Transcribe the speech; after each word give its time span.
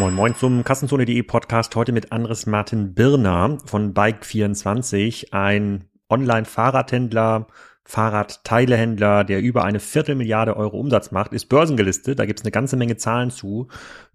Moin 0.00 0.14
Moin 0.14 0.34
zum 0.34 0.64
Kassenzone.de 0.64 1.22
Podcast 1.24 1.76
heute 1.76 1.92
mit 1.92 2.10
Andres 2.10 2.46
Martin 2.46 2.94
Birner 2.94 3.58
von 3.66 3.92
Bike24, 3.92 5.34
ein 5.34 5.90
Online-Fahrradhändler, 6.08 7.48
Fahrradteilehändler, 7.84 9.24
der 9.24 9.42
über 9.42 9.64
eine 9.64 9.78
Viertelmilliarde 9.78 10.56
Euro 10.56 10.80
Umsatz 10.80 11.10
macht, 11.10 11.34
ist 11.34 11.50
börsengelistet. 11.50 12.18
Da 12.18 12.24
gibt 12.24 12.40
es 12.40 12.46
eine 12.46 12.50
ganze 12.50 12.78
Menge 12.78 12.96
Zahlen 12.96 13.30
zu. 13.30 13.68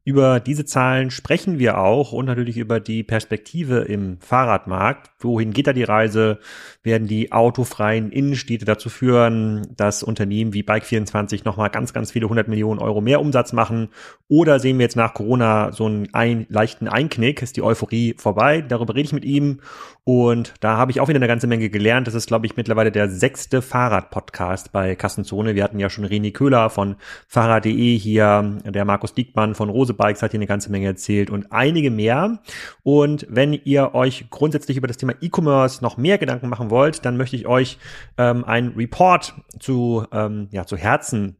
Über 0.07 0.39
diese 0.39 0.65
Zahlen 0.65 1.09
sprechen 1.09 1.57
wir 1.57 1.79
auch 1.79 2.11
und 2.11 2.25
natürlich 2.25 2.57
über 2.57 2.79
die 2.79 3.01
Perspektive 3.01 3.79
im 3.79 4.19
Fahrradmarkt. 4.19 5.09
Wohin 5.17 5.51
geht 5.51 5.65
da 5.65 5.73
die 5.73 5.81
Reise? 5.81 6.37
Werden 6.83 7.07
die 7.07 7.31
autofreien 7.31 8.11
Innenstädte 8.11 8.65
dazu 8.65 8.89
führen, 8.89 9.67
dass 9.75 10.03
Unternehmen 10.03 10.53
wie 10.53 10.61
Bike24 10.61 11.41
nochmal 11.43 11.71
ganz, 11.71 11.91
ganz 11.91 12.11
viele 12.11 12.29
hundert 12.29 12.47
Millionen 12.47 12.79
Euro 12.79 13.01
mehr 13.01 13.19
Umsatz 13.19 13.51
machen? 13.51 13.89
Oder 14.27 14.59
sehen 14.59 14.77
wir 14.77 14.83
jetzt 14.83 14.95
nach 14.95 15.15
Corona 15.15 15.71
so 15.71 15.87
einen 15.87 16.13
ein, 16.13 16.45
leichten 16.49 16.87
Einknick? 16.87 17.41
Ist 17.41 17.57
die 17.57 17.63
Euphorie 17.63 18.13
vorbei? 18.15 18.61
Darüber 18.61 18.93
rede 18.93 19.07
ich 19.07 19.13
mit 19.13 19.25
ihm. 19.25 19.61
Und 20.03 20.53
da 20.59 20.77
habe 20.77 20.91
ich 20.91 21.01
auch 21.01 21.07
wieder 21.07 21.17
eine 21.17 21.27
ganze 21.27 21.47
Menge 21.47 21.71
gelernt. 21.71 22.05
Das 22.05 22.13
ist, 22.13 22.27
glaube 22.27 22.45
ich, 22.45 22.55
mittlerweile 22.55 22.91
der 22.91 23.09
sechste 23.09 23.63
Fahrrad-Podcast 23.63 24.71
bei 24.71 24.95
Kassenzone. 24.95 25.55
Wir 25.55 25.63
hatten 25.63 25.79
ja 25.79 25.89
schon 25.89 26.05
René 26.05 26.31
Köhler 26.31 26.69
von 26.69 26.97
Fahrrad.de 27.27 27.97
hier, 27.97 28.59
der 28.63 28.85
Markus 28.85 29.15
Diekmann 29.15 29.55
von 29.55 29.69
Rose 29.69 29.94
Bikes 29.95 30.21
hat 30.21 30.31
hier 30.31 30.39
eine 30.39 30.47
ganze 30.47 30.71
Menge 30.71 30.87
erzählt 30.87 31.29
und 31.29 31.51
einige 31.51 31.91
mehr. 31.91 32.39
Und 32.83 33.25
wenn 33.29 33.53
ihr 33.53 33.93
euch 33.95 34.29
grundsätzlich 34.29 34.77
über 34.77 34.87
das 34.87 34.97
Thema 34.97 35.13
E-Commerce 35.21 35.83
noch 35.83 35.97
mehr 35.97 36.17
Gedanken 36.17 36.49
machen 36.49 36.69
wollt, 36.69 37.05
dann 37.05 37.17
möchte 37.17 37.35
ich 37.35 37.47
euch 37.47 37.77
ähm, 38.17 38.43
einen 38.45 38.73
Report 38.75 39.33
zu, 39.59 40.05
ähm, 40.11 40.47
ja, 40.51 40.65
zu 40.65 40.77
Herzen 40.77 41.37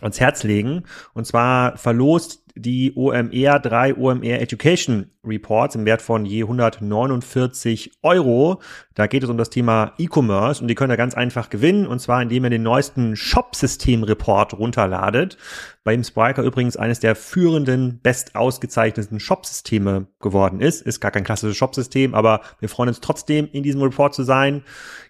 ans 0.00 0.20
Herz 0.20 0.42
legen. 0.42 0.84
Und 1.12 1.26
zwar 1.26 1.76
verlost 1.76 2.44
die 2.56 2.92
OMR 2.94 3.58
3 3.58 3.96
OMR 3.96 4.40
Education 4.40 5.10
Reports 5.24 5.74
im 5.74 5.84
Wert 5.86 6.02
von 6.02 6.24
je 6.24 6.42
149 6.42 7.92
Euro. 8.02 8.60
Da 8.94 9.08
geht 9.08 9.24
es 9.24 9.30
um 9.30 9.38
das 9.38 9.50
Thema 9.50 9.92
E-Commerce 9.98 10.62
und 10.62 10.68
die 10.68 10.76
könnt 10.76 10.92
ihr 10.92 10.96
ganz 10.96 11.14
einfach 11.14 11.50
gewinnen 11.50 11.86
und 11.86 11.98
zwar 11.98 12.22
indem 12.22 12.44
ihr 12.44 12.50
den 12.50 12.62
neuesten 12.62 13.16
Shop-System-Report 13.16 14.54
runterladet. 14.54 15.36
Bei 15.84 15.92
dem 15.92 16.02
Spriker 16.02 16.42
übrigens 16.42 16.78
eines 16.78 17.00
der 17.00 17.14
führenden, 17.14 18.00
best 18.02 18.34
ausgezeichneten 18.34 19.20
Shop-Systeme 19.20 20.06
geworden 20.18 20.60
ist. 20.60 20.80
Ist 20.80 21.00
gar 21.00 21.10
kein 21.10 21.24
klassisches 21.24 21.58
Shop-System, 21.58 22.14
aber 22.14 22.40
wir 22.58 22.70
freuen 22.70 22.88
uns 22.88 23.00
trotzdem, 23.00 23.50
in 23.52 23.62
diesem 23.62 23.82
Report 23.82 24.14
zu 24.14 24.22
sein. 24.22 24.62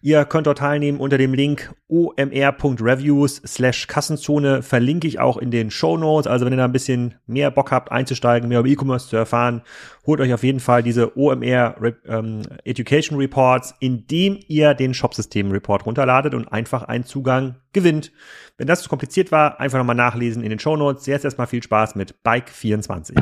Ihr 0.02 0.24
könnt 0.24 0.48
dort 0.48 0.58
teilnehmen 0.58 0.98
unter 0.98 1.16
dem 1.16 1.32
Link 1.32 1.72
omr.reviews 1.86 3.40
slash 3.46 3.86
Kassenzone. 3.86 4.62
Verlinke 4.62 5.06
ich 5.06 5.20
auch 5.20 5.36
in 5.36 5.52
den 5.52 5.70
Show 5.70 5.96
Notes. 5.96 6.26
Also 6.26 6.44
wenn 6.44 6.52
ihr 6.52 6.58
da 6.58 6.64
ein 6.64 6.72
bisschen 6.72 7.14
mehr 7.26 7.52
Bock 7.52 7.70
habt 7.70 7.92
einzusteigen, 7.92 8.48
mehr 8.48 8.58
über 8.58 8.68
E-Commerce 8.68 9.08
zu 9.08 9.16
erfahren, 9.16 9.62
holt 10.06 10.20
euch 10.20 10.32
auf 10.32 10.42
jeden 10.42 10.60
Fall 10.60 10.82
diese 10.82 11.16
OMR 11.16 11.76
ähm, 12.06 12.42
Education 12.64 13.18
Reports, 13.18 13.74
indem 13.80 14.38
ihr 14.48 14.74
den 14.74 14.94
Shopsystem 14.94 15.50
Report 15.50 15.86
runterladet 15.86 16.34
und 16.34 16.48
einfach 16.48 16.82
einen 16.82 17.04
Zugang 17.04 17.56
gewinnt. 17.72 18.12
Wenn 18.56 18.66
das 18.66 18.82
zu 18.82 18.88
kompliziert 18.88 19.32
war, 19.32 19.60
einfach 19.60 19.78
nochmal 19.78 19.96
nachlesen 19.96 20.42
in 20.42 20.50
den 20.50 20.58
Show 20.58 20.76
Notes. 20.76 21.06
Jetzt 21.06 21.24
erstmal 21.24 21.46
viel 21.46 21.62
Spaß 21.62 21.94
mit 21.94 22.22
Bike 22.22 22.50
24. 22.50 23.16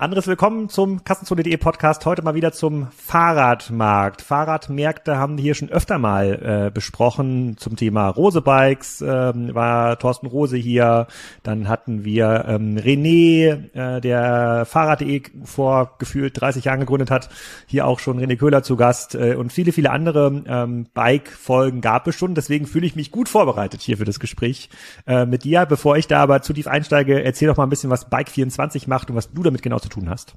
Anderes 0.00 0.26
Willkommen 0.26 0.70
zum 0.70 1.04
Kassenzone.de 1.04 1.54
Podcast. 1.58 2.06
Heute 2.06 2.22
mal 2.22 2.34
wieder 2.34 2.52
zum 2.52 2.86
Fahrradmarkt. 2.90 4.22
Fahrradmärkte 4.22 5.18
haben 5.18 5.36
wir 5.36 5.42
hier 5.42 5.54
schon 5.54 5.68
öfter 5.68 5.98
mal 5.98 6.68
äh, 6.68 6.70
besprochen 6.70 7.58
zum 7.58 7.76
Thema 7.76 8.08
Rose 8.08 8.40
Bikes. 8.40 9.02
Ähm, 9.02 9.54
war 9.54 9.98
Thorsten 9.98 10.26
Rose 10.26 10.56
hier. 10.56 11.06
Dann 11.42 11.68
hatten 11.68 12.02
wir 12.02 12.46
ähm, 12.48 12.78
René, 12.78 13.68
äh, 13.74 14.00
der 14.00 14.64
Fahrrad.de 14.64 15.20
vor 15.44 15.96
gefühlt 15.98 16.40
30 16.40 16.64
Jahren 16.64 16.80
gegründet 16.80 17.10
hat. 17.10 17.28
Hier 17.66 17.86
auch 17.86 17.98
schon 17.98 18.18
René 18.18 18.38
Köhler 18.38 18.62
zu 18.62 18.76
Gast 18.76 19.14
äh, 19.14 19.34
und 19.34 19.52
viele, 19.52 19.72
viele 19.72 19.90
andere 19.90 20.44
ähm, 20.46 20.86
Bike-Folgen 20.94 21.82
gab 21.82 22.06
es 22.06 22.14
schon. 22.14 22.34
Deswegen 22.34 22.64
fühle 22.64 22.86
ich 22.86 22.96
mich 22.96 23.10
gut 23.10 23.28
vorbereitet 23.28 23.82
hier 23.82 23.98
für 23.98 24.06
das 24.06 24.18
Gespräch 24.18 24.70
äh, 25.06 25.26
mit 25.26 25.44
dir. 25.44 25.66
Bevor 25.66 25.98
ich 25.98 26.06
da 26.06 26.22
aber 26.22 26.40
zu 26.40 26.54
tief 26.54 26.68
einsteige, 26.68 27.22
erzähl 27.22 27.48
doch 27.48 27.58
mal 27.58 27.64
ein 27.64 27.68
bisschen, 27.68 27.90
was 27.90 28.10
Bike24 28.10 28.88
macht 28.88 29.10
und 29.10 29.16
was 29.16 29.30
du 29.30 29.42
damit 29.42 29.60
genau 29.60 29.78
zu 29.78 29.89
tun 29.90 30.08
hast. 30.08 30.34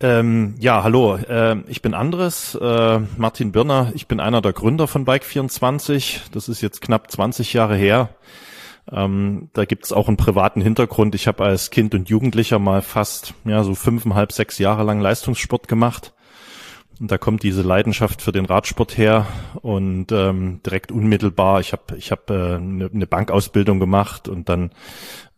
Ähm, 0.00 0.56
ja, 0.58 0.82
hallo, 0.82 1.14
äh, 1.14 1.58
ich 1.68 1.80
bin 1.80 1.94
Andres, 1.94 2.56
äh, 2.56 3.00
Martin 3.16 3.52
Birner, 3.52 3.92
ich 3.94 4.08
bin 4.08 4.18
einer 4.18 4.40
der 4.40 4.52
Gründer 4.52 4.88
von 4.88 5.06
Bike24, 5.06 6.32
das 6.32 6.48
ist 6.48 6.60
jetzt 6.60 6.80
knapp 6.80 7.08
20 7.08 7.52
Jahre 7.52 7.76
her. 7.76 8.08
Ähm, 8.90 9.50
da 9.52 9.64
gibt's 9.64 9.92
auch 9.92 10.08
einen 10.08 10.16
privaten 10.16 10.60
Hintergrund. 10.60 11.14
Ich 11.14 11.28
habe 11.28 11.44
als 11.44 11.70
Kind 11.70 11.94
und 11.94 12.08
Jugendlicher 12.08 12.58
mal 12.58 12.82
fast 12.82 13.34
ja 13.44 13.62
so 13.62 13.76
fünfeinhalb, 13.76 14.32
sechs 14.32 14.58
Jahre 14.58 14.82
lang 14.82 15.00
Leistungssport 15.00 15.68
gemacht. 15.68 16.12
Und 17.02 17.10
da 17.10 17.18
kommt 17.18 17.42
diese 17.42 17.62
Leidenschaft 17.62 18.22
für 18.22 18.30
den 18.30 18.44
Radsport 18.44 18.96
her 18.96 19.26
und 19.60 20.12
ähm, 20.12 20.60
direkt 20.64 20.92
unmittelbar. 20.92 21.58
Ich 21.58 21.72
habe 21.72 21.96
ich 21.96 22.12
hab, 22.12 22.30
äh, 22.30 22.54
eine, 22.54 22.88
eine 22.94 23.08
Bankausbildung 23.08 23.80
gemacht 23.80 24.28
und 24.28 24.48
dann 24.48 24.70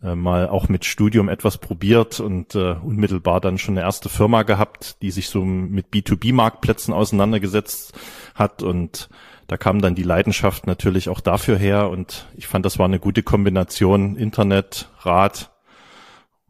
äh, 0.02 0.14
mal 0.14 0.46
auch 0.46 0.68
mit 0.68 0.84
Studium 0.84 1.30
etwas 1.30 1.56
probiert 1.56 2.20
und 2.20 2.54
äh, 2.54 2.74
unmittelbar 2.74 3.40
dann 3.40 3.56
schon 3.56 3.78
eine 3.78 3.86
erste 3.86 4.10
Firma 4.10 4.42
gehabt, 4.42 5.00
die 5.00 5.10
sich 5.10 5.30
so 5.30 5.42
mit 5.42 5.86
B2B-Marktplätzen 5.90 6.92
auseinandergesetzt 6.92 7.98
hat 8.34 8.62
und 8.62 9.08
da 9.46 9.56
kam 9.56 9.80
dann 9.80 9.94
die 9.94 10.02
Leidenschaft 10.02 10.66
natürlich 10.66 11.08
auch 11.08 11.20
dafür 11.20 11.56
her 11.56 11.88
und 11.88 12.26
ich 12.36 12.46
fand, 12.46 12.66
das 12.66 12.78
war 12.78 12.84
eine 12.84 12.98
gute 12.98 13.22
Kombination 13.22 14.16
Internet, 14.16 14.90
Rad, 15.00 15.53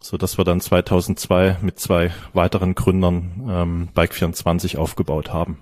so 0.04 0.18
dass 0.18 0.36
wir 0.36 0.44
dann 0.44 0.60
2002 0.60 1.58
mit 1.62 1.80
zwei 1.80 2.10
weiteren 2.34 2.74
Gründern 2.74 3.48
ähm, 3.48 3.88
Bike24 3.96 4.76
aufgebaut 4.76 5.32
haben. 5.32 5.58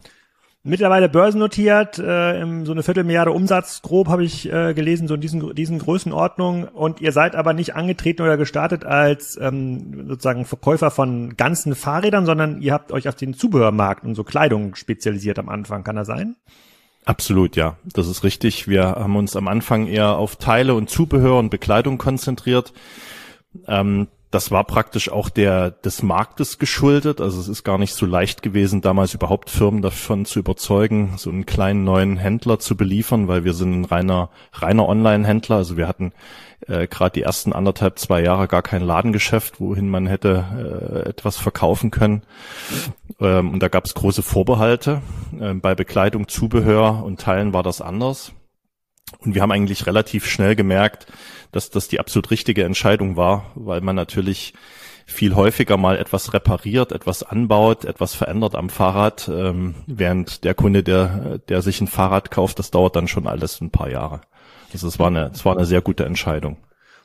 Mittlerweile 0.64 1.08
börsennotiert, 1.08 1.98
äh, 1.98 2.40
im, 2.40 2.66
so 2.66 2.72
eine 2.72 2.82
Viertelmilliarde 2.82 3.30
Umsatz, 3.30 3.82
grob 3.82 4.08
habe 4.08 4.24
ich 4.24 4.52
äh, 4.52 4.74
gelesen, 4.74 5.06
so 5.06 5.14
in 5.14 5.20
diesen, 5.20 5.54
diesen 5.54 5.78
Größenordnungen. 5.78 6.64
Und 6.64 7.00
ihr 7.00 7.12
seid 7.12 7.36
aber 7.36 7.52
nicht 7.52 7.74
angetreten 7.76 8.22
oder 8.22 8.36
gestartet 8.36 8.84
als 8.84 9.38
ähm, 9.40 10.08
sozusagen 10.08 10.44
Verkäufer 10.44 10.90
von 10.90 11.36
ganzen 11.36 11.76
Fahrrädern, 11.76 12.26
sondern 12.26 12.60
ihr 12.62 12.72
habt 12.72 12.92
euch 12.92 13.08
auf 13.08 13.14
den 13.14 13.34
Zubehörmarkt 13.34 14.04
und 14.04 14.16
so 14.16 14.24
Kleidung 14.24 14.74
spezialisiert 14.74 15.38
am 15.38 15.48
Anfang. 15.48 15.84
Kann 15.84 15.96
das 15.96 16.08
sein? 16.08 16.36
Absolut, 17.04 17.56
ja. 17.56 17.76
Das 17.84 18.08
ist 18.08 18.22
richtig. 18.22 18.68
Wir 18.68 18.84
haben 18.84 19.16
uns 19.16 19.34
am 19.34 19.48
Anfang 19.48 19.86
eher 19.86 20.16
auf 20.16 20.36
Teile 20.36 20.74
und 20.74 20.90
Zubehör 20.90 21.38
und 21.38 21.50
Bekleidung 21.50 21.98
konzentriert. 21.98 22.72
Ähm, 23.66 24.06
das 24.32 24.50
war 24.50 24.64
praktisch 24.64 25.12
auch 25.12 25.28
der 25.28 25.70
des 25.70 26.02
Marktes 26.02 26.58
geschuldet. 26.58 27.20
Also 27.20 27.38
es 27.38 27.48
ist 27.48 27.64
gar 27.64 27.76
nicht 27.76 27.94
so 27.94 28.06
leicht 28.06 28.42
gewesen, 28.42 28.80
damals 28.80 29.12
überhaupt 29.12 29.50
Firmen 29.50 29.82
davon 29.82 30.24
zu 30.24 30.38
überzeugen, 30.38 31.12
so 31.18 31.28
einen 31.28 31.44
kleinen 31.44 31.84
neuen 31.84 32.16
Händler 32.16 32.58
zu 32.58 32.74
beliefern, 32.74 33.28
weil 33.28 33.44
wir 33.44 33.52
sind 33.52 33.72
ein 33.72 33.84
reiner 33.84 34.30
reiner 34.54 34.88
Online-Händler. 34.88 35.56
Also 35.56 35.76
wir 35.76 35.86
hatten 35.86 36.12
äh, 36.66 36.86
gerade 36.86 37.12
die 37.12 37.22
ersten 37.22 37.52
anderthalb 37.52 37.98
zwei 37.98 38.22
Jahre 38.22 38.48
gar 38.48 38.62
kein 38.62 38.82
Ladengeschäft, 38.82 39.60
wohin 39.60 39.90
man 39.90 40.06
hätte 40.06 41.04
äh, 41.04 41.08
etwas 41.10 41.36
verkaufen 41.36 41.90
können. 41.90 42.22
Ähm, 43.20 43.50
und 43.50 43.62
da 43.62 43.68
gab 43.68 43.84
es 43.84 43.92
große 43.92 44.22
Vorbehalte. 44.22 45.02
Ähm, 45.38 45.60
bei 45.60 45.74
Bekleidung, 45.74 46.26
Zubehör 46.26 47.04
und 47.04 47.20
Teilen 47.20 47.52
war 47.52 47.62
das 47.62 47.82
anders. 47.82 48.32
Und 49.18 49.34
wir 49.34 49.42
haben 49.42 49.52
eigentlich 49.52 49.86
relativ 49.86 50.26
schnell 50.26 50.56
gemerkt, 50.56 51.06
dass 51.52 51.70
das 51.70 51.88
die 51.88 52.00
absolut 52.00 52.30
richtige 52.30 52.64
Entscheidung 52.64 53.16
war, 53.16 53.52
weil 53.54 53.80
man 53.80 53.96
natürlich 53.96 54.54
viel 55.06 55.34
häufiger 55.34 55.76
mal 55.76 55.98
etwas 55.98 56.32
repariert, 56.32 56.92
etwas 56.92 57.22
anbaut, 57.22 57.84
etwas 57.84 58.14
verändert 58.14 58.54
am 58.54 58.70
Fahrrad, 58.70 59.28
ähm, 59.28 59.74
während 59.86 60.44
der 60.44 60.54
Kunde, 60.54 60.82
der, 60.82 61.38
der 61.48 61.62
sich 61.62 61.80
ein 61.80 61.88
Fahrrad 61.88 62.30
kauft, 62.30 62.58
das 62.58 62.70
dauert 62.70 62.96
dann 62.96 63.08
schon 63.08 63.26
alles 63.26 63.60
ein 63.60 63.70
paar 63.70 63.90
Jahre. 63.90 64.22
Also 64.72 64.88
es 64.88 64.98
war 64.98 65.08
eine, 65.08 65.30
es 65.32 65.44
war 65.44 65.56
eine 65.56 65.66
sehr 65.66 65.82
gute 65.82 66.04
Entscheidung. 66.04 66.56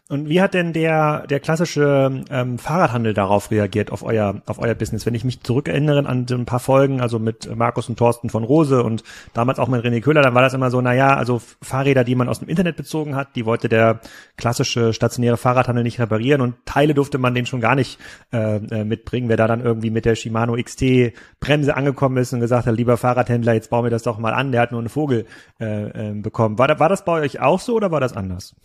Und 0.09 0.29
wie 0.29 0.41
hat 0.41 0.53
denn 0.53 0.71
der, 0.71 1.27
der 1.27 1.41
klassische 1.41 2.23
ähm, 2.29 2.57
Fahrradhandel 2.57 3.13
darauf 3.13 3.51
reagiert, 3.51 3.91
auf 3.91 4.03
euer, 4.03 4.41
auf 4.45 4.57
euer 4.57 4.73
Business? 4.73 5.05
Wenn 5.05 5.15
ich 5.15 5.25
mich 5.25 5.41
zurückerinnere 5.41 6.07
an 6.07 6.25
ein 6.29 6.45
paar 6.45 6.61
Folgen, 6.61 7.01
also 7.01 7.19
mit 7.19 7.53
Markus 7.53 7.89
und 7.89 7.99
Thorsten 7.99 8.29
von 8.29 8.45
Rose 8.45 8.83
und 8.83 9.03
damals 9.33 9.59
auch 9.59 9.67
mit 9.67 9.83
René 9.83 9.99
Köhler, 9.99 10.21
dann 10.21 10.33
war 10.33 10.41
das 10.41 10.53
immer 10.53 10.71
so, 10.71 10.79
na 10.79 10.93
ja, 10.93 11.13
also 11.17 11.41
Fahrräder, 11.61 12.05
die 12.05 12.15
man 12.15 12.29
aus 12.29 12.39
dem 12.39 12.47
Internet 12.47 12.77
bezogen 12.77 13.17
hat, 13.17 13.35
die 13.35 13.45
wollte 13.45 13.67
der 13.67 13.99
klassische 14.37 14.93
stationäre 14.93 15.35
Fahrradhandel 15.35 15.83
nicht 15.83 15.99
reparieren 15.99 16.39
und 16.39 16.55
Teile 16.65 16.93
durfte 16.93 17.17
man 17.17 17.35
den 17.35 17.45
schon 17.45 17.59
gar 17.59 17.75
nicht 17.75 17.99
äh, 18.31 18.57
äh 18.57 18.83
mitbringen. 18.85 19.27
Wer 19.27 19.35
da 19.35 19.47
dann 19.47 19.59
irgendwie 19.59 19.89
mit 19.89 20.05
der 20.05 20.15
Shimano 20.15 20.55
XT 20.55 21.11
Bremse 21.41 21.75
angekommen 21.75 22.15
ist 22.15 22.31
und 22.31 22.39
gesagt 22.39 22.65
hat, 22.65 22.75
lieber 22.77 22.95
Fahrradhändler, 22.95 23.53
jetzt 23.53 23.69
bauen 23.71 23.83
wir 23.83 23.91
das 23.91 24.03
doch 24.03 24.19
mal 24.19 24.33
an, 24.33 24.53
der 24.53 24.61
hat 24.61 24.71
nur 24.71 24.79
einen 24.79 24.89
Vogel 24.89 25.25
äh, 25.59 26.11
äh, 26.11 26.13
bekommen. 26.13 26.57
War, 26.57 26.79
war 26.79 26.87
das 26.87 27.03
bei 27.03 27.11
euch 27.11 27.41
auch 27.41 27.59
so 27.59 27.73
oder 27.73 27.91
war 27.91 27.99
das 27.99 28.15
anders? 28.15 28.55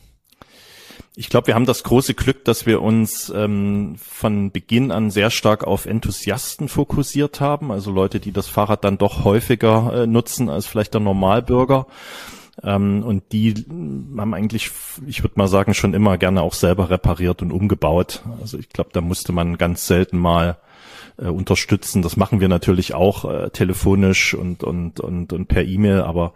Ich 1.14 1.28
glaube, 1.28 1.48
wir 1.48 1.54
haben 1.54 1.66
das 1.66 1.82
große 1.82 2.14
Glück, 2.14 2.44
dass 2.46 2.64
wir 2.64 2.80
uns 2.80 3.30
ähm, 3.34 3.96
von 3.98 4.50
Beginn 4.50 4.90
an 4.90 5.10
sehr 5.10 5.30
stark 5.30 5.64
auf 5.64 5.84
Enthusiasten 5.84 6.68
fokussiert 6.68 7.40
haben, 7.40 7.70
also 7.70 7.90
Leute, 7.90 8.18
die 8.18 8.32
das 8.32 8.46
Fahrrad 8.48 8.82
dann 8.84 8.96
doch 8.96 9.22
häufiger 9.22 9.92
äh, 9.92 10.06
nutzen 10.06 10.48
als 10.48 10.66
vielleicht 10.66 10.94
der 10.94 11.02
Normalbürger. 11.02 11.86
Ähm, 12.62 13.02
und 13.02 13.24
die 13.32 13.54
haben 14.16 14.34
eigentlich, 14.34 14.70
ich 15.06 15.22
würde 15.22 15.34
mal 15.36 15.48
sagen, 15.48 15.74
schon 15.74 15.92
immer 15.92 16.16
gerne 16.16 16.40
auch 16.40 16.54
selber 16.54 16.88
repariert 16.88 17.42
und 17.42 17.52
umgebaut. 17.52 18.22
Also 18.40 18.58
ich 18.58 18.70
glaube, 18.70 18.90
da 18.94 19.02
musste 19.02 19.32
man 19.32 19.58
ganz 19.58 19.86
selten 19.86 20.18
mal 20.18 20.56
äh, 21.18 21.26
unterstützen. 21.26 22.02
Das 22.02 22.16
machen 22.16 22.40
wir 22.40 22.48
natürlich 22.48 22.94
auch 22.94 23.30
äh, 23.30 23.50
telefonisch 23.50 24.32
und, 24.34 24.64
und, 24.64 25.00
und, 25.00 25.32
und 25.32 25.46
per 25.46 25.64
E-Mail, 25.64 26.00
aber 26.02 26.32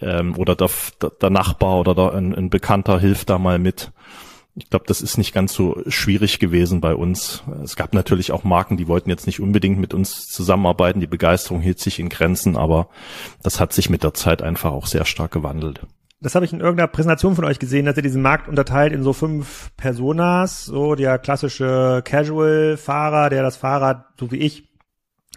ähm, 0.00 0.36
oder 0.36 0.54
der, 0.54 0.70
der 1.20 1.30
Nachbar 1.30 1.80
oder 1.80 1.94
der, 1.94 2.14
ein, 2.14 2.34
ein 2.34 2.50
Bekannter 2.50 2.98
hilft 2.98 3.30
da 3.30 3.38
mal 3.38 3.58
mit. 3.58 3.92
Ich 4.54 4.68
glaube, 4.68 4.84
das 4.86 5.00
ist 5.00 5.16
nicht 5.16 5.32
ganz 5.32 5.54
so 5.54 5.82
schwierig 5.86 6.38
gewesen 6.38 6.82
bei 6.82 6.94
uns. 6.94 7.42
Es 7.64 7.74
gab 7.74 7.94
natürlich 7.94 8.32
auch 8.32 8.44
Marken, 8.44 8.76
die 8.76 8.86
wollten 8.86 9.08
jetzt 9.08 9.26
nicht 9.26 9.40
unbedingt 9.40 9.78
mit 9.78 9.94
uns 9.94 10.26
zusammenarbeiten. 10.28 11.00
Die 11.00 11.06
Begeisterung 11.06 11.62
hielt 11.62 11.78
sich 11.78 11.98
in 11.98 12.10
Grenzen, 12.10 12.56
aber 12.56 12.88
das 13.42 13.60
hat 13.60 13.72
sich 13.72 13.88
mit 13.88 14.02
der 14.02 14.12
Zeit 14.12 14.42
einfach 14.42 14.72
auch 14.72 14.86
sehr 14.86 15.06
stark 15.06 15.32
gewandelt. 15.32 15.80
Das 16.20 16.34
habe 16.34 16.44
ich 16.44 16.52
in 16.52 16.60
irgendeiner 16.60 16.86
Präsentation 16.86 17.34
von 17.34 17.46
euch 17.46 17.58
gesehen, 17.58 17.86
dass 17.86 17.96
ihr 17.96 18.02
diesen 18.02 18.22
Markt 18.22 18.46
unterteilt 18.46 18.92
in 18.92 19.02
so 19.02 19.12
fünf 19.12 19.70
Personas. 19.76 20.66
So 20.66 20.94
der 20.94 21.18
klassische 21.18 22.02
Casual-Fahrer, 22.04 23.30
der 23.30 23.42
das 23.42 23.56
Fahrrad, 23.56 24.04
so 24.20 24.30
wie 24.30 24.36
ich, 24.36 24.68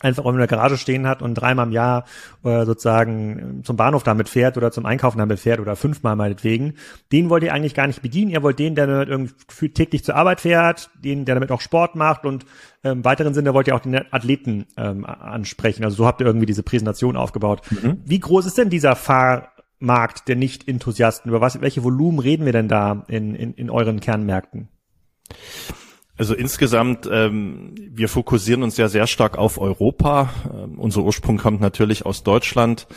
einfach 0.05 0.25
in 0.25 0.37
der 0.37 0.47
Garage 0.47 0.77
stehen 0.77 1.07
hat 1.07 1.21
und 1.21 1.33
dreimal 1.33 1.67
im 1.67 1.71
Jahr 1.71 2.05
äh, 2.43 2.65
sozusagen 2.65 3.61
zum 3.63 3.75
Bahnhof 3.75 4.03
damit 4.03 4.29
fährt 4.29 4.57
oder 4.57 4.71
zum 4.71 4.85
Einkaufen 4.85 5.17
damit 5.17 5.39
fährt 5.39 5.59
oder 5.59 5.75
fünfmal 5.75 6.15
meinetwegen, 6.15 6.75
den 7.11 7.29
wollt 7.29 7.43
ihr 7.43 7.53
eigentlich 7.53 7.73
gar 7.73 7.87
nicht 7.87 8.01
bedienen. 8.01 8.31
Ihr 8.31 8.43
wollt 8.43 8.59
den, 8.59 8.75
der 8.75 8.87
damit 8.87 9.09
irgendwie 9.09 9.69
täglich 9.69 10.03
zur 10.03 10.15
Arbeit 10.15 10.41
fährt, 10.41 10.89
den, 11.03 11.25
der 11.25 11.35
damit 11.35 11.51
auch 11.51 11.61
Sport 11.61 11.95
macht 11.95 12.25
und 12.25 12.45
ähm, 12.83 12.99
im 12.99 13.05
weiteren 13.05 13.33
Sinne 13.33 13.53
wollt 13.53 13.67
ihr 13.67 13.75
auch 13.75 13.81
den 13.81 13.95
Athleten 14.11 14.67
ähm, 14.77 15.05
ansprechen. 15.05 15.83
Also 15.83 15.97
so 15.97 16.05
habt 16.05 16.21
ihr 16.21 16.27
irgendwie 16.27 16.45
diese 16.45 16.63
Präsentation 16.63 17.17
aufgebaut. 17.17 17.61
Mhm. 17.71 18.01
Wie 18.05 18.19
groß 18.19 18.45
ist 18.45 18.57
denn 18.57 18.69
dieser 18.69 18.95
Fahrmarkt 18.95 20.27
der 20.27 20.35
Nicht-Enthusiasten? 20.35 21.29
Über 21.29 21.41
was, 21.41 21.59
welche 21.61 21.83
Volumen 21.83 22.19
reden 22.19 22.45
wir 22.45 22.53
denn 22.53 22.67
da 22.67 23.03
in, 23.07 23.35
in, 23.35 23.53
in 23.53 23.69
euren 23.69 23.99
Kernmärkten? 23.99 24.69
Also 26.17 26.33
insgesamt, 26.33 27.09
ähm, 27.11 27.75
wir 27.77 28.07
fokussieren 28.07 28.63
uns 28.63 28.77
ja 28.77 28.87
sehr 28.87 29.05
stark 29.05 29.37
auf 29.37 29.59
Europa. 29.59 30.29
Ähm, 30.53 30.79
unser 30.79 31.01
Ursprung 31.01 31.37
kommt 31.37 31.59
natürlich 31.59 32.05
aus 32.05 32.23
Deutschland. 32.23 32.87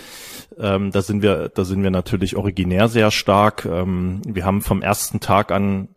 Ähm, 0.59 0.93
da 0.93 1.03
sind 1.03 1.23
wir, 1.23 1.49
da 1.49 1.65
sind 1.65 1.82
wir 1.82 1.91
natürlich 1.91 2.37
originär 2.37 2.88
sehr 2.88 3.11
stark. 3.11 3.65
Ähm, 3.65 4.23
wir 4.25 4.44
haben 4.44 4.62
vom 4.62 4.82
ersten 4.82 5.19
Tag 5.19 5.50
an 5.50 5.88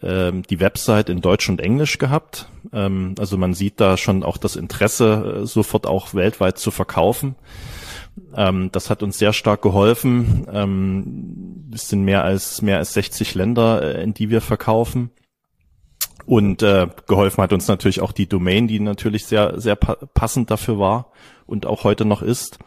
ähm, 0.00 0.42
die 0.44 0.60
Website 0.60 1.10
in 1.10 1.20
Deutsch 1.20 1.48
und 1.50 1.60
Englisch 1.60 1.98
gehabt. 1.98 2.48
Ähm, 2.72 3.14
also 3.18 3.36
man 3.36 3.52
sieht 3.52 3.78
da 3.78 3.98
schon 3.98 4.22
auch 4.22 4.38
das 4.38 4.56
Interesse, 4.56 5.42
äh, 5.42 5.46
sofort 5.46 5.86
auch 5.86 6.14
weltweit 6.14 6.58
zu 6.58 6.70
verkaufen. 6.70 7.36
Ähm, 8.34 8.70
das 8.72 8.88
hat 8.88 9.02
uns 9.02 9.18
sehr 9.18 9.34
stark 9.34 9.60
geholfen. 9.60 10.46
Ähm, 10.50 11.70
es 11.74 11.88
sind 11.88 12.02
mehr 12.02 12.24
als 12.24 12.62
mehr 12.62 12.78
als 12.78 12.94
60 12.94 13.34
Länder, 13.34 13.82
äh, 13.82 14.02
in 14.02 14.14
die 14.14 14.30
wir 14.30 14.40
verkaufen. 14.40 15.10
Und 16.26 16.62
äh, 16.62 16.88
geholfen 17.06 17.42
hat 17.42 17.52
uns 17.52 17.68
natürlich 17.68 18.00
auch 18.00 18.12
die 18.12 18.28
Domain, 18.28 18.68
die 18.68 18.80
natürlich 18.80 19.26
sehr, 19.26 19.60
sehr 19.60 19.76
pa 19.76 19.96
passend 20.14 20.50
dafür 20.50 20.78
war 20.78 21.12
und 21.46 21.66
auch 21.66 21.84
heute 21.84 22.04
noch 22.04 22.22
ist. 22.22 22.58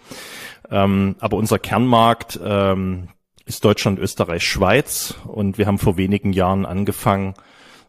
Ähm, 0.69 1.15
aber 1.19 1.37
unser 1.37 1.59
Kernmarkt 1.59 2.39
ähm, 2.43 3.09
ist 3.45 3.63
Deutschland, 3.63 3.99
Österreich, 3.99 4.43
Schweiz 4.43 5.15
und 5.25 5.57
wir 5.57 5.67
haben 5.67 5.77
vor 5.77 5.97
wenigen 5.97 6.33
Jahren 6.33 6.65
angefangen, 6.65 7.35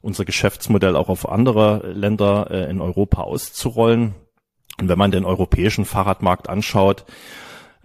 unser 0.02 0.24
Geschäftsmodell 0.24 0.94
auch 0.94 1.08
auf 1.08 1.28
andere 1.28 1.90
Länder 1.92 2.48
äh, 2.50 2.70
in 2.70 2.80
Europa 2.80 3.22
auszurollen. 3.22 4.14
Und 4.78 4.88
wenn 4.88 4.98
man 4.98 5.10
den 5.10 5.24
europäischen 5.24 5.86
Fahrradmarkt 5.86 6.48
anschaut, 6.48 7.06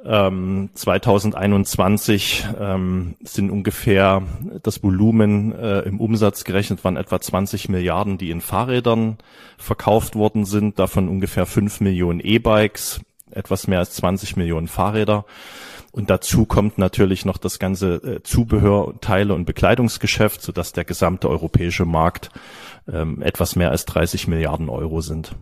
ähm, 0.03 0.69
2021 0.73 2.45
ähm, 2.59 3.15
sind 3.23 3.51
ungefähr 3.51 4.23
das 4.63 4.83
Volumen 4.83 5.53
äh, 5.53 5.81
im 5.81 5.99
Umsatz 5.99 6.43
gerechnet 6.43 6.83
waren 6.83 6.97
etwa 6.97 7.19
20 7.19 7.69
Milliarden, 7.69 8.17
die 8.17 8.31
in 8.31 8.41
Fahrrädern 8.41 9.17
verkauft 9.57 10.15
worden 10.15 10.45
sind, 10.45 10.79
davon 10.79 11.07
ungefähr 11.07 11.45
5 11.45 11.81
Millionen 11.81 12.19
E-Bikes, 12.19 13.01
etwas 13.31 13.67
mehr 13.67 13.79
als 13.79 13.91
20 13.93 14.37
Millionen 14.37 14.67
Fahrräder. 14.67 15.25
Und 15.91 16.09
dazu 16.09 16.45
kommt 16.45 16.77
natürlich 16.77 17.25
noch 17.25 17.37
das 17.37 17.59
ganze 17.59 17.95
äh, 17.95 18.23
Zubehör, 18.23 18.95
Teile 19.01 19.33
und 19.33 19.45
Bekleidungsgeschäft, 19.45 20.41
sodass 20.41 20.71
der 20.71 20.85
gesamte 20.85 21.29
europäische 21.29 21.85
Markt 21.85 22.31
ähm, 22.91 23.21
etwas 23.21 23.55
mehr 23.55 23.71
als 23.71 23.85
30 23.85 24.27
Milliarden 24.27 24.69
Euro 24.69 25.01
sind. 25.01 25.35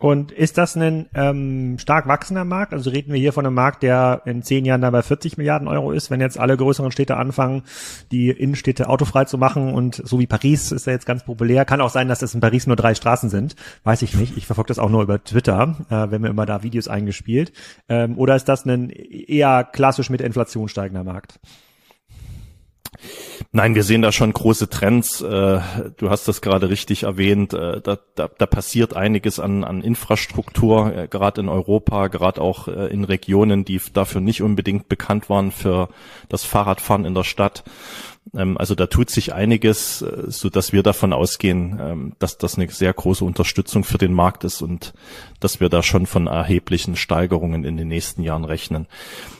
Und 0.00 0.32
ist 0.32 0.56
das 0.56 0.76
ein 0.76 1.10
ähm, 1.12 1.78
stark 1.78 2.08
wachsender 2.08 2.46
Markt? 2.46 2.72
Also 2.72 2.88
reden 2.88 3.12
wir 3.12 3.20
hier 3.20 3.34
von 3.34 3.44
einem 3.44 3.54
Markt, 3.54 3.82
der 3.82 4.22
in 4.24 4.42
zehn 4.42 4.64
Jahren 4.64 4.80
dann 4.80 4.92
bei 4.92 5.02
40 5.02 5.36
Milliarden 5.36 5.68
Euro 5.68 5.92
ist, 5.92 6.10
wenn 6.10 6.22
jetzt 6.22 6.38
alle 6.38 6.56
größeren 6.56 6.90
Städte 6.90 7.18
anfangen, 7.18 7.64
die 8.10 8.30
Innenstädte 8.30 8.88
autofrei 8.88 9.26
zu 9.26 9.36
machen 9.36 9.74
und 9.74 9.96
so 10.02 10.18
wie 10.18 10.26
Paris 10.26 10.72
ist 10.72 10.86
ja 10.86 10.94
jetzt 10.94 11.04
ganz 11.04 11.24
populär. 11.24 11.66
Kann 11.66 11.82
auch 11.82 11.90
sein, 11.90 12.08
dass 12.08 12.20
das 12.20 12.34
in 12.34 12.40
Paris 12.40 12.66
nur 12.66 12.76
drei 12.76 12.94
Straßen 12.94 13.28
sind. 13.28 13.56
Weiß 13.84 14.00
ich 14.00 14.16
nicht. 14.16 14.38
Ich 14.38 14.46
verfolge 14.46 14.68
das 14.68 14.78
auch 14.78 14.88
nur 14.88 15.02
über 15.02 15.22
Twitter, 15.22 15.76
äh, 15.90 16.10
wenn 16.10 16.22
mir 16.22 16.28
immer 16.28 16.46
da 16.46 16.62
Videos 16.62 16.88
eingespielt. 16.88 17.52
Ähm, 17.90 18.16
oder 18.16 18.36
ist 18.36 18.48
das 18.48 18.64
ein 18.64 18.88
eher 18.88 19.64
klassisch 19.64 20.08
mit 20.08 20.22
Inflation 20.22 20.70
steigender 20.70 21.04
Markt? 21.04 21.38
Nein, 23.52 23.74
wir 23.74 23.82
sehen 23.82 24.02
da 24.02 24.12
schon 24.12 24.32
große 24.32 24.68
Trends. 24.68 25.20
Äh, 25.20 25.60
du 25.96 26.10
hast 26.10 26.28
das 26.28 26.40
gerade 26.40 26.68
richtig 26.68 27.02
erwähnt. 27.02 27.52
Äh, 27.52 27.80
da, 27.80 27.98
da, 28.14 28.28
da 28.28 28.46
passiert 28.46 28.94
einiges 28.94 29.40
an, 29.40 29.64
an 29.64 29.82
Infrastruktur, 29.82 30.94
äh, 30.94 31.08
gerade 31.08 31.40
in 31.40 31.48
Europa, 31.48 32.08
gerade 32.08 32.40
auch 32.40 32.68
in 32.68 33.04
Regionen, 33.04 33.64
die 33.64 33.80
dafür 33.92 34.20
nicht 34.20 34.42
unbedingt 34.42 34.88
bekannt 34.88 35.28
waren 35.28 35.50
für 35.50 35.88
das 36.28 36.44
Fahrradfahren 36.44 37.04
in 37.04 37.14
der 37.14 37.24
Stadt. 37.24 37.64
Ähm, 38.34 38.56
also 38.58 38.74
da 38.74 38.86
tut 38.86 39.10
sich 39.10 39.32
einiges, 39.34 40.02
äh, 40.02 40.24
so 40.28 40.48
dass 40.48 40.72
wir 40.72 40.82
davon 40.82 41.12
ausgehen, 41.12 41.78
ähm, 41.80 42.12
dass 42.18 42.38
das 42.38 42.56
eine 42.56 42.70
sehr 42.70 42.92
große 42.92 43.24
Unterstützung 43.24 43.84
für 43.84 43.98
den 43.98 44.12
Markt 44.12 44.44
ist 44.44 44.62
und 44.62 44.92
dass 45.40 45.60
wir 45.60 45.68
da 45.68 45.82
schon 45.82 46.06
von 46.06 46.26
erheblichen 46.26 46.96
Steigerungen 46.96 47.64
in 47.64 47.76
den 47.76 47.88
nächsten 47.88 48.22
Jahren 48.22 48.44
rechnen. 48.44 48.86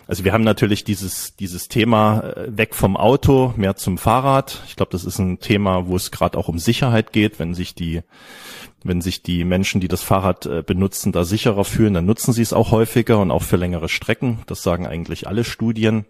Also 0.07 0.25
wir 0.25 0.33
haben 0.33 0.45
natürlich 0.45 0.83
dieses, 0.85 1.37
dieses 1.37 1.69
Thema 1.69 2.21
äh, 2.21 2.57
weg 2.57 2.75
vom 2.75 2.97
Auto, 2.97 3.55
mehr 3.57 3.77
zum 3.77 3.99
Fahrrad. 3.99 4.63
Ich 4.67 4.77
glaube, 4.77 4.93
das 4.93 5.05
ist 5.05 5.19
ein 5.19 5.39
Thema, 5.39 5.87
wo 5.87 5.97
es 5.97 6.11
gerade 6.11 6.37
auch 6.37 6.49
um 6.49 6.59
Sicherheit 6.59 7.13
geht, 7.13 7.39
wenn 7.39 7.55
sich 7.55 7.75
die 7.75 8.03
wenn 8.83 9.03
sich 9.03 9.23
die 9.23 9.45
Menschen, 9.45 9.83
die 9.83 9.89
das 9.89 10.03
Fahrrad 10.03 10.47
äh, 10.47 10.63
benutzen, 10.63 11.13
da 11.13 11.25
sicherer 11.25 11.67
fühlen, 11.67 11.93
dann 11.93 12.07
nutzen 12.07 12.33
sie 12.33 12.41
es 12.41 12.55
auch 12.55 12.71
häufiger 12.71 13.19
und 13.19 13.31
auch 13.31 13.43
für 13.43 13.57
längere 13.57 13.91
Strecken. 13.91 14.39
Das 14.47 14.63
sagen 14.63 14.87
eigentlich 14.87 15.29
alle 15.29 15.45
Studien. 15.45 16.07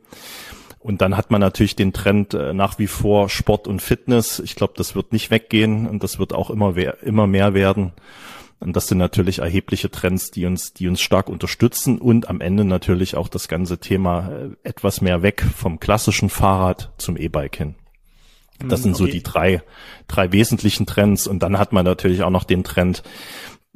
Und 0.81 1.03
dann 1.03 1.17
hat 1.17 1.31
man 1.31 1.43
natürlich 1.43 1.77
den 1.77 1.93
Trend 1.93 2.33
äh, 2.33 2.55
nach 2.55 2.79
wie 2.79 2.87
vor 2.87 3.29
Sport 3.29 3.69
und 3.69 3.83
Fitness. 3.83 4.39
Ich 4.41 4.57
glaube, 4.57 4.73
das 4.77 4.95
wird 4.95 5.13
nicht 5.13 5.31
weggehen 5.31 5.87
und 5.87 6.03
das 6.03 6.19
wird 6.19 6.33
auch 6.33 6.49
immer, 6.49 6.75
immer 7.03 7.27
mehr 7.27 7.53
werden. 7.53 7.93
Und 8.61 8.77
das 8.77 8.89
sind 8.89 8.99
natürlich 8.99 9.39
erhebliche 9.41 9.91
Trends, 9.91 10.31
die 10.31 10.47
uns, 10.47 10.73
die 10.73 10.89
uns 10.89 11.01
stark 11.01 11.29
unterstützen 11.29 11.99
und 11.99 12.29
am 12.29 12.41
Ende 12.41 12.65
natürlich 12.65 13.15
auch 13.15 13.29
das 13.29 13.49
ganze 13.49 13.79
Thema 13.79 14.31
äh, 14.31 14.49
etwas 14.63 15.03
mehr 15.03 15.23
weg 15.23 15.45
vom 15.55 15.81
klassischen 15.81 16.31
Fahrrad 16.31 16.93
zum 16.97 17.17
E-Bike 17.17 17.57
hin. 17.57 17.75
Das 18.69 18.83
sind 18.83 18.93
okay. 18.93 19.05
so 19.05 19.07
die 19.07 19.23
drei, 19.23 19.63
drei 20.07 20.33
wesentlichen 20.33 20.87
Trends. 20.87 21.27
Und 21.27 21.43
dann 21.43 21.59
hat 21.59 21.73
man 21.73 21.85
natürlich 21.85 22.23
auch 22.23 22.31
noch 22.31 22.45
den 22.45 22.65
Trend, 22.65 23.03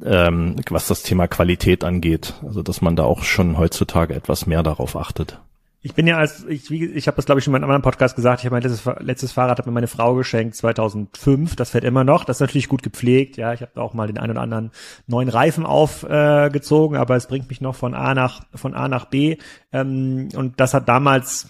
ähm, 0.03 0.55
was 0.69 0.87
das 0.87 1.03
Thema 1.03 1.27
Qualität 1.27 1.83
angeht. 1.83 2.35
Also, 2.43 2.61
dass 2.61 2.81
man 2.81 2.95
da 2.95 3.03
auch 3.03 3.23
schon 3.23 3.57
heutzutage 3.57 4.13
etwas 4.13 4.45
mehr 4.45 4.63
darauf 4.63 4.95
achtet. 4.95 5.39
Ich 5.85 5.93
bin 5.93 6.07
ja 6.07 6.17
als, 6.17 6.43
ich, 6.45 6.71
ich 6.71 7.05
habe 7.05 7.15
das 7.15 7.27
glaube 7.27 7.37
ich 7.37 7.45
schon 7.45 7.51
in 7.51 7.57
einem 7.57 7.65
anderen 7.65 7.83
Podcast 7.83 8.15
gesagt, 8.15 8.39
ich 8.39 8.45
habe 8.47 8.55
mein 8.55 8.63
letztes, 8.63 8.91
letztes 9.01 9.31
Fahrrad 9.33 9.59
hat 9.59 9.67
mir 9.67 9.71
meine 9.71 9.85
Frau 9.85 10.15
geschenkt 10.15 10.55
2005, 10.55 11.55
das 11.55 11.69
fährt 11.69 11.83
immer 11.83 12.03
noch, 12.03 12.23
das 12.23 12.37
ist 12.37 12.41
natürlich 12.41 12.69
gut 12.69 12.81
gepflegt, 12.81 13.37
ja, 13.37 13.53
ich 13.53 13.61
habe 13.61 13.79
auch 13.79 13.93
mal 13.93 14.07
den 14.07 14.17
einen 14.17 14.31
oder 14.31 14.41
anderen 14.41 14.71
neuen 15.05 15.29
Reifen 15.29 15.63
aufgezogen, 15.63 16.97
äh, 16.97 16.99
aber 16.99 17.15
es 17.15 17.27
bringt 17.27 17.49
mich 17.49 17.61
noch 17.61 17.75
von 17.75 17.93
A 17.93 18.15
nach, 18.15 18.41
von 18.55 18.73
A 18.73 18.87
nach 18.87 19.05
B. 19.05 19.37
Ähm, 19.71 20.29
und 20.35 20.59
das 20.59 20.73
hat 20.73 20.89
damals, 20.89 21.49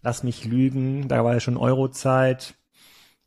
lass 0.00 0.22
mich 0.22 0.44
lügen, 0.44 1.08
da 1.08 1.24
war 1.24 1.34
ja 1.34 1.40
schon 1.40 1.56
Eurozeit, 1.56 2.54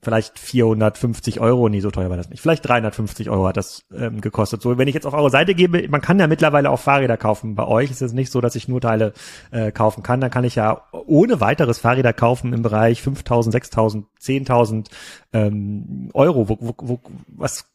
vielleicht 0.01 0.39
450 0.39 1.39
Euro, 1.39 1.67
nee, 1.67 1.81
so 1.81 1.91
teuer 1.91 2.09
war 2.09 2.17
das 2.17 2.29
nicht. 2.29 2.41
Vielleicht 2.41 2.67
350 2.67 3.29
Euro 3.29 3.47
hat 3.47 3.57
das 3.57 3.83
ähm, 3.93 4.21
gekostet. 4.21 4.61
So, 4.61 4.77
wenn 4.77 4.87
ich 4.87 4.95
jetzt 4.95 5.05
auf 5.05 5.13
eure 5.13 5.29
Seite 5.29 5.55
gebe, 5.55 5.87
man 5.89 6.01
kann 6.01 6.19
ja 6.19 6.27
mittlerweile 6.27 6.69
auch 6.69 6.79
Fahrräder 6.79 7.17
kaufen. 7.17 7.55
Bei 7.55 7.67
euch 7.67 7.91
ist 7.91 8.01
es 8.01 8.13
nicht 8.13 8.31
so, 8.31 8.39
dass 8.39 8.55
ich 8.55 8.67
nur 8.67 8.79
Teile 8.79 9.13
äh, 9.51 9.71
kaufen 9.71 10.01
kann. 10.01 10.21
Dann 10.21 10.31
kann 10.31 10.45
ich 10.45 10.55
ja 10.55 10.83
ohne 10.91 11.41
weiteres 11.41 11.79
Fahrräder 11.79 12.13
kaufen 12.13 12.53
im 12.53 12.61
Bereich 12.61 13.01
5.000, 13.01 13.51
6.000, 13.51 14.03
10.000 14.21 14.87
ähm, 15.33 16.09
Euro. 16.13 16.47
Wo, 16.47 16.57
wo, 16.61 16.73
wo, 16.77 16.99
was, 17.27 17.65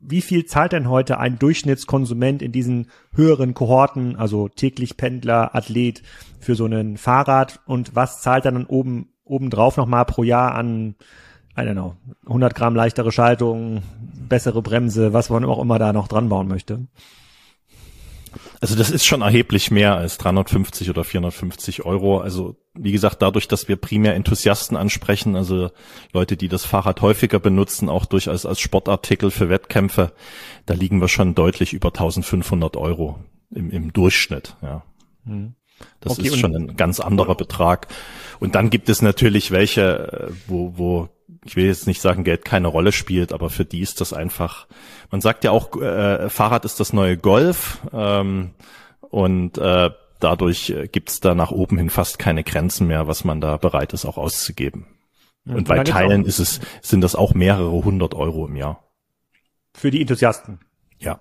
wie 0.00 0.22
viel 0.22 0.46
zahlt 0.46 0.72
denn 0.72 0.88
heute 0.88 1.18
ein 1.18 1.38
Durchschnittskonsument 1.38 2.40
in 2.40 2.52
diesen 2.52 2.90
höheren 3.12 3.52
Kohorten, 3.52 4.16
also 4.16 4.48
täglich 4.48 4.96
Pendler, 4.96 5.54
Athlet, 5.54 6.02
für 6.40 6.54
so 6.54 6.64
einen 6.64 6.96
Fahrrad? 6.96 7.60
Und 7.66 7.94
was 7.94 8.22
zahlt 8.22 8.46
er 8.46 8.52
dann 8.52 8.66
oben 8.66 9.10
obendrauf 9.26 9.76
nochmal 9.76 10.04
pro 10.04 10.22
Jahr 10.22 10.54
an 10.54 10.94
I 11.56 11.60
don't 11.60 11.72
know, 11.72 11.96
100 12.26 12.54
Gramm 12.54 12.74
leichtere 12.74 13.12
Schaltung, 13.12 13.82
bessere 14.28 14.62
Bremse, 14.62 15.12
was 15.12 15.30
man 15.30 15.44
auch 15.44 15.60
immer 15.60 15.78
da 15.78 15.92
noch 15.92 16.08
dran 16.08 16.28
bauen 16.28 16.48
möchte. 16.48 16.86
Also 18.60 18.76
das 18.76 18.90
ist 18.90 19.04
schon 19.04 19.22
erheblich 19.22 19.70
mehr 19.70 19.96
als 19.96 20.18
350 20.18 20.90
oder 20.90 21.04
450 21.04 21.84
Euro. 21.84 22.20
Also 22.20 22.56
wie 22.74 22.92
gesagt, 22.92 23.22
dadurch, 23.22 23.48
dass 23.48 23.68
wir 23.68 23.76
primär 23.76 24.14
Enthusiasten 24.14 24.76
ansprechen, 24.76 25.36
also 25.36 25.70
Leute, 26.12 26.36
die 26.36 26.48
das 26.48 26.64
Fahrrad 26.64 27.00
häufiger 27.00 27.38
benutzen, 27.38 27.88
auch 27.88 28.04
durchaus 28.04 28.46
als 28.46 28.60
Sportartikel 28.60 29.30
für 29.30 29.48
Wettkämpfe, 29.48 30.12
da 30.66 30.74
liegen 30.74 31.00
wir 31.00 31.08
schon 31.08 31.34
deutlich 31.34 31.72
über 31.72 31.88
1500 31.88 32.76
Euro 32.76 33.18
im, 33.50 33.70
im 33.70 33.92
Durchschnitt. 33.92 34.56
Ja. 34.62 34.82
Mhm. 35.24 35.54
Das 36.00 36.18
okay, 36.18 36.28
ist 36.28 36.38
schon 36.38 36.54
ein 36.54 36.76
ganz 36.76 37.00
anderer 37.00 37.34
Betrag. 37.34 37.88
Und 38.40 38.54
dann 38.54 38.70
gibt 38.70 38.88
es 38.88 39.02
natürlich 39.02 39.50
welche, 39.50 40.30
äh, 40.30 40.32
wo, 40.46 40.72
wo 40.76 41.08
ich 41.44 41.56
will 41.56 41.66
jetzt 41.66 41.86
nicht 41.86 42.00
sagen, 42.00 42.24
Geld 42.24 42.44
keine 42.44 42.68
Rolle 42.68 42.92
spielt, 42.92 43.32
aber 43.32 43.50
für 43.50 43.64
die 43.64 43.80
ist 43.80 44.00
das 44.00 44.12
einfach, 44.12 44.66
man 45.10 45.20
sagt 45.20 45.44
ja 45.44 45.50
auch, 45.50 45.80
äh, 45.80 46.28
Fahrrad 46.28 46.64
ist 46.64 46.80
das 46.80 46.92
neue 46.92 47.16
Golf 47.16 47.80
ähm, 47.92 48.54
und 49.00 49.58
äh, 49.58 49.90
dadurch 50.20 50.70
äh, 50.70 50.88
gibt 50.88 51.10
es 51.10 51.20
da 51.20 51.34
nach 51.34 51.50
oben 51.50 51.78
hin 51.78 51.90
fast 51.90 52.18
keine 52.18 52.44
Grenzen 52.44 52.86
mehr, 52.86 53.06
was 53.06 53.24
man 53.24 53.40
da 53.40 53.56
bereit 53.56 53.92
ist 53.92 54.04
auch 54.04 54.18
auszugeben. 54.18 54.86
Ja, 55.44 55.54
und 55.54 55.68
bei 55.68 55.82
Teilen 55.84 56.24
ist 56.24 56.38
es, 56.38 56.60
sind 56.82 57.00
das 57.02 57.14
auch 57.14 57.34
mehrere 57.34 57.70
hundert 57.70 58.14
Euro 58.14 58.46
im 58.46 58.56
Jahr. 58.56 58.82
Für 59.74 59.90
die 59.90 60.00
Enthusiasten. 60.00 60.60
Ja. 60.98 61.20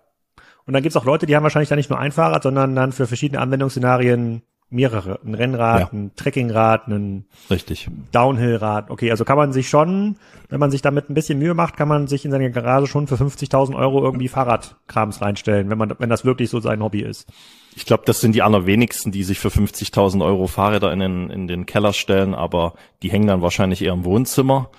Und 0.65 0.74
dann 0.74 0.81
gibt's 0.81 0.95
auch 0.95 1.05
Leute, 1.05 1.25
die 1.25 1.35
haben 1.35 1.43
wahrscheinlich 1.43 1.69
da 1.69 1.75
nicht 1.75 1.89
nur 1.89 2.00
ein 2.00 2.12
Fahrrad, 2.12 2.43
sondern 2.43 2.75
dann 2.75 2.91
für 2.91 3.05
verschiedene 3.05 3.41
Anwendungsszenarien 3.41 4.41
mehrere. 4.69 5.19
Ein 5.24 5.36
Rennrad, 5.36 5.79
ja. 5.79 5.89
ein 5.91 6.12
Trekkingrad, 6.15 6.88
ein 6.88 7.25
Richtig. 7.50 7.88
Downhillrad. 8.12 8.89
Okay, 8.89 9.12
also 9.12 9.24
kann 9.24 9.38
man 9.38 9.53
sich 9.53 9.69
schon, 9.69 10.17
wenn 10.50 10.60
man 10.60 10.72
sich 10.72 10.81
damit 10.81 11.10
ein 11.10 11.13
bisschen 11.13 11.39
Mühe 11.39 11.53
macht, 11.53 11.77
kann 11.77 11.88
man 11.88 12.07
sich 12.07 12.25
in 12.25 12.31
seine 12.31 12.51
Garage 12.51 12.88
schon 12.88 13.07
für 13.07 13.15
50.000 13.15 13.75
Euro 13.75 14.03
irgendwie 14.03 14.27
Fahrradkrams 14.27 15.22
reinstellen, 15.22 15.69
wenn 15.69 15.77
man, 15.77 15.93
wenn 16.00 16.10
das 16.10 16.25
wirklich 16.25 16.50
so 16.50 16.60
sein 16.60 16.81
Hobby 16.81 17.01
ist. 17.01 17.27
Ich 17.77 17.86
glaube, 17.86 18.03
das 18.05 18.22
sind 18.22 18.34
die 18.34 18.41
allerwenigsten, 18.41 19.12
die 19.12 19.24
sich 19.24 19.38
für 19.38 19.50
50.000 19.50 20.24
Euro 20.24 20.48
Fahrräder 20.48 20.93
in 20.93 21.00
den, 21.00 21.29
in 21.29 21.48
den 21.48 21.65
Keller 21.65 21.91
stellen, 21.91 22.34
aber 22.34 22.74
die 23.03 23.12
hängen 23.12 23.27
dann 23.27 23.41
wahrscheinlich 23.41 23.84
eher 23.84 23.91
im 23.91 24.05
Wohnzimmer 24.05 24.69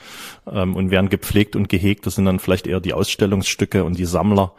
ähm, 0.50 0.74
und 0.74 0.90
werden 0.90 1.10
gepflegt 1.10 1.56
und 1.56 1.68
gehegt. 1.68 2.06
Das 2.06 2.14
sind 2.14 2.24
dann 2.24 2.38
vielleicht 2.38 2.66
eher 2.66 2.80
die 2.80 2.94
Ausstellungsstücke 2.94 3.84
und 3.84 3.98
die 3.98 4.06
Sammler. 4.06 4.54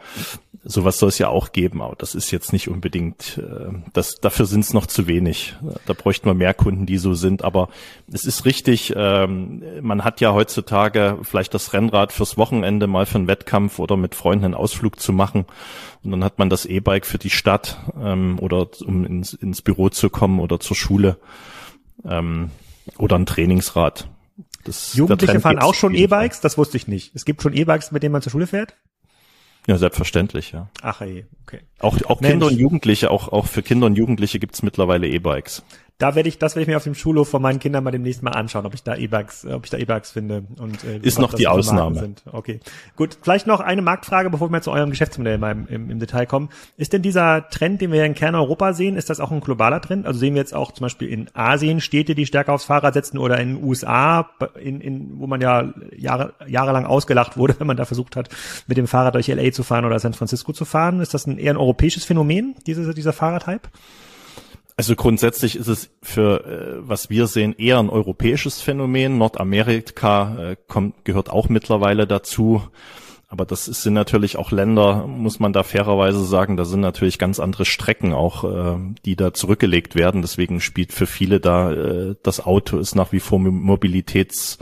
Sowas 0.64 0.98
soll 0.98 1.08
es 1.08 1.18
ja 1.18 1.28
auch 1.28 1.52
geben, 1.52 1.80
aber 1.80 1.94
das 1.96 2.14
ist 2.14 2.30
jetzt 2.30 2.52
nicht 2.52 2.68
unbedingt, 2.68 3.38
äh, 3.38 3.72
das, 3.92 4.16
dafür 4.16 4.44
sind 4.44 4.60
es 4.60 4.74
noch 4.74 4.86
zu 4.86 5.06
wenig. 5.06 5.54
Da 5.86 5.92
bräuchten 5.92 6.26
wir 6.26 6.34
mehr 6.34 6.52
Kunden, 6.52 6.84
die 6.84 6.98
so 6.98 7.14
sind. 7.14 7.44
Aber 7.44 7.68
es 8.12 8.24
ist 8.24 8.44
richtig, 8.44 8.92
ähm, 8.96 9.62
man 9.80 10.04
hat 10.04 10.20
ja 10.20 10.32
heutzutage 10.32 11.18
vielleicht 11.22 11.54
das 11.54 11.72
Rennrad 11.72 12.12
fürs 12.12 12.36
Wochenende 12.36 12.86
mal 12.86 13.06
für 13.06 13.18
einen 13.18 13.28
Wettkampf 13.28 13.78
oder 13.78 13.96
mit 13.96 14.14
Freunden 14.14 14.46
einen 14.46 14.54
Ausflug 14.54 14.98
zu 14.98 15.12
machen. 15.12 15.46
Und 16.02 16.10
dann 16.10 16.24
hat 16.24 16.38
man 16.38 16.50
das 16.50 16.66
E-Bike 16.66 17.06
für 17.06 17.18
die 17.18 17.30
Stadt 17.30 17.78
ähm, 18.00 18.38
oder 18.40 18.66
um 18.84 19.04
ins, 19.04 19.34
ins 19.34 19.62
Büro 19.62 19.88
zu 19.90 20.10
kommen 20.10 20.40
oder 20.40 20.58
zur 20.58 20.76
Schule 20.76 21.18
ähm, 22.04 22.50
oder 22.98 23.16
ein 23.16 23.26
Trainingsrad. 23.26 24.08
Das, 24.64 24.94
Jugendliche 24.94 25.40
fahren 25.40 25.60
auch 25.60 25.74
schon 25.74 25.94
E-Bikes? 25.94 26.40
Das 26.40 26.58
wusste 26.58 26.76
ich 26.76 26.88
nicht. 26.88 27.14
Es 27.14 27.24
gibt 27.24 27.42
schon 27.42 27.54
E-Bikes, 27.54 27.92
mit 27.92 28.02
denen 28.02 28.12
man 28.12 28.22
zur 28.22 28.32
Schule 28.32 28.46
fährt? 28.46 28.74
Ja, 29.68 29.76
selbstverständlich, 29.76 30.52
ja. 30.52 30.70
Ach 30.80 31.02
ey, 31.02 31.26
okay. 31.42 31.60
Auch, 31.78 32.00
auch 32.06 32.22
Kinder 32.22 32.46
und 32.46 32.58
Jugendliche, 32.58 33.10
auch, 33.10 33.28
auch 33.28 33.46
für 33.46 33.62
Kinder 33.62 33.84
und 33.84 33.96
Jugendliche 33.96 34.38
gibt's 34.38 34.62
mittlerweile 34.62 35.06
E-Bikes 35.06 35.62
da 35.98 36.14
werde 36.14 36.28
ich, 36.28 36.38
das 36.38 36.54
werde 36.54 36.62
ich 36.62 36.68
mir 36.68 36.76
auf 36.76 36.84
dem 36.84 36.94
Schulhof 36.94 37.28
von 37.28 37.42
meinen 37.42 37.58
Kindern 37.58 37.82
mal 37.82 37.90
demnächst 37.90 38.22
mal 38.22 38.30
anschauen, 38.30 38.64
ob 38.64 38.72
ich 38.72 38.84
da 38.84 38.94
E-Bikes, 38.94 39.46
ob 39.46 39.64
ich 39.64 39.70
da 39.70 39.78
E-Bikes 39.78 40.12
finde. 40.12 40.44
Und, 40.56 40.84
äh, 40.84 40.98
ist 40.98 41.18
noch 41.18 41.34
die 41.34 41.48
Ausnahme. 41.48 41.98
Sind. 41.98 42.22
Okay, 42.30 42.60
gut. 42.94 43.18
Vielleicht 43.20 43.48
noch 43.48 43.58
eine 43.58 43.82
Marktfrage, 43.82 44.30
bevor 44.30 44.48
wir 44.48 44.62
zu 44.62 44.70
eurem 44.70 44.90
Geschäftsmodell 44.90 45.38
mal 45.38 45.50
im, 45.50 45.66
im, 45.66 45.90
im, 45.90 45.98
Detail 45.98 46.26
kommen. 46.26 46.50
Ist 46.76 46.92
denn 46.92 47.02
dieser 47.02 47.48
Trend, 47.48 47.80
den 47.80 47.90
wir 47.90 48.04
in 48.04 48.14
Kerneuropa 48.14 48.74
sehen, 48.74 48.96
ist 48.96 49.10
das 49.10 49.18
auch 49.18 49.32
ein 49.32 49.40
globaler 49.40 49.80
Trend? 49.80 50.06
Also 50.06 50.20
sehen 50.20 50.34
wir 50.34 50.40
jetzt 50.40 50.54
auch 50.54 50.70
zum 50.70 50.84
Beispiel 50.84 51.08
in 51.08 51.28
Asien 51.34 51.80
Städte, 51.80 52.14
die 52.14 52.26
stärker 52.26 52.52
aufs 52.52 52.66
Fahrrad 52.66 52.94
setzen 52.94 53.18
oder 53.18 53.40
in 53.40 53.56
den 53.56 53.64
USA, 53.64 54.30
in, 54.62 54.80
in, 54.80 55.18
wo 55.18 55.26
man 55.26 55.40
ja 55.40 55.74
Jahre, 55.96 56.34
jahrelang 56.46 56.86
ausgelacht 56.86 57.36
wurde, 57.36 57.56
wenn 57.58 57.66
man 57.66 57.76
da 57.76 57.86
versucht 57.86 58.14
hat, 58.14 58.28
mit 58.68 58.76
dem 58.76 58.86
Fahrrad 58.86 59.16
durch 59.16 59.26
LA 59.26 59.50
zu 59.50 59.64
fahren 59.64 59.84
oder 59.84 59.98
San 59.98 60.14
Francisco 60.14 60.52
zu 60.52 60.64
fahren. 60.64 61.00
Ist 61.00 61.12
das 61.12 61.26
ein 61.26 61.38
eher 61.38 61.54
ein 61.54 61.56
europäisches 61.56 62.04
Phänomen, 62.04 62.54
diese, 62.66 62.94
dieser 62.94 63.12
Fahrradhype? 63.12 63.68
Also 64.78 64.94
grundsätzlich 64.94 65.56
ist 65.56 65.66
es 65.66 65.90
für, 66.04 66.44
äh, 66.46 66.88
was 66.88 67.10
wir 67.10 67.26
sehen, 67.26 67.52
eher 67.58 67.80
ein 67.80 67.90
europäisches 67.90 68.60
Phänomen. 68.60 69.18
Nordamerika 69.18 70.52
äh, 70.52 70.56
kommt, 70.68 71.04
gehört 71.04 71.30
auch 71.30 71.48
mittlerweile 71.48 72.06
dazu. 72.06 72.62
Aber 73.26 73.44
das 73.44 73.64
sind 73.64 73.94
natürlich 73.94 74.36
auch 74.36 74.52
Länder, 74.52 75.08
muss 75.08 75.40
man 75.40 75.52
da 75.52 75.64
fairerweise 75.64 76.24
sagen, 76.24 76.56
da 76.56 76.64
sind 76.64 76.78
natürlich 76.78 77.18
ganz 77.18 77.40
andere 77.40 77.64
Strecken 77.64 78.12
auch, 78.12 78.44
äh, 78.44 78.78
die 79.04 79.16
da 79.16 79.34
zurückgelegt 79.34 79.96
werden. 79.96 80.22
Deswegen 80.22 80.60
spielt 80.60 80.92
für 80.92 81.08
viele 81.08 81.40
da 81.40 81.72
äh, 81.72 82.14
das 82.22 82.38
Auto 82.38 82.78
ist 82.78 82.94
nach 82.94 83.10
wie 83.10 83.20
vor 83.20 83.40
Mobilitäts 83.40 84.58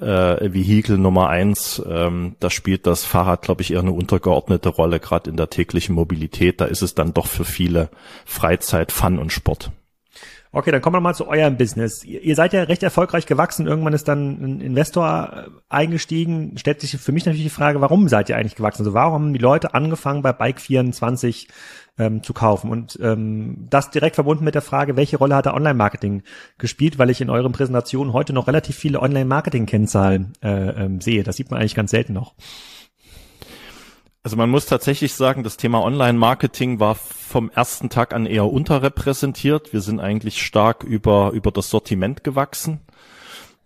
äh, 0.00 0.52
Vehikel 0.52 0.98
Nummer 0.98 1.28
eins. 1.28 1.82
Ähm, 1.88 2.36
da 2.40 2.50
spielt 2.50 2.86
das 2.86 3.04
Fahrrad, 3.04 3.42
glaube 3.42 3.62
ich, 3.62 3.72
eher 3.72 3.80
eine 3.80 3.92
untergeordnete 3.92 4.68
Rolle, 4.68 5.00
gerade 5.00 5.30
in 5.30 5.36
der 5.36 5.50
täglichen 5.50 5.94
Mobilität. 5.94 6.60
Da 6.60 6.66
ist 6.66 6.82
es 6.82 6.94
dann 6.94 7.14
doch 7.14 7.26
für 7.26 7.44
viele 7.44 7.90
Freizeit, 8.24 8.92
Fun 8.92 9.18
und 9.18 9.32
Sport. 9.32 9.70
Okay, 10.50 10.70
dann 10.70 10.80
kommen 10.80 10.96
wir 10.96 11.00
mal 11.00 11.14
zu 11.14 11.28
eurem 11.28 11.58
Business. 11.58 12.04
Ihr 12.04 12.34
seid 12.34 12.54
ja 12.54 12.62
recht 12.62 12.82
erfolgreich 12.82 13.26
gewachsen. 13.26 13.66
Irgendwann 13.66 13.92
ist 13.92 14.08
dann 14.08 14.42
ein 14.42 14.60
Investor 14.62 15.30
äh, 15.46 15.50
eingestiegen. 15.68 16.56
Stellt 16.56 16.80
sich 16.80 16.96
für 16.96 17.12
mich 17.12 17.26
natürlich 17.26 17.44
die 17.44 17.50
Frage, 17.50 17.82
warum 17.82 18.08
seid 18.08 18.30
ihr 18.30 18.36
eigentlich 18.36 18.56
gewachsen? 18.56 18.82
Also 18.82 18.94
warum 18.94 19.12
haben 19.12 19.32
die 19.34 19.38
Leute 19.38 19.74
angefangen 19.74 20.22
bei 20.22 20.30
Bike24 20.30 21.48
ähm, 21.98 22.22
zu 22.22 22.32
kaufen. 22.32 22.70
Und 22.70 22.98
ähm, 23.02 23.66
das 23.70 23.90
direkt 23.90 24.14
verbunden 24.14 24.44
mit 24.44 24.54
der 24.54 24.62
Frage, 24.62 24.96
welche 24.96 25.18
Rolle 25.18 25.34
hat 25.36 25.46
der 25.46 25.54
Online-Marketing 25.54 26.22
gespielt, 26.58 26.98
weil 26.98 27.10
ich 27.10 27.20
in 27.20 27.30
euren 27.30 27.52
Präsentationen 27.52 28.12
heute 28.12 28.32
noch 28.32 28.46
relativ 28.46 28.76
viele 28.76 29.00
Online-Marketing-Kennzahlen 29.00 30.32
äh, 30.42 30.84
ähm, 30.84 31.00
sehe. 31.00 31.22
Das 31.22 31.36
sieht 31.36 31.50
man 31.50 31.60
eigentlich 31.60 31.74
ganz 31.74 31.90
selten 31.90 32.12
noch. 32.12 32.34
Also 34.22 34.36
man 34.36 34.50
muss 34.50 34.66
tatsächlich 34.66 35.14
sagen, 35.14 35.42
das 35.42 35.56
Thema 35.56 35.82
Online-Marketing 35.82 36.80
war 36.80 36.96
vom 36.96 37.50
ersten 37.50 37.88
Tag 37.88 38.12
an 38.12 38.26
eher 38.26 38.44
unterrepräsentiert. 38.44 39.72
Wir 39.72 39.80
sind 39.80 40.00
eigentlich 40.00 40.42
stark 40.42 40.84
über, 40.84 41.30
über 41.32 41.50
das 41.50 41.70
Sortiment 41.70 42.24
gewachsen. 42.24 42.80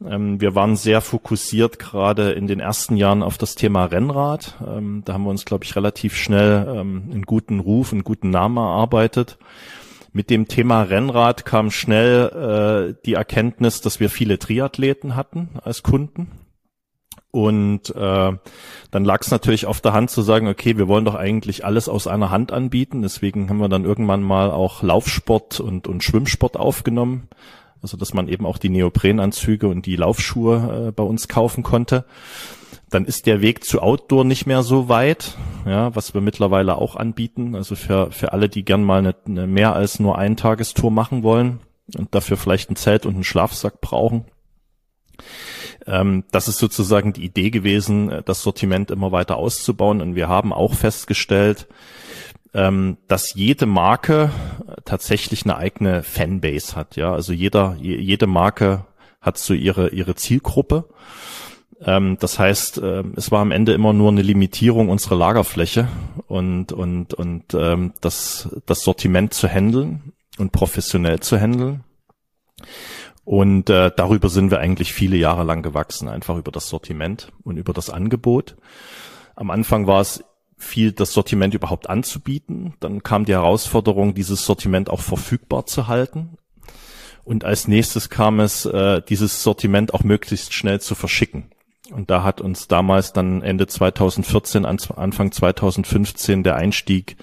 Ähm, 0.08 0.40
wir 0.40 0.54
waren 0.54 0.76
sehr 0.76 1.00
fokussiert 1.00 1.78
gerade 1.78 2.32
in 2.32 2.46
den 2.46 2.60
ersten 2.60 2.96
Jahren 2.96 3.22
auf 3.22 3.38
das 3.38 3.54
Thema 3.54 3.84
Rennrad. 3.84 4.56
Ähm, 4.66 5.02
da 5.04 5.14
haben 5.14 5.24
wir 5.24 5.30
uns, 5.30 5.44
glaube 5.44 5.64
ich, 5.64 5.76
relativ 5.76 6.16
schnell 6.16 6.66
ähm, 6.68 7.10
einen 7.10 7.22
guten 7.22 7.60
Ruf, 7.60 7.92
einen 7.92 8.04
guten 8.04 8.30
Namen 8.30 8.56
erarbeitet. 8.56 9.38
Mit 10.12 10.28
dem 10.28 10.46
Thema 10.46 10.82
Rennrad 10.82 11.44
kam 11.44 11.70
schnell 11.70 12.94
äh, 12.96 13.02
die 13.06 13.14
Erkenntnis, 13.14 13.80
dass 13.80 13.98
wir 13.98 14.10
viele 14.10 14.38
Triathleten 14.38 15.16
hatten 15.16 15.50
als 15.62 15.82
Kunden. 15.82 16.30
Und 17.30 17.94
äh, 17.96 18.32
dann 18.90 19.04
lag 19.06 19.22
es 19.22 19.30
natürlich 19.30 19.64
auf 19.64 19.80
der 19.80 19.94
Hand 19.94 20.10
zu 20.10 20.20
sagen, 20.20 20.48
okay, 20.48 20.76
wir 20.76 20.86
wollen 20.86 21.06
doch 21.06 21.14
eigentlich 21.14 21.64
alles 21.64 21.88
aus 21.88 22.06
einer 22.06 22.28
Hand 22.30 22.52
anbieten. 22.52 23.00
Deswegen 23.00 23.48
haben 23.48 23.56
wir 23.56 23.70
dann 23.70 23.86
irgendwann 23.86 24.22
mal 24.22 24.50
auch 24.50 24.82
Laufsport 24.82 25.58
und, 25.58 25.88
und 25.88 26.04
Schwimmsport 26.04 26.58
aufgenommen 26.58 27.28
also 27.82 27.96
dass 27.96 28.14
man 28.14 28.28
eben 28.28 28.46
auch 28.46 28.58
die 28.58 28.68
Neoprenanzüge 28.68 29.68
und 29.68 29.86
die 29.86 29.96
Laufschuhe 29.96 30.88
äh, 30.88 30.92
bei 30.92 31.02
uns 31.02 31.28
kaufen 31.28 31.62
konnte. 31.62 32.04
Dann 32.90 33.04
ist 33.06 33.26
der 33.26 33.40
Weg 33.40 33.64
zu 33.64 33.80
Outdoor 33.80 34.24
nicht 34.24 34.46
mehr 34.46 34.62
so 34.62 34.88
weit, 34.88 35.36
ja, 35.66 35.94
was 35.96 36.14
wir 36.14 36.20
mittlerweile 36.20 36.76
auch 36.76 36.94
anbieten. 36.94 37.54
Also 37.54 37.74
für, 37.74 38.10
für 38.12 38.32
alle, 38.32 38.48
die 38.48 38.64
gern 38.64 38.84
mal 38.84 38.98
eine, 38.98 39.14
eine 39.26 39.46
mehr 39.46 39.74
als 39.74 39.98
nur 39.98 40.18
ein 40.18 40.36
Tagestour 40.36 40.90
machen 40.90 41.22
wollen 41.22 41.60
und 41.96 42.14
dafür 42.14 42.36
vielleicht 42.36 42.70
ein 42.70 42.76
Zelt 42.76 43.06
und 43.06 43.14
einen 43.14 43.24
Schlafsack 43.24 43.80
brauchen. 43.80 44.26
Ähm, 45.86 46.24
das 46.30 46.48
ist 46.48 46.58
sozusagen 46.58 47.12
die 47.12 47.24
Idee 47.24 47.50
gewesen, 47.50 48.10
äh, 48.10 48.22
das 48.22 48.42
Sortiment 48.42 48.90
immer 48.90 49.12
weiter 49.12 49.36
auszubauen. 49.36 50.00
Und 50.00 50.14
wir 50.14 50.28
haben 50.28 50.52
auch 50.52 50.74
festgestellt, 50.74 51.66
ähm, 52.54 52.98
dass 53.08 53.34
jede 53.34 53.66
Marke 53.66 54.30
tatsächlich 54.84 55.44
eine 55.44 55.56
eigene 55.56 56.02
Fanbase 56.02 56.76
hat. 56.76 56.96
Ja, 56.96 57.12
also 57.12 57.32
jeder, 57.32 57.76
jede 57.80 58.26
Marke 58.26 58.84
hat 59.20 59.38
so 59.38 59.54
ihre 59.54 59.88
ihre 59.90 60.14
Zielgruppe. 60.14 60.88
Ähm, 61.84 62.16
das 62.20 62.38
heißt, 62.38 62.78
äh, 62.78 63.04
es 63.16 63.30
war 63.30 63.40
am 63.40 63.50
Ende 63.50 63.72
immer 63.72 63.92
nur 63.92 64.10
eine 64.10 64.22
Limitierung 64.22 64.88
unserer 64.88 65.16
Lagerfläche 65.16 65.88
und 66.26 66.72
und 66.72 67.14
und 67.14 67.54
ähm, 67.54 67.92
das 68.00 68.48
das 68.66 68.82
Sortiment 68.82 69.32
zu 69.34 69.48
handeln 69.48 70.12
und 70.38 70.52
professionell 70.52 71.20
zu 71.20 71.40
handeln. 71.40 71.84
Und 73.24 73.70
äh, 73.70 73.90
darüber 73.94 74.28
sind 74.28 74.50
wir 74.50 74.58
eigentlich 74.58 74.92
viele 74.92 75.16
Jahre 75.16 75.44
lang 75.44 75.62
gewachsen, 75.62 76.08
einfach 76.08 76.36
über 76.36 76.50
das 76.50 76.68
Sortiment 76.68 77.32
und 77.44 77.56
über 77.56 77.72
das 77.72 77.88
Angebot. 77.88 78.56
Am 79.36 79.50
Anfang 79.50 79.86
war 79.86 80.00
es 80.00 80.24
viel 80.56 80.92
das 80.92 81.12
Sortiment 81.12 81.54
überhaupt 81.54 81.88
anzubieten. 81.88 82.74
Dann 82.80 83.02
kam 83.02 83.24
die 83.24 83.32
Herausforderung, 83.32 84.14
dieses 84.14 84.44
Sortiment 84.44 84.90
auch 84.90 85.00
verfügbar 85.00 85.66
zu 85.66 85.88
halten. 85.88 86.36
Und 87.24 87.44
als 87.44 87.68
nächstes 87.68 88.10
kam 88.10 88.40
es, 88.40 88.64
äh, 88.66 89.00
dieses 89.02 89.42
Sortiment 89.42 89.94
auch 89.94 90.02
möglichst 90.02 90.52
schnell 90.52 90.80
zu 90.80 90.94
verschicken. 90.94 91.50
Und 91.90 92.10
da 92.10 92.22
hat 92.22 92.40
uns 92.40 92.68
damals 92.68 93.12
dann 93.12 93.42
Ende 93.42 93.66
2014, 93.66 94.64
Anfang 94.64 95.30
2015 95.30 96.42
der 96.42 96.56
Einstieg 96.56 97.16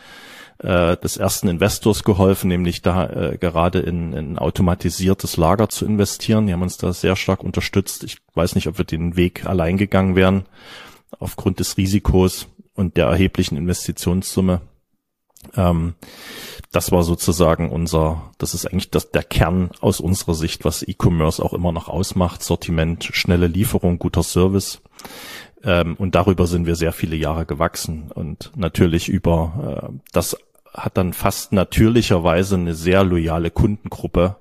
äh, 0.60 0.98
des 0.98 1.18
ersten 1.18 1.48
Investors 1.48 2.04
geholfen, 2.04 2.50
nämlich 2.50 2.82
da 2.82 3.08
äh, 3.08 3.38
gerade 3.38 3.80
in, 3.80 4.14
in 4.14 4.38
automatisiertes 4.38 5.38
Lager 5.38 5.70
zu 5.70 5.86
investieren. 5.86 6.48
Die 6.48 6.54
haben 6.54 6.62
uns 6.62 6.78
da 6.78 6.92
sehr 6.94 7.16
stark 7.16 7.44
unterstützt. 7.44 8.04
Ich 8.04 8.18
weiß 8.36 8.56
nicht, 8.56 8.68
ob 8.68 8.78
wir 8.78 8.86
den 8.86 9.16
Weg 9.16 9.46
allein 9.46 9.78
gegangen 9.78 10.16
wären, 10.16 10.46
aufgrund 11.18 11.60
des 11.60 11.78
Risikos 11.78 12.48
und 12.76 12.98
der 12.98 13.08
erheblichen 13.08 13.58
Investitionssumme. 13.58 14.62
Ähm, 15.56 15.96
das 16.72 16.92
war 16.92 17.04
sozusagen 17.04 17.72
unser, 17.72 18.32
das 18.38 18.54
ist 18.54 18.66
eigentlich 18.66 18.92
das, 18.92 19.12
der 19.12 19.24
Kern 19.24 19.72
aus 19.80 20.00
unserer 20.00 20.36
Sicht, 20.36 20.66
was 20.66 20.84
E-Commerce 20.84 21.44
auch 21.44 21.54
immer 21.54 21.72
noch 21.72 21.88
ausmacht. 21.88 22.44
Sortiment, 22.44 23.10
schnelle 23.14 23.48
Lieferung, 23.48 23.98
guter 23.98 24.24
Service. 24.24 24.82
Ähm, 25.64 25.96
und 25.96 26.16
darüber 26.16 26.48
sind 26.48 26.66
wir 26.66 26.76
sehr 26.76 26.92
viele 26.92 27.16
Jahre 27.16 27.46
gewachsen. 27.46 28.12
Und 28.14 28.52
natürlich 28.56 29.10
über 29.10 29.90
äh, 29.90 30.00
das 30.12 30.38
hat 30.74 30.98
dann 30.98 31.14
fast 31.14 31.52
natürlicherweise 31.52 32.56
eine 32.56 32.76
sehr 32.76 33.04
loyale 33.04 33.52
Kundengruppe 33.52 34.38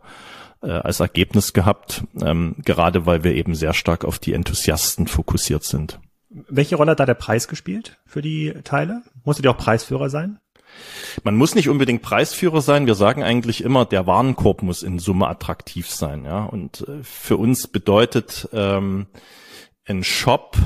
äh, 0.63 0.71
als 0.71 1.01
Ergebnis 1.01 1.53
gehabt, 1.53 2.05
ähm, 2.21 2.57
gerade 2.65 3.07
weil 3.07 3.25
wir 3.25 3.35
eben 3.35 3.55
sehr 3.55 3.75
stark 3.75 4.05
auf 4.05 4.19
die 4.19 4.33
Enthusiasten 4.33 5.07
fokussiert 5.07 5.65
sind. 5.65 6.01
Welche 6.31 6.77
Rolle 6.77 6.93
hat 6.93 7.01
da 7.01 7.07
der 7.07 7.15
Preis 7.15 7.49
gespielt 7.49 7.99
für 8.05 8.23
die 8.23 8.55
Teile? 8.65 9.03
Musstet 9.25 9.47
ihr 9.47 9.51
auch 9.51 9.59
Preisführer 9.59 10.11
sein? 10.11 10.39
Man 11.25 11.37
muss 11.37 11.55
nicht 11.55 11.69
unbedingt 11.69 12.03
Preisführer 12.03 12.61
sein. 12.61 12.87
Wir 12.87 12.95
sagen 12.95 13.23
eigentlich 13.23 13.65
immer, 13.65 13.85
der 13.85 14.07
Warenkorb 14.07 14.63
muss 14.63 14.83
in 14.83 14.99
Summe 14.99 15.29
attraktiv 15.29 15.89
sein. 15.89 16.25
Ja, 16.25 16.45
und 16.45 16.87
äh, 16.87 17.03
für 17.03 17.37
uns 17.37 17.67
bedeutet 17.67 18.49
ähm, 18.53 19.07
ein 19.87 20.05
Shop, 20.05 20.57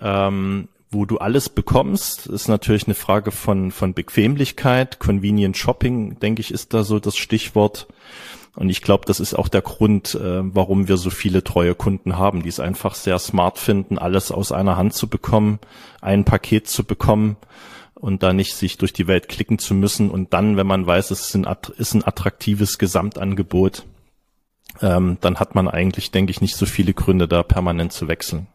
ähm, 0.00 0.68
wo 0.90 1.04
du 1.04 1.18
alles 1.18 1.48
bekommst, 1.48 2.26
ist 2.26 2.48
natürlich 2.48 2.86
eine 2.86 2.94
Frage 2.94 3.30
von 3.30 3.70
von 3.70 3.94
Bequemlichkeit. 3.94 4.98
Convenient 4.98 5.56
Shopping, 5.56 6.18
denke 6.18 6.40
ich, 6.40 6.50
ist 6.50 6.74
da 6.74 6.82
so 6.82 6.98
das 6.98 7.16
Stichwort. 7.16 7.86
Und 8.56 8.68
ich 8.68 8.82
glaube, 8.82 9.06
das 9.06 9.20
ist 9.20 9.34
auch 9.34 9.48
der 9.48 9.62
Grund, 9.62 10.16
äh, 10.16 10.42
warum 10.42 10.88
wir 10.88 10.96
so 10.96 11.10
viele 11.10 11.44
treue 11.44 11.76
Kunden 11.76 12.18
haben, 12.18 12.42
die 12.42 12.48
es 12.48 12.58
einfach 12.58 12.96
sehr 12.96 13.18
smart 13.18 13.58
finden, 13.58 13.96
alles 13.96 14.32
aus 14.32 14.50
einer 14.50 14.76
Hand 14.76 14.92
zu 14.94 15.08
bekommen, 15.08 15.60
ein 16.00 16.24
Paket 16.24 16.66
zu 16.66 16.82
bekommen 16.82 17.36
und 17.94 18.22
da 18.22 18.32
nicht 18.32 18.54
sich 18.54 18.76
durch 18.76 18.92
die 18.92 19.06
Welt 19.06 19.28
klicken 19.28 19.58
zu 19.58 19.74
müssen 19.74 20.10
und 20.10 20.32
dann, 20.32 20.56
wenn 20.56 20.66
man 20.66 20.86
weiß, 20.86 21.12
es 21.12 21.28
ist 21.28 21.36
ein, 21.36 21.46
ist 21.76 21.94
ein 21.94 22.04
attraktives 22.04 22.78
Gesamtangebot, 22.78 23.84
ähm, 24.82 25.18
dann 25.20 25.38
hat 25.38 25.54
man 25.54 25.68
eigentlich, 25.68 26.10
denke 26.10 26.32
ich, 26.32 26.40
nicht 26.40 26.56
so 26.56 26.66
viele 26.66 26.92
Gründe, 26.92 27.28
da 27.28 27.42
permanent 27.44 27.92
zu 27.92 28.08
wechseln. 28.08 28.48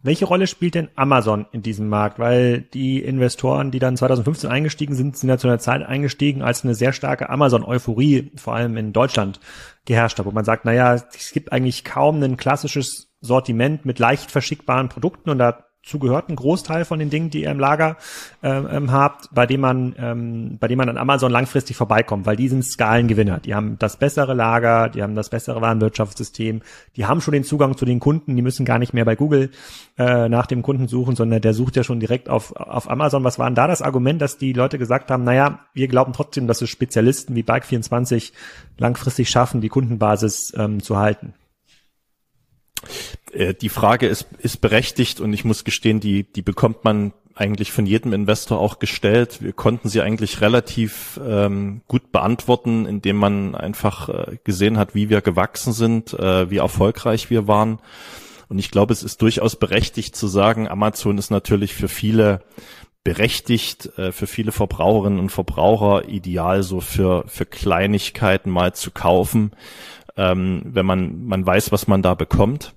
Welche 0.00 0.26
Rolle 0.26 0.46
spielt 0.46 0.76
denn 0.76 0.90
Amazon 0.94 1.46
in 1.50 1.62
diesem 1.62 1.88
Markt? 1.88 2.20
Weil 2.20 2.60
die 2.60 3.02
Investoren, 3.02 3.72
die 3.72 3.80
dann 3.80 3.96
2015 3.96 4.48
eingestiegen 4.48 4.94
sind, 4.94 5.16
sind 5.16 5.28
ja 5.28 5.38
zu 5.38 5.48
einer 5.48 5.58
Zeit 5.58 5.82
eingestiegen, 5.82 6.40
als 6.40 6.62
eine 6.62 6.76
sehr 6.76 6.92
starke 6.92 7.28
Amazon-Euphorie, 7.28 8.30
vor 8.36 8.54
allem 8.54 8.76
in 8.76 8.92
Deutschland, 8.92 9.40
geherrscht 9.86 10.18
hat, 10.18 10.26
wo 10.26 10.30
man 10.30 10.44
sagt, 10.44 10.64
naja, 10.64 10.94
es 10.94 11.32
gibt 11.32 11.50
eigentlich 11.50 11.84
kaum 11.84 12.22
ein 12.22 12.36
klassisches 12.36 13.12
Sortiment 13.20 13.84
mit 13.84 13.98
leicht 13.98 14.30
verschickbaren 14.30 14.88
Produkten 14.88 15.30
und 15.30 15.38
da 15.38 15.64
dazu 15.82 15.98
gehört 15.98 16.28
ein 16.28 16.36
Großteil 16.36 16.84
von 16.84 16.98
den 16.98 17.08
Dingen, 17.08 17.30
die 17.30 17.42
ihr 17.42 17.50
im 17.50 17.58
Lager 17.58 17.96
ähm, 18.42 18.68
ähm, 18.70 18.92
habt, 18.92 19.28
bei 19.32 19.46
dem 19.46 19.60
man, 19.60 19.94
ähm, 19.98 20.58
bei 20.60 20.68
dem 20.68 20.76
man 20.76 20.88
an 20.88 20.98
Amazon 20.98 21.32
langfristig 21.32 21.76
vorbeikommt, 21.76 22.26
weil 22.26 22.36
die 22.36 22.48
sind 22.48 22.64
Skalengewinner. 22.64 23.38
Die 23.38 23.54
haben 23.54 23.78
das 23.78 23.96
bessere 23.96 24.34
Lager, 24.34 24.90
die 24.90 25.02
haben 25.02 25.14
das 25.14 25.30
bessere 25.30 25.60
Warenwirtschaftssystem, 25.62 26.60
die 26.96 27.06
haben 27.06 27.20
schon 27.20 27.32
den 27.32 27.44
Zugang 27.44 27.76
zu 27.76 27.84
den 27.84 28.00
Kunden, 28.00 28.36
die 28.36 28.42
müssen 28.42 28.66
gar 28.66 28.78
nicht 28.78 28.92
mehr 28.92 29.04
bei 29.04 29.16
Google 29.16 29.50
äh, 29.96 30.28
nach 30.28 30.46
dem 30.46 30.62
Kunden 30.62 30.88
suchen, 30.88 31.16
sondern 31.16 31.40
der 31.40 31.54
sucht 31.54 31.76
ja 31.76 31.84
schon 31.84 32.00
direkt 32.00 32.28
auf, 32.28 32.54
auf 32.54 32.90
Amazon. 32.90 33.24
Was 33.24 33.38
war 33.38 33.46
denn 33.46 33.54
da 33.54 33.66
das 33.66 33.80
Argument, 33.80 34.20
dass 34.20 34.36
die 34.36 34.52
Leute 34.52 34.78
gesagt 34.78 35.10
haben, 35.10 35.24
naja, 35.24 35.60
wir 35.72 35.88
glauben 35.88 36.12
trotzdem, 36.12 36.46
dass 36.46 36.60
es 36.60 36.68
Spezialisten 36.68 37.34
wie 37.34 37.42
Bike24 37.42 38.32
langfristig 38.76 39.30
schaffen, 39.30 39.60
die 39.60 39.68
Kundenbasis 39.68 40.52
ähm, 40.56 40.82
zu 40.82 40.98
halten? 40.98 41.32
Äh, 43.32 43.54
die 43.54 43.68
Frage 43.68 44.06
ist, 44.06 44.26
ist 44.38 44.60
berechtigt 44.60 45.20
und 45.20 45.32
ich 45.32 45.44
muss 45.44 45.64
gestehen, 45.64 46.00
die, 46.00 46.24
die 46.24 46.42
bekommt 46.42 46.84
man 46.84 47.12
eigentlich 47.34 47.70
von 47.70 47.86
jedem 47.86 48.12
Investor 48.12 48.58
auch 48.58 48.78
gestellt. 48.80 49.40
Wir 49.40 49.52
konnten 49.52 49.88
sie 49.88 50.00
eigentlich 50.00 50.40
relativ 50.40 51.20
ähm, 51.24 51.82
gut 51.86 52.10
beantworten, 52.10 52.84
indem 52.84 53.16
man 53.16 53.54
einfach 53.54 54.08
äh, 54.08 54.38
gesehen 54.42 54.76
hat, 54.76 54.94
wie 54.94 55.08
wir 55.08 55.20
gewachsen 55.20 55.72
sind, 55.72 56.14
äh, 56.14 56.50
wie 56.50 56.56
erfolgreich 56.56 57.30
wir 57.30 57.46
waren. 57.46 57.78
Und 58.48 58.58
ich 58.58 58.70
glaube, 58.70 58.92
es 58.92 59.02
ist 59.02 59.22
durchaus 59.22 59.56
berechtigt 59.56 60.16
zu 60.16 60.26
sagen, 60.26 60.68
Amazon 60.68 61.18
ist 61.18 61.30
natürlich 61.30 61.74
für 61.74 61.88
viele 61.88 62.42
berechtigt, 63.04 63.96
äh, 63.98 64.10
für 64.10 64.26
viele 64.26 64.52
Verbraucherinnen 64.52 65.20
und 65.20 65.30
Verbraucher 65.30 66.08
ideal 66.08 66.62
so 66.62 66.80
für, 66.80 67.24
für 67.28 67.46
Kleinigkeiten 67.46 68.50
mal 68.50 68.74
zu 68.74 68.90
kaufen, 68.90 69.52
ähm, 70.18 70.62
wenn 70.64 70.84
man, 70.84 71.26
man 71.26 71.46
weiß, 71.46 71.70
was 71.72 71.86
man 71.86 72.02
da 72.02 72.14
bekommt. 72.14 72.74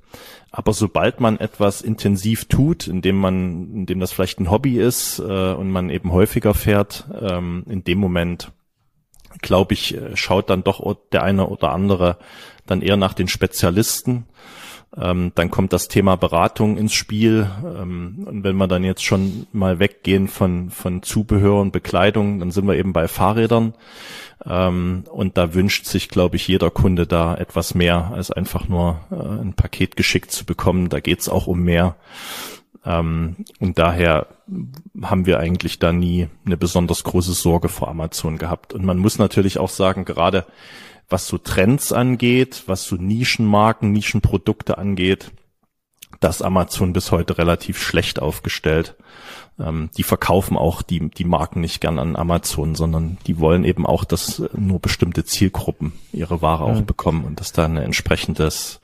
Aber 0.51 0.73
sobald 0.73 1.19
man 1.19 1.39
etwas 1.39 1.82
intensiv 1.82 2.45
tut, 2.45 2.88
indem 2.88 3.17
man, 3.17 3.73
indem 3.73 3.99
das 3.99 4.12
vielleicht 4.12 4.39
ein 4.39 4.51
Hobby 4.51 4.80
ist 4.80 5.19
äh, 5.19 5.54
und 5.54 5.71
man 5.71 5.89
eben 5.89 6.12
häufiger 6.12 6.54
fährt, 6.54 7.06
ähm, 7.19 7.63
in 7.67 7.84
dem 7.84 7.97
Moment, 7.97 8.51
glaube 9.41 9.73
ich, 9.73 9.95
äh, 9.95 10.15
schaut 10.15 10.49
dann 10.49 10.63
doch 10.63 10.95
der 11.12 11.23
eine 11.23 11.47
oder 11.47 11.71
andere 11.71 12.17
dann 12.67 12.82
eher 12.82 12.97
nach 12.97 13.13
den 13.13 13.27
Spezialisten. 13.27 14.25
Ähm, 14.97 15.32
dann 15.36 15.49
kommt 15.49 15.71
das 15.71 15.88
Thema 15.88 16.17
Beratung 16.17 16.77
ins 16.77 16.93
Spiel. 16.93 17.49
Ähm, 17.63 18.25
und 18.27 18.43
wenn 18.43 18.58
wir 18.58 18.67
dann 18.67 18.84
jetzt 18.84 19.04
schon 19.04 19.47
mal 19.54 19.80
weggehen 19.80 20.27
von, 20.27 20.69
von 20.69 21.01
Zubehör 21.01 21.62
und 21.62 21.71
Bekleidung, 21.71 22.39
dann 22.39 22.51
sind 22.51 22.67
wir 22.67 22.75
eben 22.75 22.91
bei 22.91 23.08
Fahrrädern. 23.08 23.73
Ähm, 24.45 25.06
und 25.10 25.38
da 25.38 25.54
wünscht 25.54 25.86
sich, 25.86 26.10
glaube 26.10 26.36
ich, 26.36 26.47
jeder 26.47 26.71
Kunde 26.71 27.08
da 27.08 27.36
etwas 27.38 27.73
mehr, 27.73 28.12
als 28.13 28.32
einfach 28.32 28.67
nur 28.67 28.99
äh, 29.12 29.15
ein 29.15 29.54
Paket 29.54 29.95
geschickt 29.95 30.32
zu 30.32 30.45
bekommen. 30.45 30.89
Da 30.89 30.99
geht's 30.99 31.30
auch 31.30 31.47
um 31.47 31.62
mehr. 31.62 31.95
Ähm, 32.84 33.38
und 33.60 33.80
daher 33.80 34.27
haben 35.01 35.25
wir 35.25 35.39
eigentlich 35.39 35.80
da 35.80 35.93
nie 35.93 36.27
eine 36.45 36.58
besonders 36.58 37.04
große 37.04 37.34
Sorge 37.34 37.69
vor 37.69 37.88
Amazon 37.88 38.38
gehabt. 38.38 38.73
Und 38.73 38.84
man 38.84 38.97
muss 38.97 39.19
natürlich 39.19 39.58
auch 39.58 39.69
sagen, 39.69 40.04
gerade 40.04 40.45
was 41.12 41.28
so 41.28 41.38
Trends 41.38 41.91
angeht, 41.91 42.63
was 42.67 42.84
so 42.86 42.95
Nischenmarken, 42.95 43.91
Nischenprodukte 43.91 44.78
angeht, 44.78 45.32
dass 46.19 46.41
Amazon 46.41 46.93
bis 46.93 47.12
heute 47.12 47.38
relativ 47.38 47.82
schlecht 47.82 48.21
aufgestellt. 48.21 48.95
Ähm, 49.60 49.89
die 49.97 50.04
verkaufen 50.04 50.58
auch 50.58 50.82
die, 50.82 51.10
die 51.10 51.26
Marken 51.26 51.62
nicht 51.62 51.82
gern 51.82 52.00
an 52.00 52.15
Amazon, 52.15 52.76
sondern 52.76 53.17
die 53.28 53.39
wollen 53.39 53.63
eben 53.63 53.86
auch, 53.86 54.04
dass 54.04 54.41
nur 54.54 54.80
bestimmte 54.80 55.26
Zielgruppen 55.26 55.93
ihre 56.13 56.41
Ware 56.41 56.63
auch 56.63 56.82
mhm. 56.82 56.86
bekommen 56.86 57.26
und 57.26 57.39
dass 57.39 57.52
da 57.52 57.65
ein 57.65 57.78
entsprechendes 57.78 58.80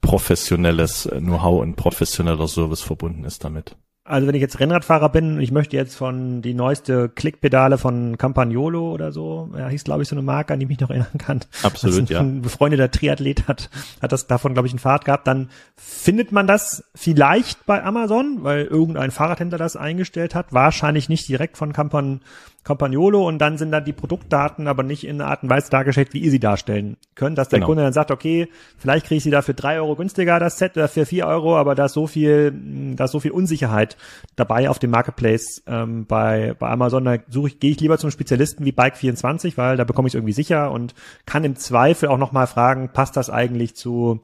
professionelles 0.00 1.08
Know-how 1.10 1.62
und 1.62 1.76
professioneller 1.76 2.46
Service 2.46 2.82
verbunden 2.82 3.24
ist 3.24 3.44
damit. 3.44 3.76
Also 4.06 4.26
wenn 4.26 4.34
ich 4.34 4.42
jetzt 4.42 4.60
Rennradfahrer 4.60 5.08
bin 5.08 5.36
und 5.36 5.40
ich 5.40 5.50
möchte 5.50 5.76
jetzt 5.78 5.94
von 5.96 6.42
die 6.42 6.52
neueste 6.52 7.08
Klickpedale 7.08 7.78
von 7.78 8.18
Campagnolo 8.18 8.92
oder 8.92 9.12
so, 9.12 9.50
ja, 9.56 9.68
hieß 9.68 9.84
glaube 9.84 10.02
ich 10.02 10.08
so 10.08 10.14
eine 10.14 10.22
Marke, 10.22 10.52
an 10.52 10.60
die 10.60 10.64
ich 10.64 10.68
mich 10.68 10.80
noch 10.80 10.90
erinnern 10.90 11.16
kann. 11.16 11.40
Absolut, 11.62 12.00
ein, 12.00 12.06
ja. 12.06 12.20
Ein 12.20 12.42
befreundeter 12.42 12.90
Triathlet 12.90 13.48
hat, 13.48 13.70
hat 14.02 14.12
das 14.12 14.26
davon 14.26 14.52
glaube 14.52 14.68
ich 14.68 14.74
ein 14.74 14.78
Fahrt 14.78 15.06
gehabt. 15.06 15.26
Dann 15.26 15.48
findet 15.74 16.32
man 16.32 16.46
das 16.46 16.84
vielleicht 16.94 17.64
bei 17.64 17.82
Amazon, 17.82 18.44
weil 18.44 18.66
irgendein 18.66 19.10
Fahrradhändler 19.10 19.56
das 19.56 19.74
eingestellt 19.74 20.34
hat. 20.34 20.52
Wahrscheinlich 20.52 21.08
nicht 21.08 21.26
direkt 21.26 21.56
von 21.56 21.72
Campan 21.72 22.20
Campagnolo 22.64 23.28
und 23.28 23.38
dann 23.38 23.58
sind 23.58 23.70
da 23.70 23.80
die 23.80 23.92
Produktdaten 23.92 24.66
aber 24.68 24.82
nicht 24.82 25.04
in 25.04 25.20
einer 25.20 25.30
Art 25.30 25.42
und 25.42 25.50
Weise 25.50 25.70
dargestellt, 25.70 26.14
wie 26.14 26.20
ihr 26.20 26.30
sie 26.30 26.40
darstellen 26.40 26.96
könnt, 27.14 27.36
dass 27.36 27.50
der 27.50 27.58
genau. 27.58 27.66
Kunde 27.68 27.82
dann 27.82 27.92
sagt, 27.92 28.10
okay, 28.10 28.48
vielleicht 28.78 29.06
kriege 29.06 29.18
ich 29.18 29.22
sie 29.22 29.30
da 29.30 29.42
für 29.42 29.52
drei 29.52 29.76
Euro 29.76 29.96
günstiger, 29.96 30.40
das 30.40 30.58
Set, 30.58 30.76
oder 30.76 30.88
für 30.88 31.04
vier 31.04 31.26
Euro, 31.26 31.56
aber 31.58 31.74
da 31.74 31.84
ist 31.84 31.92
so 31.92 32.06
viel, 32.06 32.54
da 32.96 33.04
ist 33.04 33.12
so 33.12 33.20
viel 33.20 33.32
Unsicherheit 33.32 33.98
dabei 34.34 34.70
auf 34.70 34.78
dem 34.78 34.90
Marketplace 34.90 35.62
ähm, 35.66 36.06
bei, 36.06 36.54
bei 36.58 36.70
Amazon. 36.70 37.04
Da 37.04 37.18
suche 37.28 37.48
ich, 37.48 37.60
gehe 37.60 37.70
ich 37.70 37.80
lieber 37.80 37.98
zum 37.98 38.10
Spezialisten 38.10 38.64
wie 38.64 38.72
Bike24, 38.72 39.58
weil 39.58 39.76
da 39.76 39.84
bekomme 39.84 40.08
ich 40.08 40.12
es 40.12 40.16
irgendwie 40.16 40.32
sicher 40.32 40.70
und 40.72 40.94
kann 41.26 41.44
im 41.44 41.56
Zweifel 41.56 42.08
auch 42.08 42.18
nochmal 42.18 42.46
fragen, 42.46 42.88
passt 42.88 43.16
das 43.18 43.28
eigentlich 43.28 43.76
zu 43.76 44.20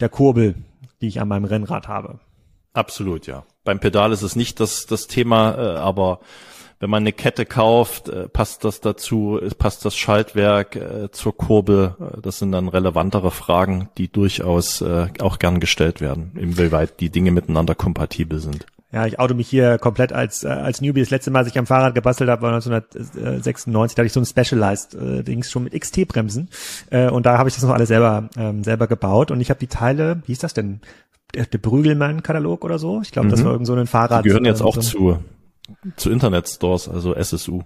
der 0.00 0.08
Kurbel, 0.08 0.54
die 1.02 1.08
ich 1.08 1.20
an 1.20 1.28
meinem 1.28 1.44
Rennrad 1.44 1.86
habe? 1.86 2.18
Absolut, 2.72 3.26
ja. 3.26 3.44
Beim 3.62 3.78
Pedal 3.78 4.10
ist 4.12 4.22
es 4.22 4.36
nicht 4.36 4.58
das, 4.58 4.86
das 4.86 5.06
Thema, 5.06 5.54
äh, 5.54 5.76
aber 5.76 6.20
wenn 6.84 6.90
man 6.90 7.02
eine 7.02 7.14
Kette 7.14 7.46
kauft, 7.46 8.10
äh, 8.10 8.28
passt 8.28 8.62
das 8.62 8.82
dazu, 8.82 9.40
passt 9.56 9.86
das 9.86 9.96
Schaltwerk 9.96 10.76
äh, 10.76 11.10
zur 11.12 11.34
Kurbel? 11.34 11.96
Äh, 11.98 12.20
das 12.20 12.40
sind 12.40 12.52
dann 12.52 12.68
relevantere 12.68 13.30
Fragen, 13.30 13.88
die 13.96 14.12
durchaus 14.12 14.82
auch 14.82 15.38
gern 15.38 15.60
gestellt 15.60 16.02
werden, 16.02 16.32
inwieweit 16.34 17.00
die 17.00 17.08
Dinge 17.08 17.30
miteinander 17.30 17.74
kompatibel 17.74 18.38
sind. 18.38 18.66
Ja, 18.92 19.06
ich 19.06 19.18
auto 19.18 19.34
mich 19.34 19.48
hier 19.48 19.78
komplett 19.78 20.12
als 20.12 20.44
als 20.44 20.82
Newbie. 20.82 21.00
Das 21.00 21.08
letzte 21.08 21.30
Mal, 21.30 21.38
als 21.38 21.48
ich 21.48 21.58
am 21.58 21.66
Fahrrad 21.66 21.94
gebastelt 21.94 22.28
habe, 22.28 22.42
war 22.42 22.52
1996. 22.52 23.94
Da 23.94 24.00
hatte 24.00 24.06
ich 24.06 24.12
so 24.12 24.20
ein 24.20 24.26
Specialized 24.26 24.94
äh, 24.94 25.22
Dings 25.22 25.50
schon 25.50 25.64
mit 25.64 25.72
XT-Bremsen 25.72 26.50
äh, 26.90 27.08
und 27.08 27.24
da 27.24 27.38
habe 27.38 27.48
ich 27.48 27.54
das 27.54 27.64
noch 27.64 27.72
alles 27.72 27.88
selber 27.88 28.28
ähm, 28.36 28.62
selber 28.62 28.86
gebaut 28.88 29.30
und 29.30 29.40
ich 29.40 29.48
habe 29.48 29.58
die 29.58 29.68
Teile, 29.68 30.22
wie 30.26 30.32
ist 30.32 30.42
das 30.42 30.52
denn? 30.52 30.80
Der, 31.34 31.46
der 31.46 31.58
Brügelmann-Katalog 31.58 32.62
oder 32.62 32.78
so. 32.78 33.00
Ich 33.02 33.10
glaube, 33.10 33.28
mhm. 33.28 33.30
das 33.30 33.44
war 33.44 33.52
irgend 33.52 33.66
so 33.66 33.74
ein 33.74 33.86
Fahrrad. 33.86 34.24
Die 34.24 34.28
gehören 34.28 34.44
jetzt 34.44 34.62
auch 34.62 34.74
so 34.74 34.82
zu 34.82 35.18
zu 35.96 36.10
Internetstores, 36.10 36.88
also 36.88 37.14
SSU. 37.14 37.62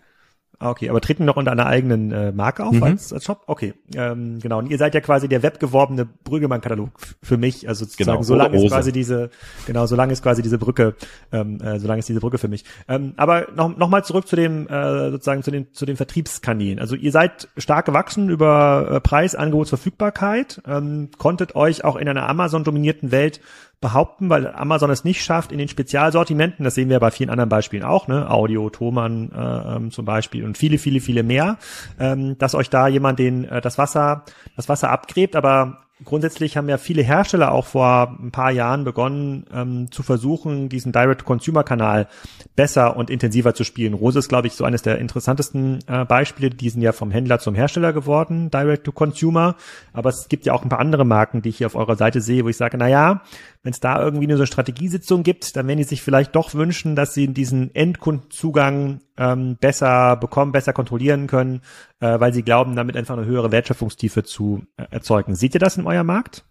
Ah, 0.61 0.71
okay, 0.71 0.91
aber 0.91 1.01
treten 1.01 1.25
noch 1.25 1.37
unter 1.37 1.53
einer 1.53 1.67
eigenen 1.67 2.11
äh, 2.11 2.33
Marke 2.33 2.67
auf 2.67 2.75
mhm. 2.75 2.83
als, 2.83 3.13
als 3.13 3.25
Shop? 3.25 3.45
Okay, 3.47 3.75
ähm, 3.95 4.41
genau. 4.41 4.59
Und 4.59 4.69
ihr 4.69 4.77
seid 4.77 4.93
ja 4.93 5.01
quasi 5.01 5.29
der 5.29 5.45
webgeworbene 5.45 6.05
Brüggemann-Katalog 6.25 6.91
für 7.23 7.37
mich. 7.37 7.69
Also 7.69 7.85
sozusagen, 7.85 8.17
genau. 8.17 8.23
solange 8.25 8.57
ist 8.57 8.73
quasi 8.73 8.91
diese, 8.91 9.31
genau, 9.67 9.87
solange 9.87 10.13
ist 10.13 10.21
quasi 10.21 10.43
diese 10.43 10.59
Brücke, 10.59 10.97
ähm, 11.31 11.61
äh, 11.61 11.79
solange 11.79 12.01
ist 12.01 12.09
diese 12.09 12.19
Brücke 12.19 12.39
für 12.39 12.49
mich. 12.49 12.65
Ähm, 12.89 13.15
aber 13.17 13.47
noch, 13.55 13.77
noch 13.77 13.89
mal 13.89 14.03
zurück 14.03 14.27
zu 14.27 14.35
dem, 14.35 14.67
äh, 14.67 15.13
sozusagen 15.13 15.45
zu 15.45 15.53
den, 15.53 15.73
zu 15.73 15.87
den 15.87 15.97
Vertriebskanälen. 15.97 16.81
Also 16.81 16.97
ihr 16.97 17.13
seid 17.13 17.49
stark 17.57 17.87
gewachsen 17.87 18.29
über 18.29 18.89
äh, 18.91 19.01
Preis, 19.01 19.37
Angebot, 19.37 19.69
Verfügbarkeit, 19.69 20.61
ähm, 20.67 21.11
konntet 21.19 21.55
euch 21.55 21.85
auch 21.85 21.95
in 21.95 22.09
einer 22.09 22.29
Amazon-dominierten 22.29 23.13
Welt 23.13 23.41
behaupten, 23.81 24.29
weil 24.29 24.49
Amazon 24.49 24.91
es 24.91 25.05
nicht 25.05 25.23
schafft, 25.23 25.53
in 25.53 25.59
den 25.59 25.69
Spezialsortimenten, 25.69 26.65
das 26.65 26.75
sehen 26.75 26.89
wir 26.89 26.99
bei 26.99 27.11
vielen 27.11 27.31
anderen 27.31 27.49
Beispielen 27.49 27.85
auch, 27.85 28.09
ne, 28.09 28.29
Audio, 28.29 28.71
Thomann 28.71 29.31
äh, 29.33 29.77
ähm, 29.77 29.91
zum 29.93 30.05
Beispiel 30.05 30.45
und 30.45 30.59
viele, 30.59 30.79
viele, 30.79 31.01
viele 31.01 31.23
mehr, 31.23 31.59
ähm, 32.01 32.37
dass 32.39 32.55
euch 32.55 32.71
da 32.71 32.89
jemand 32.89 33.19
den 33.19 33.45
äh, 33.45 33.61
das 33.61 33.79
Wasser, 33.79 34.25
das 34.57 34.69
Wasser 34.69 34.91
abgräbt, 34.91 35.37
aber 35.37 35.79
grundsätzlich 36.05 36.57
haben 36.57 36.69
ja 36.69 36.79
viele 36.79 37.03
Hersteller 37.03 37.53
auch 37.53 37.67
vor 37.67 38.17
ein 38.21 38.31
paar 38.31 38.51
Jahren 38.51 38.85
begonnen 38.85 39.47
ähm, 39.53 39.91
zu 39.91 40.03
versuchen, 40.03 40.69
diesen 40.69 40.93
Direct-to-Consumer-Kanal 40.93 42.09
besser 42.57 42.97
und 42.97 43.11
intensiver 43.11 43.55
zu 43.55 43.65
spielen. 43.65 43.95
Rose 43.95 44.19
ist, 44.19 44.29
glaube 44.29 44.47
ich, 44.47 44.55
so 44.55 44.65
eines 44.65 44.83
der 44.83 44.99
interessantesten 44.99 45.81
äh, 45.87 46.05
Beispiele. 46.05 46.51
Die 46.51 46.71
sind 46.71 46.83
ja 46.83 46.93
vom 46.93 47.11
Händler 47.11 47.39
zum 47.39 47.55
Hersteller 47.55 47.93
geworden, 47.93 48.51
Direct-to-Consumer. 48.51 49.57
Aber 49.93 50.11
es 50.11 50.29
gibt 50.29 50.47
ja 50.47 50.53
auch 50.53 50.63
ein 50.63 50.69
paar 50.69 50.81
andere 50.81 51.05
Marken, 51.05 51.43
die 51.43 51.51
ich 51.51 51.59
hier 51.59 51.67
auf 51.67 51.75
eurer 51.75 51.97
Seite 51.97 52.21
sehe, 52.21 52.45
wo 52.45 52.49
ich 52.49 52.57
sage, 52.57 52.79
na 52.79 52.89
ja, 52.89 53.23
wenn 53.63 53.73
es 53.73 53.81
da 53.81 54.01
irgendwie 54.01 54.27
eine 54.27 54.37
so 54.37 54.47
Strategiesitzung 54.47 55.25
gibt, 55.25 55.57
dann 55.57 55.67
werden 55.67 55.79
die 55.79 55.85
sich 55.85 56.03
vielleicht 56.03 56.37
doch 56.37 56.55
wünschen, 56.55 56.97
dass 56.97 57.13
sie 57.13 57.29
diesen 57.29 57.75
Endkundenzugang 57.75 59.01
ähm, 59.19 59.57
besser 59.61 60.17
bekommen, 60.17 60.53
besser 60.53 60.73
kontrollieren 60.73 61.27
können, 61.27 61.61
äh, 62.01 62.21
weil 62.21 62.33
sie 62.33 62.43
glauben, 62.43 62.77
damit 62.77 62.97
einfach 62.97 63.17
eine 63.17 63.27
höhere 63.27 63.53
Wertschöpfungstiefe 63.53 64.25
zu 64.25 64.65
äh, 64.77 64.85
erzeugen. 64.91 65.35
Seht 65.35 65.55
ihr 65.55 65.61
das 65.61 65.77
in 65.77 65.87
eurem 65.87 66.07
Markt? 66.07 66.45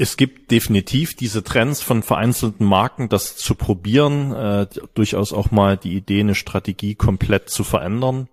Es 0.00 0.16
gibt 0.16 0.52
definitiv 0.52 1.16
diese 1.16 1.42
Trends 1.42 1.82
von 1.82 2.04
vereinzelten 2.04 2.64
Marken, 2.64 3.08
das 3.08 3.36
zu 3.36 3.56
probieren, 3.56 4.32
äh, 4.32 4.66
durchaus 4.94 5.32
auch 5.32 5.50
mal 5.50 5.76
die 5.76 5.94
Idee, 5.94 6.20
eine 6.20 6.36
Strategie 6.36 6.94
komplett 6.94 7.50
zu 7.50 7.64
verändern. 7.64 8.28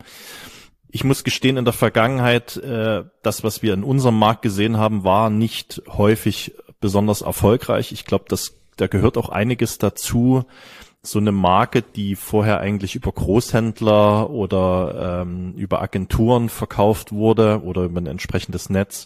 Ich 0.92 1.04
muss 1.04 1.24
gestehen, 1.24 1.58
in 1.58 1.66
der 1.66 1.74
Vergangenheit, 1.74 2.56
äh, 2.58 3.04
das, 3.24 3.44
was 3.44 3.64
wir 3.64 3.74
in 3.74 3.84
unserem 3.84 4.18
Markt 4.18 4.44
gesehen 4.44 4.78
haben, 4.78 5.04
war 5.04 5.32
nicht 5.32 5.82
häufig 5.88 6.54
besonders 6.80 7.22
erfolgreich. 7.22 7.92
Ich 7.92 8.06
glaube, 8.06 8.26
dass 8.28 8.54
da 8.78 8.88
gehört 8.88 9.18
auch 9.18 9.30
einiges 9.30 9.80
dazu. 9.80 10.46
So 11.06 11.20
eine 11.20 11.32
Marke, 11.32 11.82
die 11.82 12.16
vorher 12.16 12.60
eigentlich 12.60 12.96
über 12.96 13.12
Großhändler 13.12 14.30
oder 14.30 15.22
ähm, 15.22 15.54
über 15.54 15.82
Agenturen 15.82 16.50
verkauft 16.50 17.12
wurde 17.12 17.62
oder 17.64 17.84
über 17.84 18.02
ein 18.02 18.08
entsprechendes 18.08 18.70
Netz, 18.70 19.06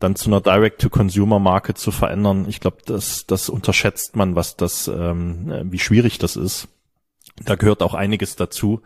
dann 0.00 0.16
zu 0.16 0.28
einer 0.28 0.40
Direct-to-Consumer-Marke 0.40 1.74
zu 1.74 1.92
verändern. 1.92 2.46
Ich 2.48 2.60
glaube, 2.60 2.78
das, 2.84 3.26
das 3.26 3.48
unterschätzt 3.48 4.16
man, 4.16 4.34
was 4.34 4.56
das, 4.56 4.88
ähm, 4.88 5.70
wie 5.70 5.78
schwierig 5.78 6.18
das 6.18 6.36
ist. 6.36 6.68
Da 7.44 7.54
gehört 7.54 7.82
auch 7.82 7.94
einiges 7.94 8.36
dazu 8.36 8.82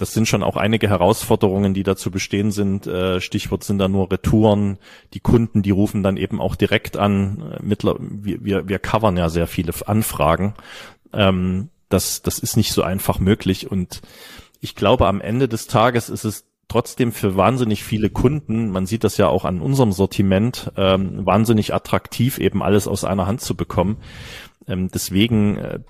das 0.00 0.14
sind 0.14 0.26
schon 0.26 0.42
auch 0.42 0.56
einige 0.56 0.88
Herausforderungen, 0.88 1.74
die 1.74 1.82
dazu 1.82 2.10
bestehen 2.10 2.52
sind. 2.52 2.86
Äh, 2.86 3.20
Stichwort 3.20 3.64
sind 3.64 3.78
da 3.78 3.86
nur 3.86 4.10
Retouren. 4.10 4.78
Die 5.12 5.20
Kunden, 5.20 5.60
die 5.60 5.72
rufen 5.72 6.02
dann 6.02 6.16
eben 6.16 6.40
auch 6.40 6.56
direkt 6.56 6.96
an. 6.96 7.52
Äh, 7.52 7.62
mittler, 7.62 7.96
wir, 8.00 8.42
wir, 8.42 8.66
wir 8.66 8.78
covern 8.78 9.18
ja 9.18 9.28
sehr 9.28 9.46
viele 9.46 9.74
Anfragen. 9.86 10.54
Ähm, 11.12 11.70
das, 11.88 12.22
das 12.22 12.38
ist 12.38 12.56
nicht 12.56 12.72
so 12.72 12.82
einfach 12.82 13.18
möglich. 13.18 13.70
Und 13.70 14.00
ich 14.60 14.74
glaube, 14.74 15.06
am 15.06 15.20
Ende 15.20 15.48
des 15.48 15.66
Tages 15.66 16.08
ist 16.08 16.24
es 16.24 16.44
trotzdem 16.70 17.12
für 17.12 17.36
wahnsinnig 17.36 17.82
viele 17.82 18.10
Kunden, 18.10 18.70
man 18.70 18.86
sieht 18.86 19.04
das 19.04 19.16
ja 19.16 19.26
auch 19.26 19.44
an 19.44 19.60
unserem 19.60 19.92
Sortiment, 19.92 20.70
ähm, 20.76 21.26
wahnsinnig 21.26 21.74
attraktiv, 21.74 22.38
eben 22.38 22.62
alles 22.62 22.86
aus 22.86 23.04
einer 23.04 23.26
Hand 23.26 23.40
zu 23.40 23.56
bekommen. 23.56 23.96
Ähm, 24.68 24.88
deswegen 24.88 25.56
äh, 25.56 25.80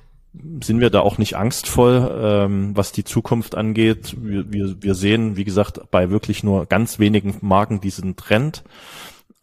sind 0.62 0.80
wir 0.80 0.90
da 0.90 1.00
auch 1.00 1.18
nicht 1.18 1.37
angstvoll, 1.37 2.11
ähm, 2.22 2.76
was 2.76 2.92
die 2.92 3.04
Zukunft 3.04 3.56
angeht. 3.56 4.16
Wir, 4.18 4.50
wir, 4.50 4.83
wir 4.83 4.94
sehen, 4.94 5.37
wie 5.37 5.44
gesagt, 5.44 5.90
bei 5.90 6.11
wirklich 6.11 6.42
nur 6.42 6.66
ganz 6.66 6.98
wenigen 6.98 7.37
Marken 7.42 7.80
diesen 7.80 8.16
Trend, 8.16 8.64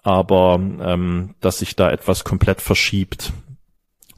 aber 0.01 0.59
ähm, 0.59 1.35
dass 1.39 1.59
sich 1.59 1.75
da 1.75 1.91
etwas 1.91 2.23
komplett 2.23 2.61
verschiebt, 2.61 3.31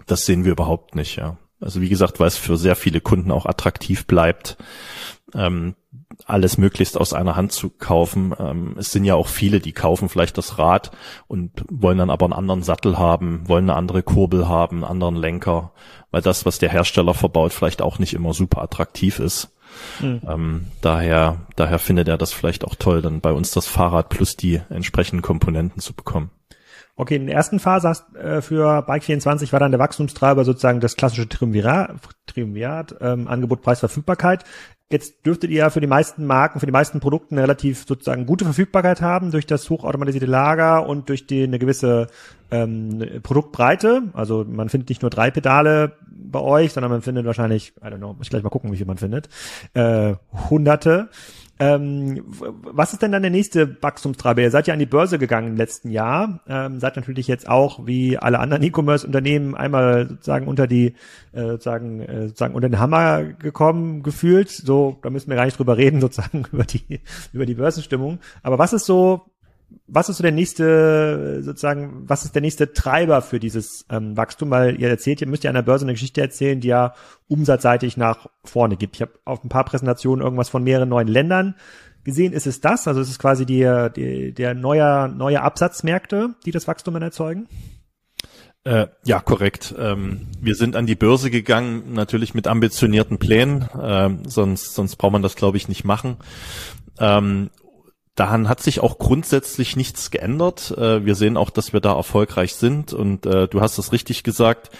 das 0.05 0.25
sehen 0.25 0.45
wir 0.45 0.53
überhaupt 0.53 0.95
nicht, 0.95 1.17
ja. 1.17 1.37
Also 1.61 1.81
wie 1.81 1.89
gesagt, 1.89 2.19
weil 2.19 2.27
es 2.27 2.37
für 2.37 2.57
sehr 2.57 2.75
viele 2.75 3.01
Kunden 3.01 3.31
auch 3.31 3.45
attraktiv 3.45 4.05
bleibt, 4.07 4.57
ähm, 5.35 5.75
alles 6.25 6.57
möglichst 6.57 6.97
aus 6.97 7.13
einer 7.13 7.35
Hand 7.35 7.51
zu 7.51 7.69
kaufen. 7.69 8.33
Ähm, 8.37 8.75
es 8.77 8.91
sind 8.91 9.05
ja 9.05 9.15
auch 9.15 9.27
viele, 9.27 9.59
die 9.59 9.71
kaufen 9.71 10.09
vielleicht 10.09 10.37
das 10.37 10.57
Rad 10.57 10.91
und 11.27 11.51
wollen 11.69 11.97
dann 11.97 12.09
aber 12.09 12.25
einen 12.25 12.33
anderen 12.33 12.63
Sattel 12.63 12.97
haben, 12.97 13.47
wollen 13.47 13.69
eine 13.69 13.77
andere 13.77 14.03
Kurbel 14.03 14.47
haben, 14.47 14.77
einen 14.77 14.91
anderen 14.91 15.15
Lenker, 15.15 15.71
weil 16.11 16.21
das, 16.21 16.45
was 16.45 16.59
der 16.59 16.69
Hersteller 16.69 17.13
verbaut, 17.13 17.53
vielleicht 17.53 17.81
auch 17.81 17.99
nicht 17.99 18.13
immer 18.13 18.33
super 18.33 18.61
attraktiv 18.61 19.19
ist. 19.19 19.55
Mhm. 20.01 20.21
Ähm, 20.27 20.65
daher, 20.81 21.45
daher 21.55 21.79
findet 21.79 22.07
er 22.07 22.17
das 22.17 22.33
vielleicht 22.33 22.65
auch 22.65 22.75
toll, 22.75 23.01
dann 23.01 23.21
bei 23.21 23.31
uns 23.31 23.51
das 23.51 23.67
Fahrrad 23.67 24.09
plus 24.09 24.35
die 24.35 24.61
entsprechenden 24.69 25.21
Komponenten 25.21 25.81
zu 25.81 25.93
bekommen. 25.93 26.31
Okay, 26.99 27.15
in 27.15 27.27
der 27.27 27.35
ersten 27.37 27.61
Phase 27.61 27.93
äh, 28.15 28.41
für 28.41 28.85
Bike24 28.85 29.53
war 29.53 29.61
dann 29.61 29.71
der 29.71 29.79
Wachstumstreiber 29.79 30.43
sozusagen 30.43 30.81
das 30.81 30.97
klassische 30.97 31.29
Triumvirat, 31.29 31.95
Triumvirat 32.25 32.93
ähm, 32.99 33.29
Angebot, 33.29 33.61
Preis, 33.61 33.79
Verfügbarkeit. 33.79 34.43
Jetzt 34.91 35.25
dürftet 35.25 35.49
ihr 35.49 35.59
ja 35.59 35.69
für 35.69 35.79
die 35.79 35.87
meisten 35.87 36.25
Marken, 36.25 36.59
für 36.59 36.65
die 36.65 36.73
meisten 36.73 36.99
Produkte 36.99 37.31
eine 37.31 37.43
relativ 37.43 37.85
sozusagen 37.87 38.25
gute 38.25 38.43
Verfügbarkeit 38.43 39.01
haben 39.01 39.31
durch 39.31 39.45
das 39.45 39.69
hochautomatisierte 39.69 40.25
Lager 40.25 40.89
und 40.89 41.07
durch 41.07 41.25
die 41.25 41.43
eine 41.43 41.57
gewisse 41.57 42.07
ähm, 42.51 43.03
Produktbreite. 43.23 44.03
Also 44.13 44.45
man 44.47 44.69
findet 44.69 44.89
nicht 44.89 45.01
nur 45.01 45.11
drei 45.11 45.31
Pedale 45.31 45.93
bei 46.09 46.39
euch, 46.39 46.73
sondern 46.73 46.91
man 46.91 47.01
findet 47.01 47.25
wahrscheinlich, 47.25 47.73
I 47.77 47.87
don't 47.87 47.97
know, 47.97 48.13
muss 48.13 48.27
ich 48.27 48.29
gleich 48.29 48.43
mal 48.43 48.49
gucken, 48.49 48.71
wie 48.71 48.77
viel 48.77 48.85
man 48.85 48.97
findet, 48.97 49.29
äh, 49.73 50.13
hunderte. 50.49 51.09
Ähm, 51.61 52.23
was 52.25 52.93
ist 52.93 53.01
denn 53.01 53.11
dann 53.11 53.21
der 53.21 53.31
nächste 53.31 53.81
Wachstumstreiber? 53.83 54.41
Ihr 54.41 54.49
seid 54.49 54.67
ja 54.67 54.73
an 54.73 54.79
die 54.79 54.85
Börse 54.85 55.19
gegangen 55.19 55.49
im 55.49 55.57
letzten 55.57 55.89
Jahr, 55.89 56.39
ähm, 56.47 56.79
seid 56.79 56.95
natürlich 56.95 57.27
jetzt 57.27 57.49
auch 57.49 57.85
wie 57.85 58.17
alle 58.17 58.39
anderen 58.39 58.63
E-Commerce-Unternehmen 58.63 59.55
einmal 59.55 60.07
sozusagen 60.07 60.47
unter 60.47 60.67
die 60.67 60.95
äh, 61.33 61.41
sozusagen 61.41 61.99
äh, 61.99 62.27
sozusagen 62.27 62.55
unter 62.55 62.69
den 62.69 62.79
Hammer 62.79 63.23
gekommen 63.25 64.03
gefühlt. 64.03 64.49
So, 64.49 64.99
da 65.01 65.09
müssen 65.09 65.29
wir 65.29 65.35
gar 65.35 65.43
nicht 65.43 65.59
drüber 65.59 65.75
reden 65.75 65.99
sozusagen 66.01 66.45
über 66.53 66.63
die 66.63 67.01
über 67.33 67.45
die 67.45 67.55
Börsenstimmung. 67.55 68.19
Aber 68.41 68.57
was 68.57 68.71
ist 68.71 68.85
so 68.85 69.25
was 69.87 70.09
ist 70.09 70.17
so 70.17 70.23
der 70.23 70.31
nächste, 70.31 71.41
sozusagen, 71.43 72.03
was 72.07 72.25
ist 72.25 72.35
der 72.35 72.41
nächste 72.41 72.73
Treiber 72.73 73.21
für 73.21 73.39
dieses 73.39 73.85
ähm, 73.89 74.15
Wachstum? 74.15 74.51
Weil 74.51 74.79
ihr 74.79 74.89
erzählt, 74.89 75.21
ihr 75.21 75.27
müsst 75.27 75.43
ja 75.43 75.49
an 75.49 75.55
der 75.55 75.63
Börse 75.63 75.85
eine 75.85 75.93
Geschichte 75.93 76.21
erzählen, 76.21 76.59
die 76.59 76.67
ja 76.67 76.93
umsatzseitig 77.27 77.97
nach 77.97 78.27
vorne 78.43 78.77
gibt. 78.77 78.95
Ich 78.95 79.01
habe 79.01 79.13
auf 79.25 79.43
ein 79.43 79.49
paar 79.49 79.65
Präsentationen 79.65 80.23
irgendwas 80.23 80.49
von 80.49 80.63
mehreren 80.63 80.89
neuen 80.89 81.07
Ländern 81.07 81.55
gesehen. 82.03 82.33
Ist 82.33 82.47
es 82.47 82.61
das? 82.61 82.87
Also 82.87 83.01
ist 83.01 83.09
es 83.09 83.19
quasi 83.19 83.45
die, 83.45 83.89
die, 83.95 84.33
der 84.33 84.53
neue, 84.53 85.09
neue 85.09 85.41
Absatzmärkte, 85.41 86.35
die 86.45 86.51
das 86.51 86.67
Wachstum 86.67 86.93
dann 86.93 87.03
erzeugen? 87.03 87.47
Äh, 88.63 88.87
ja, 89.05 89.19
korrekt. 89.19 89.73
Ähm, 89.77 90.27
wir 90.41 90.55
sind 90.55 90.75
an 90.75 90.85
die 90.85 90.95
Börse 90.95 91.31
gegangen, 91.31 91.93
natürlich 91.93 92.33
mit 92.33 92.45
ambitionierten 92.45 93.17
Plänen, 93.17 93.69
ähm, 93.81 94.23
sonst, 94.27 94.75
sonst 94.75 94.97
braucht 94.97 95.13
man 95.13 95.21
das, 95.21 95.35
glaube 95.35 95.57
ich, 95.57 95.69
nicht 95.69 95.85
machen. 95.85 96.17
Ähm, 96.99 97.49
Daran 98.19 98.49
hat 98.49 98.59
sich 98.59 98.81
auch 98.81 98.97
grundsätzlich 98.97 99.77
nichts 99.77 100.11
geändert. 100.11 100.77
Äh, 100.77 101.05
wir 101.05 101.15
sehen 101.15 101.37
auch, 101.37 101.49
dass 101.49 101.71
wir 101.71 101.79
da 101.79 101.95
erfolgreich 101.95 102.53
sind 102.53 102.91
und 102.91 103.25
äh, 103.25 103.47
du 103.47 103.61
hast 103.61 103.77
es 103.77 103.93
richtig 103.93 104.23
gesagt. 104.23 104.71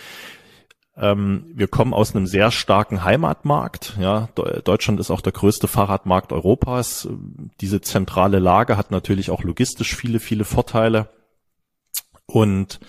Ähm, 0.98 1.46
wir 1.54 1.70
kommen 1.70 1.94
aus 1.94 2.14
einem 2.14 2.28
sehr 2.28 2.52
starken 2.52 3.06
Heimatmarkt. 3.06 3.96
Ja, 3.98 4.28
Deutschland 4.66 5.00
ist 5.00 5.10
auch 5.10 5.22
der 5.22 5.32
größte 5.32 5.70
Fahrradmarkt 5.70 6.34
Europas. 6.34 7.08
Diese 7.62 7.80
zentrale 7.80 8.40
Lage 8.40 8.76
hat 8.76 8.92
natürlich 8.92 9.32
auch 9.32 9.44
logistisch 9.44 9.96
viele, 9.96 10.20
viele 10.20 10.44
Vorteile. 10.44 11.08
Und 12.26 12.82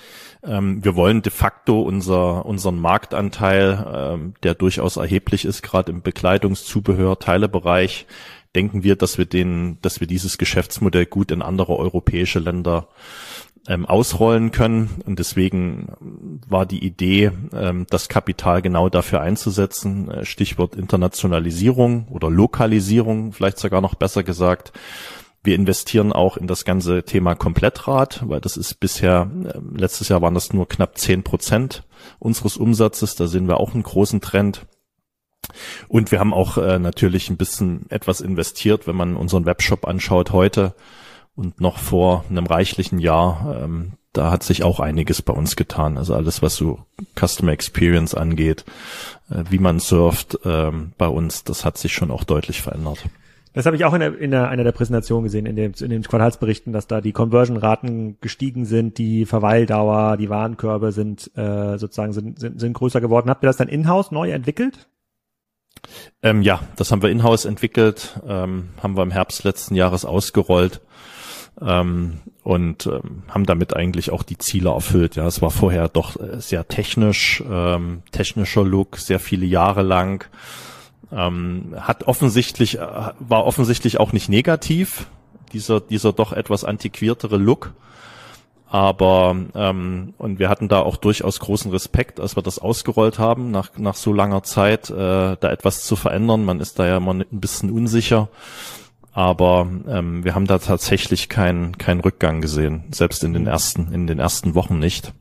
ähm, 0.43 0.85
wir 0.85 0.97
wollen 0.97 1.23
de 1.23 1.31
facto 1.33 1.81
unser, 1.81 2.45
unseren 2.45 2.81
Marktanteil, 2.81 3.87
ähm, 3.95 4.35
der 4.43 4.55
durchaus 4.55 4.97
erheblich 4.97 5.45
ist, 5.45 5.63
gerade 5.63 5.93
im 5.93 6.03
Bekleidungszubehör, 6.03 7.21
Teilebereich, 7.21 8.07
denken 8.55 8.83
wir, 8.83 8.97
dass 8.97 9.19
wir 9.19 9.27
den, 9.27 9.79
dass 9.83 10.01
wir 10.01 10.07
dieses 10.07 10.39
Geschäftsmodell 10.39 11.07
gut 11.07 11.31
in 11.31 11.43
andere 11.43 11.77
europäische 11.77 12.39
Länder 12.39 12.89
ähm, 13.69 13.87
ausrollen 13.87 14.51
können. 14.51 15.03
Und 15.07 15.19
deswegen 15.19 15.93
war 16.49 16.67
die 16.67 16.85
Idee, 16.85 17.31
ähm, 17.53 17.87
das 17.91 18.09
Kapital 18.09 18.63
genau 18.63 18.89
dafür 18.89 19.21
einzusetzen. 19.21 20.11
Äh, 20.11 20.25
Stichwort 20.25 20.75
Internationalisierung 20.75 22.09
oder 22.09 22.31
Lokalisierung, 22.31 23.33
vielleicht 23.33 23.59
sogar 23.59 23.81
noch 23.81 23.95
besser 23.95 24.23
gesagt. 24.23 24.73
Wir 25.43 25.55
investieren 25.55 26.13
auch 26.13 26.37
in 26.37 26.47
das 26.47 26.67
ganze 26.67 27.03
Thema 27.05 27.35
Komplettrad, 27.35 28.29
weil 28.29 28.41
das 28.41 28.57
ist 28.57 28.81
bisher, 28.81 29.31
äh, 29.45 29.59
letztes 29.75 30.09
Jahr 30.09 30.23
waren 30.23 30.35
das 30.35 30.53
nur 30.53 30.69
knapp 30.69 30.99
zehn 30.99 31.23
Prozent 31.23 31.85
unseres 32.19 32.57
Umsatzes. 32.57 33.15
Da 33.15 33.27
sehen 33.27 33.47
wir 33.47 33.59
auch 33.59 33.75
einen 33.75 33.83
großen 33.83 34.21
Trend. 34.21 34.67
Und 35.89 36.13
wir 36.13 36.21
haben 36.21 36.35
auch 36.35 36.59
äh, 36.59 36.79
natürlich 36.79 37.31
ein 37.31 37.37
bisschen 37.37 37.87
etwas 37.91 38.21
investiert, 38.21 38.87
wenn 38.87 38.97
man 38.97 39.17
unseren 39.17 39.47
Webshop 39.47 39.87
anschaut 39.87 40.33
heute 40.33 40.75
und 41.35 41.61
noch 41.61 41.79
vor 41.79 42.25
einem 42.29 42.47
reichlichen 42.47 42.99
Jahr. 42.99 43.63
Ähm, 43.63 43.93
da 44.13 44.31
hat 44.31 44.43
sich 44.43 44.63
auch 44.63 44.81
einiges 44.81 45.23
bei 45.23 45.33
uns 45.33 45.57
getan. 45.57 45.97
Also 45.97 46.15
alles, 46.15 46.43
was 46.43 46.57
so 46.57 46.81
Customer 47.19 47.53
Experience 47.53 48.15
angeht, 48.15 48.65
äh, 49.31 49.45
wie 49.49 49.59
man 49.59 49.79
surft 49.79 50.39
ähm, 50.45 50.93
bei 50.99 51.09
uns, 51.09 51.45
das 51.45 51.65
hat 51.65 51.79
sich 51.79 51.93
schon 51.93 52.11
auch 52.11 52.25
deutlich 52.25 52.61
verändert. 52.61 53.05
Das 53.53 53.67
habe 53.67 53.75
ich 53.75 53.85
auch 53.85 53.95
in, 53.95 54.01
der, 54.01 54.17
in 54.19 54.31
der, 54.31 54.49
einer 54.49 54.63
der 54.63 54.73
Präsentationen 54.73 55.25
gesehen, 55.25 55.45
in, 55.45 55.57
dem, 55.57 55.73
in 55.81 55.91
den 55.91 56.03
Quartalsberichten, 56.03 56.73
dass 56.73 56.87
da 56.87 57.01
die 57.01 57.13
Conversion-Raten 57.13 58.19
gestiegen 58.21 58.65
sind, 58.65 58.97
die 58.99 59.27
Verweildauer, 59.27 60.17
die 60.17 60.31
Warenkörbe 60.31 60.93
sind 60.93 61.37
äh, 61.37 61.77
sozusagen 61.77 62.13
sind, 62.13 62.39
sind, 62.39 62.61
sind 62.61 62.75
größer 62.75 63.01
geworden. 63.01 63.29
Habt 63.29 63.43
ihr 63.43 63.49
das 63.49 63.57
dann 63.57 63.69
in-house 63.69 64.13
neu 64.13 64.31
entwickelt? 64.31 64.89
Ähm, 66.23 66.43
ja, 66.43 66.61
das 66.77 66.93
haben 66.93 67.03
wir 67.03 67.11
in-house 67.11 67.45
entwickelt, 67.45 68.21
ähm, 68.27 68.71
haben 68.83 68.97
wir 68.97 69.03
im 69.03 69.11
Herbst 69.11 69.45
letzten 69.45 69.75
Jahres 69.75 70.05
ausgerollt 70.05 70.81
ähm, 71.61 72.21
und 72.43 72.87
ähm, 72.87 73.23
haben 73.29 73.47
damit 73.47 73.75
eigentlich 73.75 74.11
auch 74.11 74.23
die 74.23 74.39
Ziele 74.39 74.71
erfüllt. 74.71 75.17
Ja, 75.17 75.27
es 75.27 75.41
war 75.43 75.51
vorher 75.51 75.89
doch 75.89 76.21
äh, 76.21 76.41
sehr 76.41 76.69
technisch, 76.69 77.43
ähm, 77.49 78.03
technischer 78.13 78.65
Look, 78.65 78.99
sehr 78.99 79.19
viele 79.19 79.47
Jahre 79.47 79.83
lang 79.83 80.27
ähm, 81.13 81.75
hat 81.79 82.05
offensichtlich, 82.05 82.79
äh, 82.79 83.13
war 83.19 83.47
offensichtlich 83.47 83.99
auch 83.99 84.13
nicht 84.13 84.29
negativ, 84.29 85.07
dieser, 85.53 85.81
dieser 85.81 86.13
doch 86.13 86.33
etwas 86.33 86.65
antiquiertere 86.65 87.37
Look. 87.37 87.73
Aber 88.73 89.37
ähm, 89.57 90.15
und 90.17 90.39
wir 90.39 90.49
hatten 90.49 90.69
da 90.69 90.81
auch 90.81 90.97
durchaus 90.97 91.41
großen 91.41 91.73
Respekt, 91.73 92.21
als 92.21 92.37
wir 92.37 92.43
das 92.43 92.61
ausgerollt 92.61 93.19
haben, 93.19 93.51
nach, 93.51 93.71
nach 93.77 93.97
so 93.97 94.13
langer 94.13 94.45
Zeit, 94.45 94.91
äh, 94.91 94.95
da 94.95 95.51
etwas 95.51 95.83
zu 95.83 95.97
verändern. 95.97 96.45
Man 96.45 96.61
ist 96.61 96.79
da 96.79 96.87
ja 96.87 96.99
immer 96.99 97.13
ein 97.13 97.27
bisschen 97.31 97.73
unsicher. 97.73 98.29
Aber 99.13 99.67
ähm, 99.89 100.23
wir 100.23 100.37
haben 100.37 100.47
da 100.47 100.59
tatsächlich 100.59 101.29
keinen 101.29 101.79
keinen 101.79 102.01
Rückgang 102.01 102.41
gesehen, 102.41 102.85
selbst 102.93 103.25
in 103.25 103.33
den 103.33 103.49
ersten, 103.49 103.93
in 103.93 104.07
den 104.07 104.21
ersten 104.21 104.55
Wochen 104.55 104.79
nicht. 104.79 105.13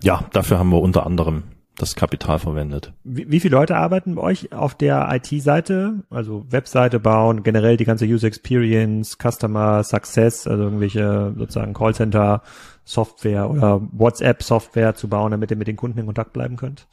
Ja, 0.00 0.24
dafür 0.32 0.60
haben 0.60 0.70
wir 0.70 0.80
unter 0.80 1.04
anderem 1.06 1.42
das 1.80 1.94
Kapital 1.94 2.38
verwendet. 2.38 2.92
Wie, 3.04 3.30
wie 3.30 3.40
viele 3.40 3.56
Leute 3.56 3.76
arbeiten 3.76 4.14
bei 4.14 4.22
euch 4.22 4.52
auf 4.52 4.74
der 4.74 5.08
IT-Seite? 5.10 6.02
Also 6.10 6.44
Webseite 6.50 7.00
bauen, 7.00 7.42
generell 7.42 7.76
die 7.76 7.84
ganze 7.84 8.06
User 8.06 8.26
Experience, 8.26 9.16
Customer 9.18 9.82
Success, 9.82 10.46
also 10.46 10.64
irgendwelche 10.64 11.34
sozusagen 11.36 11.74
Callcenter 11.74 12.42
Software 12.84 13.50
oder 13.50 13.80
WhatsApp 13.92 14.42
Software 14.42 14.94
zu 14.94 15.08
bauen, 15.08 15.30
damit 15.30 15.50
ihr 15.50 15.56
mit 15.56 15.68
den 15.68 15.76
Kunden 15.76 15.98
in 15.98 16.06
Kontakt 16.06 16.32
bleiben 16.32 16.56
könnt? 16.56 16.86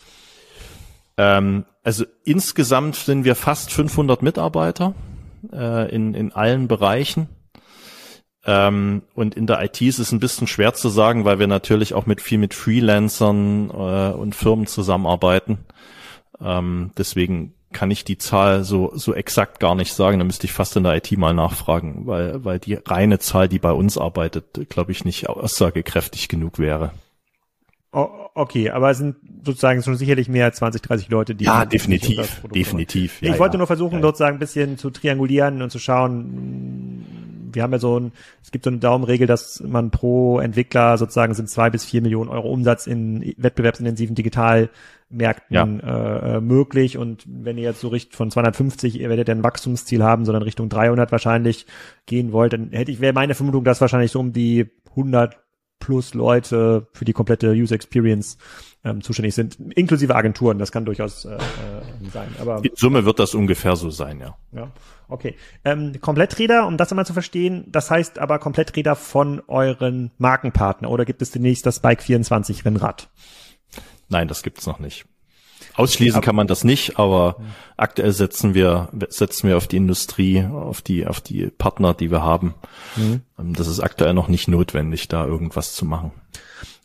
Ähm, 1.18 1.66
also 1.84 2.06
insgesamt 2.24 2.96
sind 2.96 3.24
wir 3.24 3.36
fast 3.36 3.72
500 3.72 4.22
Mitarbeiter 4.22 4.94
äh, 5.52 5.94
in, 5.94 6.14
in 6.14 6.32
allen 6.32 6.68
Bereichen. 6.68 7.28
Ähm, 8.48 9.02
und 9.14 9.36
in 9.36 9.46
der 9.46 9.62
IT 9.62 9.82
ist 9.82 10.00
es 10.00 10.14
ein 10.14 10.22
bisschen 10.22 10.48
schwer 10.48 10.74
zu 10.74 10.88
sagen, 10.88 11.26
weil 11.26 11.38
wir 11.38 11.48
natürlich 11.48 11.94
auch 11.94 12.06
mit 12.06 12.22
viel 12.22 12.38
mit 12.38 12.54
Freelancern 12.54 13.70
äh, 13.70 14.14
und 14.16 14.36
Firmen 14.36 14.68
zusammenarbeiten. 14.68 15.60
Ähm, 16.40 16.92
deswegen 16.98 17.54
kann 17.74 17.92
ich 17.92 18.06
die 18.06 18.18
Zahl 18.18 18.64
so, 18.64 18.94
so 18.96 19.14
exakt 19.14 19.60
gar 19.60 19.76
nicht 19.76 19.94
sagen. 19.94 20.20
Da 20.20 20.26
müsste 20.26 20.46
ich 20.46 20.54
fast 20.54 20.78
in 20.78 20.84
der 20.84 20.96
IT 20.96 21.12
mal 21.18 21.34
nachfragen, 21.34 22.08
weil, 22.08 22.46
weil 22.46 22.60
die 22.60 22.76
reine 22.76 23.20
Zahl, 23.20 23.50
die 23.50 23.60
bei 23.60 23.74
uns 23.74 23.98
arbeitet, 23.98 24.70
glaube 24.70 24.94
ich, 24.94 25.04
nicht 25.04 25.28
aussagekräftig 25.28 26.30
genug 26.30 26.58
wäre. 26.58 26.92
Oh, 27.92 28.10
okay, 28.34 28.70
aber 28.70 28.92
es 28.92 29.00
sind 29.00 29.18
sozusagen 29.44 29.84
schon 29.84 29.96
sicherlich 29.96 30.30
mehr 30.30 30.46
als 30.46 30.58
20, 30.58 30.82
30 30.82 31.10
Leute, 31.10 31.36
die. 31.36 31.46
Ja, 31.46 31.66
definitiv, 31.66 32.42
definitiv. 32.54 33.22
Ja, 33.22 33.34
ich 33.34 33.40
wollte 33.40 33.56
ja. 33.56 33.58
nur 33.58 33.68
versuchen, 33.68 33.96
ja. 33.96 34.02
sozusagen 34.02 34.38
ein 34.38 34.40
bisschen 34.40 34.78
zu 34.78 34.90
triangulieren 34.90 35.62
und 35.62 35.70
zu 35.70 35.80
schauen, 35.80 37.17
wir 37.54 37.64
haben 37.64 37.72
ja 37.72 37.80
so 37.80 38.00
ein, 38.00 38.12
es 38.44 38.52
gibt 38.52 38.66
so 38.66 38.70
eine 38.70 38.80
Daumenregel, 38.80 39.28
dass 39.28 39.62
man 39.62 39.92
pro 39.92 40.40
Entwickler 40.40 40.98
sozusagen 40.98 41.34
sind 41.34 41.50
zwei 41.50 41.70
bis 41.70 41.86
vier 41.86 42.02
Millionen 42.02 42.30
Euro 42.30 42.50
Umsatz 42.50 42.88
in 42.88 43.34
wettbewerbsintensiven 43.38 44.16
Digitalmärkten 44.16 45.80
ja. 45.80 46.36
äh, 46.36 46.42
möglich. 46.42 46.98
Und 46.98 47.24
wenn 47.28 47.58
ihr 47.58 47.66
jetzt 47.66 47.82
so 47.82 47.88
Richtung 47.90 48.18
von 48.18 48.32
250, 48.32 49.00
ihr 49.00 49.10
werdet 49.10 49.28
ja 49.28 49.36
ein 49.36 49.44
Wachstumsziel 49.44 50.04
haben, 50.04 50.26
sondern 50.26 50.44
Richtung 50.44 50.70
300 50.70 51.12
wahrscheinlich 51.12 51.66
gehen 52.06 52.32
wollt, 52.32 52.54
dann 52.54 52.72
hätte 52.72 52.92
ich, 52.92 53.02
wäre 53.02 53.14
meine 53.14 53.36
Vermutung, 53.36 53.64
dass 53.64 53.82
wahrscheinlich 53.82 54.12
so 54.12 54.20
um 54.20 54.34
die 54.34 54.70
100 54.90 55.38
plus 55.80 56.14
Leute 56.14 56.88
für 56.94 57.06
die 57.06 57.14
komplette 57.14 57.52
User 57.52 57.76
Experience 57.76 58.38
ähm, 58.88 59.02
zuständig 59.02 59.36
sind, 59.36 59.58
inklusive 59.76 60.16
Agenturen. 60.16 60.60
Das 60.60 60.72
kann 60.72 60.86
durchaus 60.86 61.26
äh, 61.26 61.36
äh, 61.36 61.40
sein. 62.12 62.30
Aber 62.40 62.64
in 62.64 62.72
Summe 62.76 63.06
wird 63.06 63.20
das 63.20 63.36
ungefähr 63.36 63.76
so 63.76 63.90
sein, 63.90 64.20
ja. 64.20 64.38
Ja, 64.54 64.72
okay. 65.10 65.36
Ähm, 65.66 66.00
Kompletträder, 66.00 66.66
um 66.66 66.78
das 66.78 66.92
einmal 66.92 67.06
zu 67.06 67.14
verstehen, 67.14 67.66
das 67.68 67.92
heißt 67.92 68.20
aber 68.20 68.40
Kompletträder 68.40 68.96
von 68.96 69.42
euren 69.48 70.12
Markenpartner 70.18 70.90
oder 70.90 71.06
gibt 71.06 71.22
es 71.22 71.32
demnächst 71.32 71.66
das 71.66 71.82
Bike 71.82 72.02
24 72.02 72.66
Rennrad? 72.66 73.10
Nein, 74.10 74.28
das 74.28 74.42
gibt's 74.42 74.66
noch 74.66 74.80
nicht. 74.80 75.06
Ausschließen 75.74 76.22
kann 76.22 76.36
man 76.36 76.48
das 76.48 76.64
nicht, 76.64 76.98
aber 76.98 77.38
aktuell 77.78 78.12
setzen 78.12 78.54
wir, 78.54 78.90
setzen 79.10 79.48
wir 79.48 79.58
auf 79.58 79.68
die 79.68 79.78
Industrie, 79.78 80.44
auf 80.44 80.82
die, 80.82 81.06
auf 81.06 81.22
die 81.22 81.48
Partner, 81.48 81.94
die 81.94 82.10
wir 82.10 82.24
haben. 82.24 82.56
Mhm. 82.96 83.22
Ähm, 83.38 83.54
das 83.54 83.68
ist 83.68 83.80
aktuell 83.80 84.14
noch 84.14 84.28
nicht 84.28 84.48
notwendig, 84.48 85.08
da 85.08 85.26
irgendwas 85.26 85.74
zu 85.74 85.86
machen. 85.86 86.12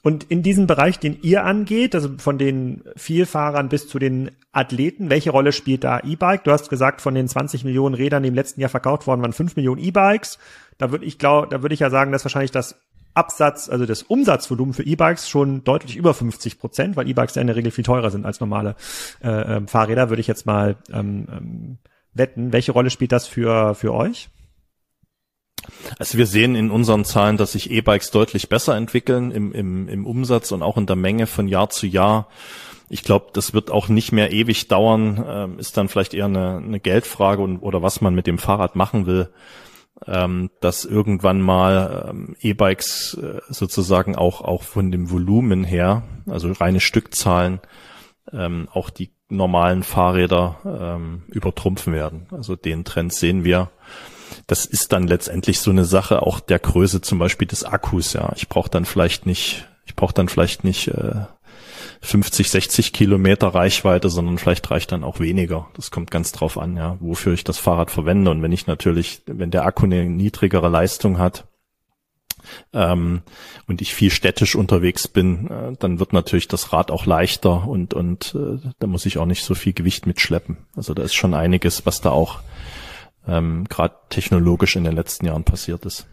Und 0.03 0.25
in 0.25 0.43
diesem 0.43 0.67
Bereich, 0.67 0.99
den 0.99 1.19
ihr 1.23 1.45
angeht, 1.45 1.95
also 1.95 2.11
von 2.19 2.37
den 2.37 2.83
Vielfahrern 2.97 3.69
bis 3.69 3.87
zu 3.87 4.01
den 4.01 4.33
Athleten, 4.51 5.11
welche 5.11 5.31
Rolle 5.31 5.53
spielt 5.53 5.85
da 5.85 6.01
E-Bike? 6.01 6.43
Du 6.43 6.51
hast 6.51 6.69
gesagt, 6.69 7.01
von 7.01 7.15
den 7.15 7.29
20 7.29 7.63
Millionen 7.63 7.95
Rädern, 7.95 8.25
die 8.25 8.29
im 8.29 8.35
letzten 8.35 8.61
Jahr 8.61 8.71
verkauft 8.71 9.07
worden 9.07 9.23
waren, 9.23 9.33
5 9.33 9.55
Millionen 9.55 9.81
E-Bikes. 9.81 10.39
Da 10.79 10.91
würde 10.91 11.05
ich 11.05 11.19
glaube, 11.19 11.49
da 11.49 11.63
würde 11.63 11.75
ich 11.75 11.81
ja 11.81 11.89
sagen, 11.89 12.11
dass 12.11 12.25
wahrscheinlich 12.25 12.51
das 12.51 12.81
Absatz, 13.15 13.69
also 13.69 13.87
das 13.87 14.03
Umsatzvolumen 14.03 14.75
für 14.75 14.83
E-Bikes 14.83 15.29
schon 15.29 15.63
deutlich 15.63 15.97
über 15.97 16.15
50 16.15 16.59
Prozent, 16.59 16.97
weil 16.97 17.09
E-Bikes 17.09 17.37
ja 17.37 17.41
in 17.41 17.47
der 17.47 17.57
Regel 17.57 17.71
viel 17.71 17.85
teurer 17.85 18.11
sind 18.11 18.27
als 18.27 18.41
normale 18.41 18.75
äh, 19.23 19.29
äh, 19.29 19.67
Fahrräder, 19.69 20.09
würde 20.11 20.21
ich 20.21 20.27
jetzt 20.27 20.47
mal 20.47 20.77
ähm, 20.93 21.29
ähm, 21.31 21.79
wetten. 22.13 22.53
Welche 22.53 22.73
Rolle 22.73 22.91
spielt 22.91 23.13
das 23.13 23.29
für, 23.29 23.77
für 23.77 23.93
euch? 23.95 24.31
Also 25.99 26.19
wir 26.19 26.27
sehen 26.27 26.55
in 26.55 26.71
unseren 26.71 27.05
Zahlen, 27.05 27.37
dass 27.37 27.53
sich 27.53 27.71
E-Bikes 27.71 28.11
deutlich 28.11 28.49
besser 28.49 28.77
entwickeln 28.77 29.31
im, 29.31 29.53
im, 29.53 29.89
im 29.89 30.07
Umsatz 30.07 30.53
und 30.53 30.63
auch 30.63 30.77
in 30.77 30.87
der 30.87 30.97
Menge 30.97 31.27
von 31.27 31.49
Jahr 31.49 31.71
zu 31.71 31.87
Jahr. 31.87 32.29
Ich 32.89 33.03
glaube, 33.03 33.29
das 33.33 33.55
wird 33.55 33.71
auch 33.71 33.89
nicht 33.89 34.13
mehr 34.13 34.33
ewig 34.33 34.69
dauern, 34.69 35.25
ähm, 35.27 35.59
ist 35.59 35.77
dann 35.77 35.89
vielleicht 35.89 36.15
eher 36.15 36.27
eine, 36.27 36.57
eine 36.57 36.81
Geldfrage 36.81 37.43
und, 37.43 37.61
oder 37.61 37.83
was 37.83 38.01
man 38.01 38.15
mit 38.15 38.27
dem 38.27 38.39
Fahrrad 38.39 38.77
machen 38.77 39.07
will 39.07 39.31
ähm, 40.07 40.51
dass 40.61 40.85
irgendwann 40.85 41.41
mal 41.41 42.09
ähm, 42.11 42.37
E-Bikes 42.41 43.15
äh, 43.15 43.41
sozusagen 43.49 44.17
auch 44.17 44.41
auch 44.41 44.63
von 44.63 44.91
dem 44.91 45.11
Volumen 45.11 45.65
her, 45.65 46.03
also 46.27 46.51
reine 46.53 46.81
Stückzahlen, 46.81 47.61
ähm, 48.33 48.69
auch 48.73 48.91
die 48.91 49.11
normalen 49.29 49.83
Fahrräder 49.83 50.59
ähm, 50.65 51.23
übertrumpfen 51.29 51.93
werden. 51.93 52.27
Also 52.31 52.57
den 52.57 52.85
Trend 52.85 53.13
sehen 53.13 53.45
wir. 53.45 53.71
Das 54.47 54.67
ist 54.67 54.93
dann 54.93 55.07
letztendlich 55.07 55.61
so 55.61 55.71
eine 55.71 55.85
Sache 55.85 56.23
auch 56.23 56.41
der 56.41 56.59
Größe 56.59 57.01
zum 57.01 57.19
Beispiel 57.19 57.49
des 57.49 57.65
Akkus. 57.65 58.13
Ja, 58.13 58.33
ich 58.37 58.49
brauche 58.49 58.71
dann 58.71 58.85
vielleicht 58.85 59.27
nicht, 59.27 59.67
ich 59.87 59.95
brauche 59.97 60.15
dann 60.15 60.29
vielleicht 60.29 60.65
nicht 60.65 60.89
äh, 60.89 61.27
50, 62.03 62.51
60 62.51 62.93
Kilometer 62.93 63.49
Reichweite, 63.49 64.09
sondern 64.09 64.39
vielleicht 64.39 64.71
reicht 64.71 64.93
dann 64.93 65.05
auch 65.05 65.21
weniger. 65.21 65.69
Das 65.75 65.91
kommt 65.91 66.11
ganz 66.11 66.33
drauf 66.33 66.59
an, 66.59 66.77
ja, 66.77 66.97
wofür 67.01 67.33
ich 67.33 67.45
das 67.45 67.59
Fahrrad 67.59 67.91
verwende. 67.91 68.31
Und 68.31 68.43
wenn 68.43 68.53
ich 68.53 68.67
natürlich, 68.67 69.23
wenn 69.27 69.51
der 69.51 69.65
Akku 69.65 69.85
eine 69.85 70.05
niedrigere 70.05 70.69
Leistung 70.69 71.19
hat, 71.19 71.45
ähm, 72.73 73.23
und 73.67 73.81
ich 73.81 73.95
viel 73.95 74.11
städtisch 74.11 74.57
unterwegs 74.57 75.09
bin, 75.09 75.49
äh, 75.49 75.77
dann 75.79 76.01
wird 76.01 76.13
natürlich 76.13 76.49
das 76.49 76.73
Rad 76.73 76.91
auch 76.91 77.07
leichter 77.07 77.69
und 77.69 77.95
und 77.95 78.35
äh, 78.35 78.59
da 78.79 78.87
muss 78.87 79.07
ich 79.07 79.19
auch 79.19 79.27
nicht 79.27 79.45
so 79.45 79.55
viel 79.55 79.73
Gewicht 79.73 80.07
mitschleppen. 80.07 80.57
Also 80.77 80.95
da 80.95 81.03
ist 81.03 81.15
schon 81.15 81.35
einiges, 81.35 81.87
was 81.87 82.01
da 82.01 82.11
auch 82.11 82.41
ähm, 83.27 83.65
gerade 83.69 83.95
technologisch 84.09 84.77
in 84.77 84.85
den 84.85 84.95
letzten 84.95 85.27
Jahren 85.27 85.45
passiert 85.45 85.85
ist 85.87 86.07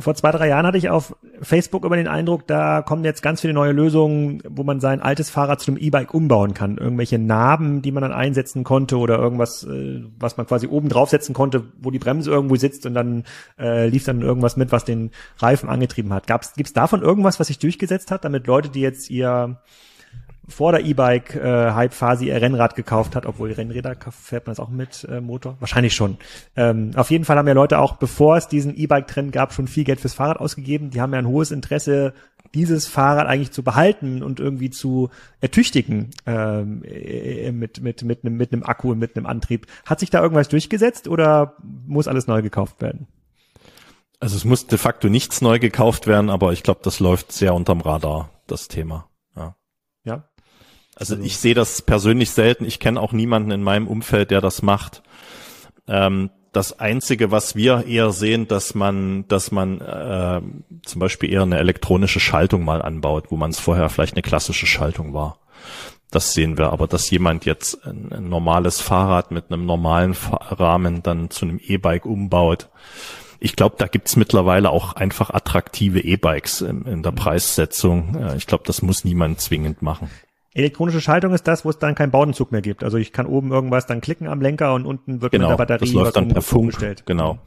vor 0.00 0.14
zwei, 0.14 0.30
drei 0.30 0.48
Jahren 0.48 0.66
hatte 0.66 0.78
ich 0.78 0.88
auf 0.88 1.16
Facebook 1.40 1.84
über 1.84 1.96
den 1.96 2.08
Eindruck, 2.08 2.46
da 2.46 2.82
kommen 2.82 3.04
jetzt 3.04 3.22
ganz 3.22 3.40
viele 3.40 3.52
neue 3.52 3.72
Lösungen, 3.72 4.42
wo 4.48 4.62
man 4.62 4.80
sein 4.80 5.00
altes 5.00 5.30
Fahrrad 5.30 5.60
zu 5.60 5.70
einem 5.70 5.78
E-Bike 5.78 6.14
umbauen 6.14 6.54
kann. 6.54 6.78
Irgendwelche 6.78 7.18
Narben, 7.18 7.82
die 7.82 7.92
man 7.92 8.02
dann 8.02 8.12
einsetzen 8.12 8.64
konnte 8.64 8.96
oder 8.98 9.18
irgendwas, 9.18 9.64
äh, 9.64 10.04
was 10.18 10.36
man 10.36 10.46
quasi 10.46 10.66
oben 10.66 10.88
draufsetzen 10.88 11.34
konnte, 11.34 11.64
wo 11.80 11.90
die 11.90 11.98
Bremse 11.98 12.30
irgendwo 12.30 12.56
sitzt 12.56 12.86
und 12.86 12.94
dann 12.94 13.24
äh, 13.58 13.88
lief 13.88 14.04
dann 14.04 14.22
irgendwas 14.22 14.56
mit, 14.56 14.72
was 14.72 14.84
den 14.84 15.10
Reifen 15.38 15.68
angetrieben 15.68 16.12
hat. 16.12 16.26
Gab's, 16.26 16.54
gibt's 16.54 16.72
davon 16.72 17.02
irgendwas, 17.02 17.40
was 17.40 17.48
sich 17.48 17.58
durchgesetzt 17.58 18.10
hat, 18.10 18.24
damit 18.24 18.46
Leute, 18.46 18.68
die 18.68 18.80
jetzt 18.80 19.10
ihr 19.10 19.60
vor 20.48 20.72
der 20.72 20.84
E-Bike-Hype-Phase 20.84 22.24
ihr 22.24 22.40
Rennrad 22.40 22.74
gekauft 22.74 23.14
hat, 23.14 23.26
obwohl 23.26 23.52
Rennräder 23.52 23.96
fährt 24.10 24.46
man 24.46 24.52
es 24.52 24.60
auch 24.60 24.70
mit 24.70 25.06
äh, 25.10 25.20
Motor? 25.20 25.56
Wahrscheinlich 25.60 25.94
schon. 25.94 26.16
Ähm, 26.56 26.92
auf 26.96 27.10
jeden 27.10 27.24
Fall 27.24 27.36
haben 27.36 27.46
ja 27.46 27.54
Leute 27.54 27.78
auch, 27.78 27.96
bevor 27.96 28.36
es 28.36 28.48
diesen 28.48 28.76
E-Bike-Trend 28.76 29.32
gab, 29.32 29.52
schon 29.52 29.68
viel 29.68 29.84
Geld 29.84 30.00
fürs 30.00 30.14
Fahrrad 30.14 30.38
ausgegeben. 30.38 30.90
Die 30.90 31.00
haben 31.00 31.12
ja 31.12 31.18
ein 31.18 31.28
hohes 31.28 31.50
Interesse, 31.50 32.14
dieses 32.54 32.86
Fahrrad 32.86 33.26
eigentlich 33.26 33.52
zu 33.52 33.62
behalten 33.62 34.22
und 34.22 34.40
irgendwie 34.40 34.70
zu 34.70 35.10
ertüchtigen 35.40 36.10
ähm, 36.26 36.82
äh, 36.84 37.52
mit, 37.52 37.82
mit, 37.82 38.02
mit, 38.02 38.24
einem, 38.24 38.36
mit 38.36 38.52
einem 38.52 38.62
Akku 38.62 38.92
und 38.92 38.98
mit 38.98 39.16
einem 39.16 39.26
Antrieb. 39.26 39.66
Hat 39.84 40.00
sich 40.00 40.10
da 40.10 40.22
irgendwas 40.22 40.48
durchgesetzt 40.48 41.08
oder 41.08 41.56
muss 41.86 42.08
alles 42.08 42.26
neu 42.26 42.42
gekauft 42.42 42.80
werden? 42.80 43.06
Also 44.20 44.36
es 44.36 44.44
muss 44.44 44.66
de 44.66 44.78
facto 44.78 45.08
nichts 45.08 45.42
neu 45.42 45.58
gekauft 45.58 46.06
werden, 46.06 46.30
aber 46.30 46.52
ich 46.52 46.62
glaube, 46.62 46.80
das 46.82 46.98
läuft 46.98 47.30
sehr 47.32 47.54
unterm 47.54 47.80
Radar, 47.80 48.30
das 48.46 48.66
Thema. 48.66 49.08
Also, 50.98 51.14
also 51.14 51.24
ich 51.24 51.36
sehe 51.36 51.54
das 51.54 51.82
persönlich 51.82 52.30
selten. 52.30 52.64
Ich 52.64 52.80
kenne 52.80 53.00
auch 53.00 53.12
niemanden 53.12 53.50
in 53.50 53.62
meinem 53.62 53.86
Umfeld, 53.86 54.30
der 54.30 54.40
das 54.40 54.62
macht. 54.62 55.02
Ähm, 55.86 56.30
das 56.52 56.78
Einzige, 56.80 57.30
was 57.30 57.54
wir 57.54 57.86
eher 57.86 58.10
sehen, 58.10 58.48
dass 58.48 58.74
man, 58.74 59.28
dass 59.28 59.52
man 59.52 59.80
äh, 59.80 60.40
zum 60.84 60.98
Beispiel 60.98 61.30
eher 61.30 61.42
eine 61.42 61.58
elektronische 61.58 62.20
Schaltung 62.20 62.64
mal 62.64 62.82
anbaut, 62.82 63.26
wo 63.30 63.36
man 63.36 63.50
es 63.50 63.60
vorher 63.60 63.88
vielleicht 63.90 64.14
eine 64.14 64.22
klassische 64.22 64.66
Schaltung 64.66 65.14
war. 65.14 65.38
Das 66.10 66.32
sehen 66.32 66.56
wir, 66.56 66.72
aber 66.72 66.86
dass 66.86 67.10
jemand 67.10 67.44
jetzt 67.44 67.86
ein, 67.86 68.10
ein 68.12 68.28
normales 68.28 68.80
Fahrrad 68.80 69.30
mit 69.30 69.52
einem 69.52 69.66
normalen 69.66 70.16
Rahmen 70.30 71.02
dann 71.02 71.30
zu 71.30 71.44
einem 71.44 71.60
E-Bike 71.62 72.06
umbaut, 72.06 72.70
ich 73.40 73.54
glaube, 73.54 73.76
da 73.78 73.86
gibt's 73.86 74.16
mittlerweile 74.16 74.70
auch 74.70 74.94
einfach 74.94 75.30
attraktive 75.30 76.00
E-Bikes 76.00 76.62
in, 76.62 76.82
in, 76.86 77.02
der 77.04 77.12
Preissetzung. 77.12 78.34
Ich 78.36 78.48
glaube, 78.48 78.64
das 78.66 78.82
muss 78.82 79.04
niemand 79.04 79.40
zwingend 79.40 79.80
machen. 79.80 80.10
Elektronische 80.54 81.00
Schaltung 81.00 81.34
ist 81.34 81.46
das, 81.46 81.64
wo 81.64 81.70
es 81.70 81.78
dann 81.78 81.94
keinen 81.94 82.10
Baudenzug 82.10 82.52
mehr 82.52 82.62
gibt. 82.62 82.82
Also 82.82 82.96
ich 82.96 83.12
kann 83.12 83.26
oben 83.26 83.52
irgendwas 83.52 83.86
dann 83.86 84.00
klicken 84.00 84.26
am 84.28 84.40
Lenker 84.40 84.74
und 84.74 84.86
unten 84.86 85.20
wird 85.20 85.32
genau, 85.32 85.50
mit 85.50 85.52
der 85.52 85.64
Batterie 85.64 85.86
das 85.86 85.92
läuft 85.92 86.16
dann 86.16 86.28
per 86.28 86.42
Funk 86.42 86.70
gestellt. 86.70 87.04
Genau. 87.06 87.38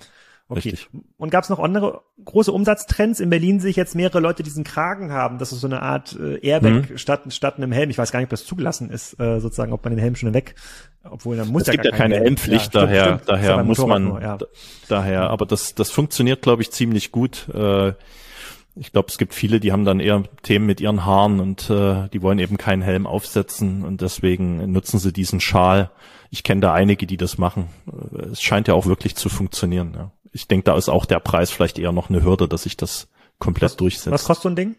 Okay. 0.52 0.70
Richtig. 0.70 0.90
Und 1.18 1.30
gab 1.30 1.46
es 1.46 1.50
noch 1.50 1.60
andere 1.60 2.02
große 2.26 2.52
Umsatztrends? 2.52 3.22
In 3.22 3.30
Berlin 3.30 3.62
sehe 3.62 3.70
ich 3.70 3.78
jetzt 3.78 3.96
mehrere 3.96 4.20
Leute 4.20 4.44
diesen 4.44 4.66
Kragen 4.66 5.14
haben. 5.14 5.38
Das 5.38 5.54
ist 5.54 5.62
so 5.62 5.68
eine 5.68 5.82
Art 5.82 6.18
äh, 6.20 6.46
Airbag 6.46 6.90
mhm. 6.90 6.98
statt, 6.98 7.22
statt 7.30 7.56
einem 7.56 7.72
Helm. 7.72 7.90
Ich 7.90 7.98
weiß 7.98 8.12
gar 8.12 8.20
nicht, 8.20 8.26
ob 8.26 8.32
das 8.32 8.46
zugelassen 8.46 8.90
ist, 8.90 9.18
äh, 9.18 9.40
sozusagen, 9.40 9.72
ob 9.72 9.82
man 9.86 9.94
den 9.94 10.00
Helm 10.00 10.18
schon 10.18 10.34
weg, 10.34 10.56
obwohl 11.10 11.38
dann 11.38 11.48
muss 11.48 11.62
es 11.62 11.68
ja 11.68 11.74
gibt 11.74 11.86
ja 11.86 11.92
keine 11.92 12.16
Helmpflicht, 12.16 12.76
ja, 12.76 12.82
daher, 12.82 13.04
stimmt, 13.04 13.22
daher 13.28 13.64
muss 13.64 13.78
man, 13.78 14.04
nur, 14.04 14.22
ja. 14.22 14.38
daher, 14.90 15.30
aber 15.30 15.46
das, 15.46 15.74
das 15.74 15.90
funktioniert, 15.90 16.42
glaube 16.42 16.64
ich, 16.64 16.72
ziemlich 16.72 17.14
gut. 17.14 17.48
Äh, 17.54 17.94
ich 18.76 18.92
glaube, 18.92 19.10
es 19.10 19.18
gibt 19.18 19.34
viele, 19.34 19.60
die 19.60 19.72
haben 19.72 19.86
dann 19.86 20.00
eher 20.00 20.24
Themen 20.44 20.66
mit 20.66 20.82
ihren 20.82 21.06
Haaren 21.06 21.40
und 21.40 21.70
äh, 21.70 22.08
die 22.10 22.22
wollen 22.22 22.40
eben 22.40 22.58
keinen 22.58 22.82
Helm 22.82 23.06
aufsetzen 23.06 23.84
und 23.84 24.02
deswegen 24.02 24.72
nutzen 24.72 25.00
sie 25.00 25.12
diesen 25.12 25.40
Schal. 25.40 25.92
Ich 26.30 26.44
kenne 26.44 26.62
da 26.62 26.74
einige, 26.74 27.06
die 27.06 27.18
das 27.18 27.38
machen. 27.38 27.68
Es 28.32 28.42
scheint 28.42 28.68
ja 28.68 28.74
auch 28.74 28.86
wirklich 28.86 29.16
zu 29.16 29.28
funktionieren. 29.28 29.94
Ja 29.96 30.12
ich 30.32 30.48
denke, 30.48 30.66
da 30.66 30.78
ist 30.78 30.90
auch 30.90 31.06
der 31.06 31.20
Preis 31.20 31.52
vielleicht 31.52 31.80
eher 31.80 31.92
noch 31.92 32.10
eine 32.10 32.24
Hürde, 32.24 32.48
dass 32.48 32.66
ich 32.66 32.78
das 32.78 33.10
komplett 33.40 33.72
was, 33.72 33.78
durchsetze. 33.78 34.12
Was 34.12 34.26
kostet 34.26 34.44
so 34.44 34.50
ein 34.50 34.56
Ding? 34.56 34.76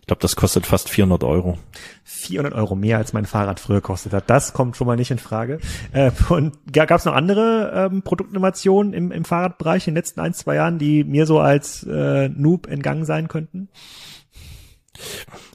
Ich 0.00 0.06
glaube, 0.06 0.22
das 0.22 0.34
kostet 0.34 0.66
fast 0.66 0.88
400 0.88 1.22
Euro. 1.24 1.58
400 2.04 2.54
Euro 2.54 2.74
mehr 2.74 2.98
als 2.98 3.12
mein 3.12 3.26
Fahrrad 3.26 3.60
früher 3.60 3.80
kostet 3.80 4.12
hat. 4.12 4.28
Das 4.28 4.52
kommt 4.52 4.76
schon 4.76 4.86
mal 4.86 4.96
nicht 4.96 5.10
in 5.10 5.18
Frage. 5.18 5.60
Äh, 5.92 6.10
und 6.28 6.54
gab 6.72 6.90
es 6.90 7.04
noch 7.04 7.14
andere 7.14 7.88
ähm, 7.92 8.02
Produktinnovationen 8.02 8.92
im, 8.92 9.12
im 9.12 9.24
Fahrradbereich 9.24 9.86
in 9.86 9.92
den 9.92 9.98
letzten 9.98 10.20
ein, 10.20 10.34
zwei 10.34 10.56
Jahren, 10.56 10.78
die 10.78 11.04
mir 11.04 11.26
so 11.26 11.38
als 11.38 11.84
äh, 11.84 12.28
Noob 12.28 12.66
entgangen 12.66 13.04
sein 13.04 13.28
könnten? 13.28 13.68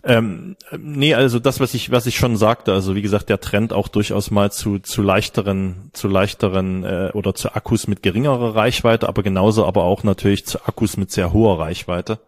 Ähm, 0.03 0.55
nee, 0.77 1.13
also 1.13 1.39
das, 1.39 1.60
was 1.60 1.73
ich, 1.73 1.91
was 1.91 2.05
ich 2.05 2.15
schon 2.15 2.38
sagte, 2.38 2.73
also 2.73 2.95
wie 2.95 3.01
gesagt, 3.01 3.29
der 3.29 3.39
Trend 3.39 3.73
auch 3.73 3.88
durchaus 3.88 4.31
mal 4.31 4.51
zu, 4.51 4.79
zu 4.79 5.01
leichteren, 5.01 5.89
zu 5.93 6.08
leichteren 6.08 6.84
äh, 6.84 7.12
oder 7.13 7.36
zu 7.36 7.53
Akkus 7.55 7.88
mit 7.88 8.03
geringerer 8.03 8.55
Reichweite, 8.55 9.08
aber 9.08 9.23
genauso 9.23 9.65
aber 9.65 9.84
auch 9.84 10.03
natürlich 10.03 10.45
zu 10.45 10.65
Akkus 10.65 10.97
mit 10.97 11.12
sehr 11.12 11.34
hoher 11.34 11.60
Reichweite. 11.60 12.19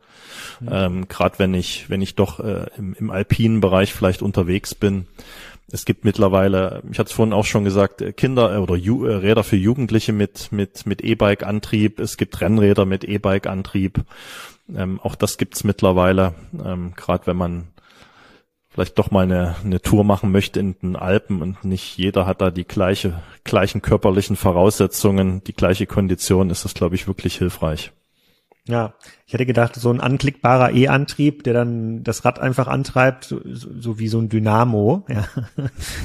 Mhm. 0.59 0.69
Ähm, 0.71 1.07
Gerade 1.07 1.39
wenn 1.39 1.53
ich, 1.53 1.89
wenn 1.89 2.01
ich 2.01 2.15
doch 2.15 2.39
äh, 2.39 2.67
im, 2.77 2.93
im 2.93 3.09
alpinen 3.09 3.61
Bereich 3.61 3.93
vielleicht 3.93 4.21
unterwegs 4.21 4.75
bin. 4.75 5.07
Es 5.69 5.83
gibt 5.83 6.05
mittlerweile, 6.05 6.81
ich 6.89 6.97
hatte 6.97 7.09
es 7.09 7.15
vorhin 7.15 7.33
auch 7.33 7.43
schon 7.45 7.65
gesagt, 7.65 8.01
äh, 8.01 8.13
Kinder 8.13 8.55
äh, 8.55 8.57
oder 8.59 8.75
Ju 8.75 9.05
äh, 9.05 9.15
Räder 9.15 9.43
für 9.43 9.57
Jugendliche 9.57 10.13
mit 10.13 10.51
mit 10.51 10.85
mit 10.85 11.03
E-Bike-Antrieb. 11.03 11.99
Es 11.99 12.17
gibt 12.17 12.39
Rennräder 12.39 12.85
mit 12.85 13.03
E-Bike-Antrieb. 13.03 14.03
Ähm, 14.75 14.99
auch 15.01 15.15
das 15.15 15.37
gibt's 15.37 15.63
mittlerweile, 15.63 16.33
ähm, 16.63 16.93
gerade 16.95 17.27
wenn 17.27 17.37
man 17.37 17.67
vielleicht 18.77 18.99
doch 18.99 19.09
mal 19.09 19.23
eine, 19.23 19.55
eine 19.63 19.81
Tour 19.81 20.03
machen 20.03 20.31
möchte 20.31 20.59
in 20.59 20.75
den 20.79 20.95
Alpen 20.95 21.41
und 21.41 21.65
nicht 21.65 21.97
jeder 21.97 22.27
hat 22.27 22.41
da 22.41 22.51
die 22.51 22.63
gleiche, 22.63 23.23
gleichen 23.43 23.81
körperlichen 23.81 24.35
Voraussetzungen, 24.35 25.43
die 25.45 25.53
gleiche 25.53 25.87
Kondition, 25.87 26.51
ist 26.51 26.63
das, 26.63 26.75
glaube 26.75 26.93
ich, 26.93 27.07
wirklich 27.07 27.39
hilfreich. 27.39 27.91
Ja, 28.67 28.93
ich 29.27 29.33
hätte 29.33 29.45
gedacht, 29.45 29.75
so 29.75 29.91
ein 29.91 29.99
anklickbarer 29.99 30.71
E-Antrieb, 30.71 31.43
der 31.43 31.53
dann 31.53 32.01
das 32.01 32.23
Rad 32.23 32.39
einfach 32.39 32.67
antreibt, 32.67 33.25
so, 33.25 33.41
so, 33.43 33.99
wie 33.99 34.07
so 34.07 34.19
ein 34.19 34.29
Dynamo, 34.29 35.03
ja, 35.09 35.25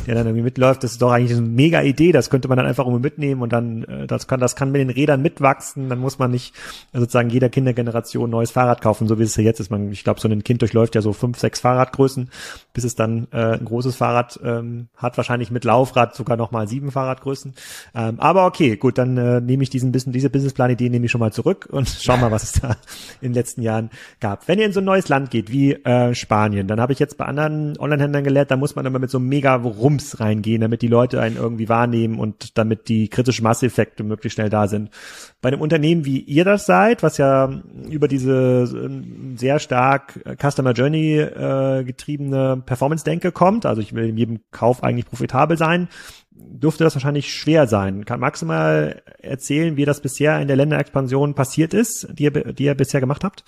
der 0.09 0.17
dann 0.17 0.27
irgendwie 0.27 0.43
mitläuft, 0.43 0.83
das 0.83 0.93
ist 0.93 1.03
doch 1.03 1.13
eigentlich 1.13 1.31
eine 1.31 1.47
mega 1.47 1.83
Idee, 1.83 2.11
das 2.11 2.31
könnte 2.31 2.49
man 2.49 2.57
dann 2.57 2.67
einfach 2.67 2.85
irgendwie 2.85 3.05
mitnehmen 3.05 3.41
und 3.41 3.53
dann, 3.53 3.85
äh, 3.85 4.07
das 4.09 4.27
kann, 4.27 4.41
das 4.41 4.57
kann 4.57 4.73
mit 4.73 4.81
den 4.81 4.91
Rädern 4.91 5.23
mitwachsen, 5.23 5.89
dann 5.89 6.01
muss 6.01 6.19
man 6.19 6.33
nicht 6.33 6.53
sozusagen 6.93 7.31
jeder 7.31 7.49
Kindergeneration 7.49 8.29
neues 8.29 8.51
Fahrrad 8.51 8.81
kaufen, 8.81 9.07
so 9.07 9.21
wie 9.21 9.23
es 9.23 9.37
ja 9.37 9.45
jetzt 9.45 9.61
ist. 9.61 9.71
Man, 9.71 9.93
ich 9.93 10.03
glaube, 10.03 10.19
so 10.19 10.27
ein 10.27 10.43
Kind 10.43 10.61
durchläuft 10.61 10.97
ja 10.97 11.01
so 11.01 11.13
fünf, 11.13 11.39
sechs 11.39 11.61
Fahrradgrößen, 11.61 12.29
bis 12.73 12.83
es 12.83 12.97
dann 12.97 13.29
äh, 13.31 13.57
ein 13.57 13.65
großes 13.65 13.95
Fahrrad 13.95 14.41
ähm, 14.43 14.89
hat, 14.97 15.17
wahrscheinlich 15.17 15.53
mit 15.53 15.63
Laufrad 15.63 16.17
sogar 16.17 16.37
nochmal 16.37 16.67
sieben 16.67 16.91
Fahrradgrößen. 16.91 17.55
Ähm, 17.95 18.19
aber 18.19 18.47
okay, 18.47 18.77
gut, 18.77 18.99
dann 18.99 19.17
äh, 19.17 19.41
nehme 19.41 19.63
ich 19.63 19.71
diesen 19.71 19.93
diese 19.93 20.29
Businessplan-Idee 20.29 20.89
nehme 20.89 21.07
ich 21.07 21.13
schon 21.13 21.21
mal 21.21 21.33
zurück 21.33 21.69
und 21.71 21.89
schau 22.01 22.17
mal, 22.17 22.33
was 22.33 22.43
es 22.43 22.53
da 22.61 22.77
in 23.20 23.29
den 23.29 23.35
letzten 23.35 23.62
Jahren 23.62 23.90
gab. 24.20 24.48
Wenn 24.48 24.59
ihr 24.59 24.66
in 24.66 24.72
so 24.72 24.81
ein 24.81 24.85
neues 24.85 25.09
Land 25.09 25.31
geht 25.31 25.51
wie 25.51 25.72
äh, 25.72 26.14
Spanien, 26.14 26.68
dann 26.68 26.81
habe 26.81 26.92
ich 26.92 26.98
jetzt 26.98 27.18
bei 27.18 27.25
anderen 27.25 27.79
Online-Händlern 27.79 28.25
gelernt, 28.25 28.51
da 28.51 28.57
muss 28.57 28.75
man 28.75 28.87
immer 28.87 28.98
mit 28.98 29.11
so 29.11 29.18
einem 29.18 29.29
mega 29.29 29.55
Rums 29.55 30.20
reingehen, 30.20 30.61
damit 30.61 30.83
die 30.83 30.88
Leute 30.88 31.20
einen 31.20 31.37
irgendwie 31.37 31.68
wahrnehmen 31.68 32.18
und 32.18 32.59
damit 32.59 32.88
die 32.88 33.09
kritische 33.09 33.42
Masseffekte 33.42 34.05
möglichst 34.05 34.37
schnell 34.37 34.51
da 34.51 34.68
sind. 34.68 34.90
Bei 35.40 35.48
einem 35.48 35.61
Unternehmen 35.61 36.05
wie 36.05 36.20
ihr 36.20 36.44
das 36.44 36.66
seid, 36.66 37.03
was 37.03 37.18
ja 37.18 37.51
über 37.88 38.09
diese 38.09 38.64
äh, 38.64 39.37
sehr 39.37 39.59
stark 39.59 40.20
Customer 40.40 40.72
Journey 40.72 41.18
äh, 41.18 41.85
getriebene 41.85 42.62
Performance-Denke 42.64 43.33
kommt, 43.33 43.66
also 43.66 43.81
ich 43.81 43.94
will 43.94 44.09
in 44.09 44.16
jedem 44.16 44.40
Kauf 44.51 44.83
eigentlich 44.83 45.07
profitabel 45.07 45.57
sein, 45.57 45.88
dürfte 46.35 46.85
das 46.85 46.95
wahrscheinlich 46.95 47.35
schwer 47.35 47.66
sein. 47.66 48.05
Kann 48.05 48.21
Max 48.21 48.42
mal 48.42 49.03
erzählen, 49.18 49.77
wie 49.77 49.85
das 49.85 50.01
bisher 50.01 50.40
in 50.40 50.49
der 50.49 50.57
Länderexpansion 50.57 51.35
passiert 51.35 51.75
ist, 51.75 52.09
die 52.12 52.25
ihr, 52.25 52.31
die 52.31 52.64
ihr 52.64 52.75
bisher 52.75 53.01
gemacht 53.01 53.25
habt? 53.25 53.45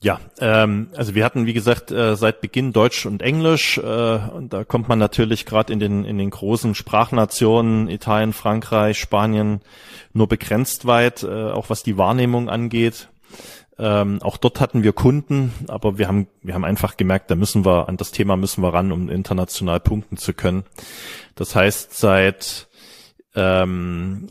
Ja, 0.00 0.20
ähm, 0.38 0.90
also 0.94 1.16
wir 1.16 1.24
hatten 1.24 1.46
wie 1.46 1.54
gesagt 1.54 1.90
äh, 1.90 2.14
seit 2.14 2.40
Beginn 2.40 2.72
Deutsch 2.72 3.04
und 3.04 3.20
Englisch 3.20 3.78
äh, 3.78 3.82
und 3.82 4.52
da 4.52 4.62
kommt 4.62 4.88
man 4.88 5.00
natürlich 5.00 5.44
gerade 5.44 5.72
in 5.72 5.80
den 5.80 6.04
in 6.04 6.18
den 6.18 6.30
großen 6.30 6.76
Sprachnationen 6.76 7.88
Italien, 7.88 8.32
Frankreich, 8.32 8.96
Spanien 9.00 9.60
nur 10.12 10.28
begrenzt 10.28 10.86
weit, 10.86 11.24
äh, 11.24 11.50
auch 11.50 11.68
was 11.68 11.82
die 11.82 11.98
Wahrnehmung 11.98 12.48
angeht. 12.48 13.08
Ähm, 13.78 14.20
auch 14.22 14.36
dort 14.36 14.60
hatten 14.60 14.82
wir 14.82 14.92
Kunden, 14.92 15.52
aber 15.68 15.98
wir 15.98 16.08
haben, 16.08 16.26
wir 16.42 16.54
haben 16.54 16.64
einfach 16.64 16.96
gemerkt, 16.96 17.30
da 17.30 17.36
müssen 17.36 17.64
wir, 17.64 17.88
an 17.88 17.96
das 17.96 18.10
Thema 18.10 18.36
müssen 18.36 18.62
wir 18.62 18.74
ran, 18.74 18.90
um 18.90 19.08
international 19.08 19.78
punkten 19.78 20.16
zu 20.16 20.32
können. 20.32 20.64
Das 21.36 21.54
heißt, 21.54 21.96
seit 21.96 22.68
ähm, 23.36 24.28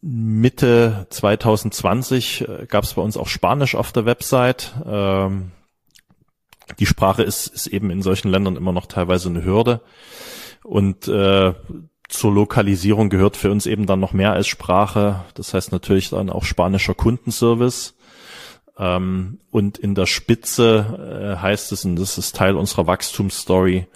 Mitte 0.00 1.06
2020 1.10 2.48
äh, 2.48 2.66
gab 2.66 2.84
es 2.84 2.94
bei 2.94 3.02
uns 3.02 3.16
auch 3.16 3.28
Spanisch 3.28 3.74
auf 3.74 3.92
der 3.92 4.06
Website. 4.06 4.72
Ähm, 4.86 5.52
die 6.78 6.86
Sprache 6.86 7.22
ist, 7.22 7.46
ist 7.48 7.66
eben 7.66 7.90
in 7.90 8.02
solchen 8.02 8.30
Ländern 8.30 8.56
immer 8.56 8.72
noch 8.72 8.86
teilweise 8.86 9.28
eine 9.28 9.44
Hürde. 9.44 9.80
Und 10.62 11.08
äh, 11.08 11.52
zur 12.08 12.32
Lokalisierung 12.32 13.10
gehört 13.10 13.36
für 13.36 13.50
uns 13.50 13.66
eben 13.66 13.86
dann 13.86 14.00
noch 14.00 14.12
mehr 14.12 14.32
als 14.32 14.46
Sprache. 14.46 15.24
Das 15.34 15.52
heißt 15.52 15.72
natürlich 15.72 16.10
dann 16.10 16.30
auch 16.30 16.44
spanischer 16.44 16.94
Kundenservice. 16.94 17.94
Ähm, 18.78 19.40
und 19.50 19.78
in 19.78 19.94
der 19.94 20.06
Spitze 20.06 21.36
äh, 21.36 21.42
heißt 21.42 21.72
es, 21.72 21.84
und 21.84 21.96
das 21.96 22.16
ist 22.18 22.36
Teil 22.36 22.56
unserer 22.56 22.86
Wachstumsstory, 22.86 23.86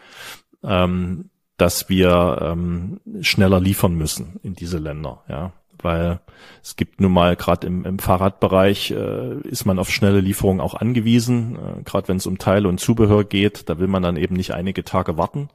ähm, 0.64 1.30
dass 1.56 1.88
wir 1.88 2.38
ähm, 2.42 3.00
schneller 3.20 3.60
liefern 3.60 3.94
müssen 3.94 4.40
in 4.42 4.54
diese 4.54 4.78
Länder, 4.78 5.22
ja. 5.28 5.52
Weil 5.80 6.20
es 6.62 6.76
gibt 6.76 7.00
nun 7.00 7.12
mal 7.12 7.34
gerade 7.34 7.66
im, 7.66 7.84
im 7.84 7.98
Fahrradbereich 7.98 8.92
äh, 8.92 9.40
ist 9.40 9.64
man 9.64 9.80
auf 9.80 9.90
schnelle 9.90 10.20
Lieferungen 10.20 10.60
auch 10.60 10.74
angewiesen, 10.74 11.56
äh, 11.56 11.82
gerade 11.82 12.06
wenn 12.06 12.18
es 12.18 12.26
um 12.26 12.38
Teile 12.38 12.68
und 12.68 12.78
Zubehör 12.78 13.24
geht, 13.24 13.68
da 13.68 13.80
will 13.80 13.88
man 13.88 14.02
dann 14.02 14.16
eben 14.16 14.36
nicht 14.36 14.54
einige 14.54 14.84
Tage 14.84 15.16
warten. 15.16 15.48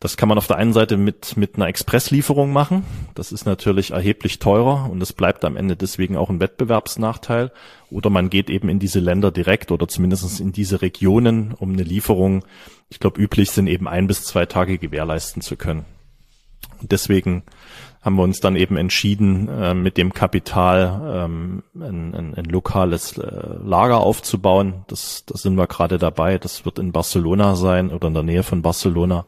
Das 0.00 0.16
kann 0.16 0.28
man 0.28 0.38
auf 0.38 0.46
der 0.46 0.56
einen 0.56 0.72
Seite 0.72 0.96
mit, 0.96 1.36
mit 1.36 1.56
einer 1.56 1.68
Expresslieferung 1.68 2.52
machen. 2.52 2.84
Das 3.14 3.32
ist 3.32 3.46
natürlich 3.46 3.92
erheblich 3.92 4.38
teurer 4.38 4.90
und 4.90 5.02
es 5.02 5.12
bleibt 5.12 5.44
am 5.44 5.56
Ende 5.56 5.76
deswegen 5.76 6.16
auch 6.16 6.30
ein 6.30 6.40
Wettbewerbsnachteil. 6.40 7.52
Oder 7.90 8.10
man 8.10 8.28
geht 8.28 8.50
eben 8.50 8.68
in 8.68 8.78
diese 8.78 9.00
Länder 9.00 9.30
direkt 9.30 9.70
oder 9.70 9.88
zumindest 9.88 10.40
in 10.40 10.52
diese 10.52 10.82
Regionen, 10.82 11.54
um 11.58 11.72
eine 11.72 11.84
Lieferung, 11.84 12.44
ich 12.90 13.00
glaube, 13.00 13.20
üblich 13.20 13.50
sind 13.50 13.66
eben 13.66 13.88
ein 13.88 14.06
bis 14.06 14.24
zwei 14.24 14.46
Tage 14.46 14.78
gewährleisten 14.78 15.42
zu 15.42 15.56
können. 15.56 15.84
Und 16.80 16.92
deswegen 16.92 17.42
haben 18.04 18.16
wir 18.16 18.22
uns 18.22 18.40
dann 18.40 18.56
eben 18.56 18.76
entschieden, 18.76 19.48
äh, 19.48 19.72
mit 19.72 19.96
dem 19.96 20.12
Kapital 20.12 21.24
ähm, 21.24 21.62
ein, 21.74 22.14
ein, 22.14 22.34
ein 22.34 22.44
lokales 22.44 23.16
äh, 23.16 23.30
Lager 23.64 24.00
aufzubauen. 24.00 24.84
Das, 24.88 25.24
das 25.24 25.40
sind 25.40 25.56
wir 25.56 25.66
gerade 25.66 25.96
dabei. 25.96 26.36
Das 26.36 26.66
wird 26.66 26.78
in 26.78 26.92
Barcelona 26.92 27.56
sein 27.56 27.90
oder 27.90 28.08
in 28.08 28.14
der 28.14 28.22
Nähe 28.22 28.42
von 28.42 28.60
Barcelona. 28.60 29.24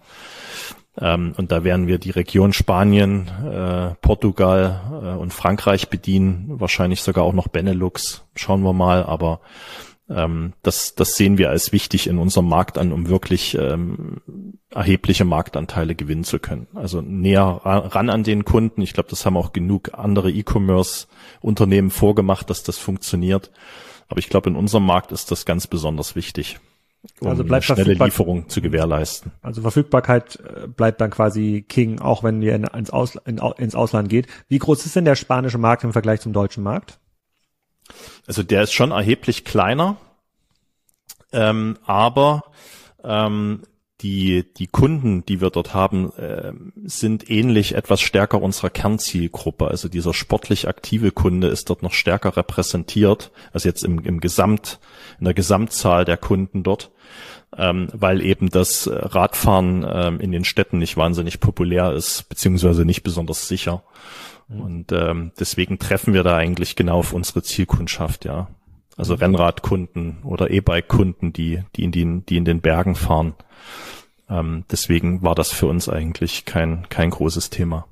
Ähm, 0.98 1.34
und 1.36 1.52
da 1.52 1.64
werden 1.64 1.86
wir 1.86 1.98
die 1.98 2.10
Region 2.10 2.52
Spanien, 2.52 3.28
äh, 3.44 3.94
Portugal 4.00 4.80
äh, 4.90 5.18
und 5.18 5.32
Frankreich 5.32 5.88
bedienen, 5.88 6.46
wahrscheinlich 6.48 7.02
sogar 7.02 7.24
auch 7.24 7.32
noch 7.34 7.48
Benelux. 7.48 8.24
Schauen 8.34 8.62
wir 8.62 8.72
mal, 8.72 9.04
aber 9.04 9.40
ähm, 10.08 10.52
das, 10.62 10.94
das 10.94 11.16
sehen 11.16 11.36
wir 11.36 11.50
als 11.50 11.72
wichtig 11.72 12.06
in 12.06 12.18
unserem 12.18 12.48
Markt 12.48 12.78
an, 12.78 12.92
um 12.92 13.08
wirklich 13.08 13.56
ähm, 13.58 14.22
erhebliche 14.70 15.24
Marktanteile 15.24 15.94
gewinnen 15.94 16.24
zu 16.24 16.38
können. 16.38 16.68
Also 16.74 17.00
näher 17.00 17.60
ran 17.64 18.08
an 18.08 18.22
den 18.22 18.44
Kunden. 18.44 18.82
Ich 18.82 18.92
glaube, 18.92 19.10
das 19.10 19.26
haben 19.26 19.36
auch 19.36 19.52
genug 19.52 19.90
andere 19.94 20.30
E-Commerce-Unternehmen 20.30 21.90
vorgemacht, 21.90 22.48
dass 22.50 22.62
das 22.62 22.78
funktioniert. 22.78 23.50
Aber 24.08 24.18
ich 24.18 24.28
glaube, 24.28 24.48
in 24.48 24.56
unserem 24.56 24.86
Markt 24.86 25.12
ist 25.12 25.30
das 25.30 25.44
ganz 25.44 25.66
besonders 25.66 26.14
wichtig, 26.14 26.60
um 27.20 27.28
also 27.28 27.44
bleibt 27.44 27.64
schnelle 27.64 27.94
Lieferung 27.94 28.48
zu 28.48 28.60
gewährleisten. 28.60 29.32
Also 29.42 29.62
Verfügbarkeit 29.62 30.38
äh, 30.40 30.66
bleibt 30.66 31.00
dann 31.00 31.10
quasi 31.10 31.64
King, 31.66 31.98
auch 32.00 32.22
wenn 32.22 32.42
ihr 32.42 32.54
ins, 32.54 32.90
Ausl 32.90 33.20
in, 33.24 33.38
ins 33.38 33.74
Ausland 33.74 34.08
geht. 34.08 34.26
Wie 34.48 34.58
groß 34.58 34.84
ist 34.86 34.96
denn 34.96 35.04
der 35.04 35.16
spanische 35.16 35.58
Markt 35.58 35.84
im 35.84 35.92
Vergleich 35.92 36.20
zum 36.20 36.32
deutschen 36.32 36.62
Markt? 36.62 36.98
Also 38.26 38.42
der 38.42 38.62
ist 38.62 38.72
schon 38.72 38.90
erheblich 38.90 39.44
kleiner, 39.44 39.96
ähm, 41.32 41.78
aber 41.84 42.44
ähm, 43.04 43.62
die, 44.02 44.44
die 44.56 44.66
Kunden, 44.66 45.24
die 45.24 45.40
wir 45.40 45.50
dort 45.50 45.72
haben, 45.72 46.12
äh, 46.16 46.52
sind 46.84 47.30
ähnlich 47.30 47.74
etwas 47.74 48.00
stärker 48.00 48.42
unserer 48.42 48.68
Kernzielgruppe. 48.68 49.68
Also 49.68 49.88
dieser 49.88 50.12
sportlich 50.12 50.68
aktive 50.68 51.12
Kunde 51.12 51.48
ist 51.48 51.70
dort 51.70 51.82
noch 51.82 51.94
stärker 51.94 52.36
repräsentiert, 52.36 53.30
also 53.52 53.68
jetzt 53.68 53.84
im, 53.84 54.00
im 54.00 54.20
Gesamt, 54.20 54.80
in 55.18 55.24
der 55.24 55.34
Gesamtzahl 55.34 56.04
der 56.04 56.18
Kunden 56.18 56.62
dort, 56.62 56.90
ähm, 57.56 57.88
weil 57.92 58.20
eben 58.20 58.50
das 58.50 58.88
Radfahren 58.92 59.86
ähm, 59.88 60.20
in 60.20 60.30
den 60.30 60.44
Städten 60.44 60.78
nicht 60.78 60.98
wahnsinnig 60.98 61.40
populär 61.40 61.92
ist, 61.92 62.28
beziehungsweise 62.28 62.84
nicht 62.84 63.02
besonders 63.02 63.48
sicher. 63.48 63.82
Mhm. 64.48 64.60
Und 64.60 64.92
ähm, 64.92 65.32
deswegen 65.40 65.78
treffen 65.78 66.12
wir 66.12 66.22
da 66.22 66.36
eigentlich 66.36 66.76
genau 66.76 66.98
auf 66.98 67.14
unsere 67.14 67.42
Zielkundschaft, 67.42 68.26
ja. 68.26 68.48
Also 68.98 69.14
mhm. 69.14 69.20
Rennradkunden 69.20 70.18
oder 70.22 70.50
E-Bike-Kunden, 70.50 71.32
die, 71.32 71.62
die 71.76 71.84
in 71.84 71.92
den, 71.92 72.26
die 72.26 72.36
in 72.36 72.44
den 72.44 72.60
Bergen 72.60 72.94
fahren. 72.94 73.34
Ähm, 74.28 74.64
deswegen 74.70 75.22
war 75.22 75.34
das 75.34 75.52
für 75.52 75.66
uns 75.66 75.88
eigentlich 75.88 76.44
kein, 76.44 76.88
kein 76.88 77.10
großes 77.10 77.50
Thema. 77.50 77.86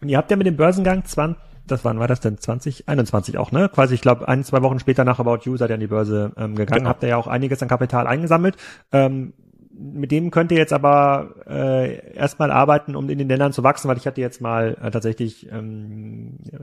Und 0.00 0.08
ihr 0.08 0.18
habt 0.18 0.30
ja 0.30 0.36
mit 0.36 0.46
dem 0.46 0.56
Börsengang 0.56 1.04
20, 1.04 1.36
das 1.66 1.84
wann 1.84 1.98
war 1.98 2.08
das 2.08 2.20
denn? 2.20 2.38
2021 2.38 3.38
auch, 3.38 3.52
ne? 3.52 3.68
Quasi, 3.68 3.94
ich 3.94 4.00
glaube, 4.00 4.28
ein, 4.28 4.44
zwei 4.44 4.62
Wochen 4.62 4.80
später 4.80 5.04
nach 5.04 5.18
About 5.18 5.40
You 5.44 5.56
seid 5.56 5.70
ihr 5.70 5.74
an 5.74 5.80
die 5.80 5.86
Börse 5.86 6.32
ähm, 6.36 6.54
gegangen, 6.54 6.80
genau. 6.80 6.90
habt 6.90 7.02
ihr 7.02 7.10
ja 7.10 7.16
auch 7.16 7.26
einiges 7.26 7.62
an 7.62 7.68
Kapital 7.68 8.06
eingesammelt. 8.06 8.56
Ähm, 8.90 9.32
mit 9.74 10.10
dem 10.10 10.30
könnt 10.30 10.52
ihr 10.52 10.58
jetzt 10.58 10.72
aber 10.72 11.34
äh, 11.48 12.14
erstmal 12.14 12.50
arbeiten, 12.50 12.94
um 12.94 13.08
in 13.08 13.18
den 13.18 13.28
Ländern 13.28 13.52
zu 13.52 13.62
wachsen, 13.62 13.88
weil 13.88 13.96
ich 13.96 14.06
hatte 14.06 14.20
jetzt 14.20 14.40
mal 14.40 14.76
äh, 14.82 14.90
tatsächlich, 14.90 15.50
ähm, 15.50 16.38
äh, 16.52 16.58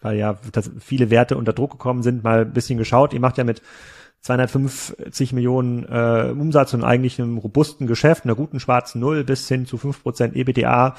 weil 0.00 0.16
ja 0.16 0.36
viele 0.80 1.10
Werte 1.10 1.36
unter 1.36 1.52
Druck 1.52 1.72
gekommen 1.72 2.02
sind, 2.02 2.24
mal 2.24 2.40
ein 2.40 2.52
bisschen 2.52 2.78
geschaut. 2.78 3.14
Ihr 3.14 3.20
macht 3.20 3.38
ja 3.38 3.44
mit 3.44 3.62
250 4.20 5.32
Millionen 5.32 5.84
äh, 5.84 6.30
Umsatz 6.32 6.74
und 6.74 6.84
eigentlich 6.84 7.20
einem 7.20 7.38
robusten 7.38 7.86
Geschäft, 7.86 8.24
einer 8.24 8.34
guten 8.34 8.60
schwarzen 8.60 9.00
Null 9.00 9.24
bis 9.24 9.48
hin 9.48 9.66
zu 9.66 9.76
5% 9.76 10.34
EBITDA 10.34 10.96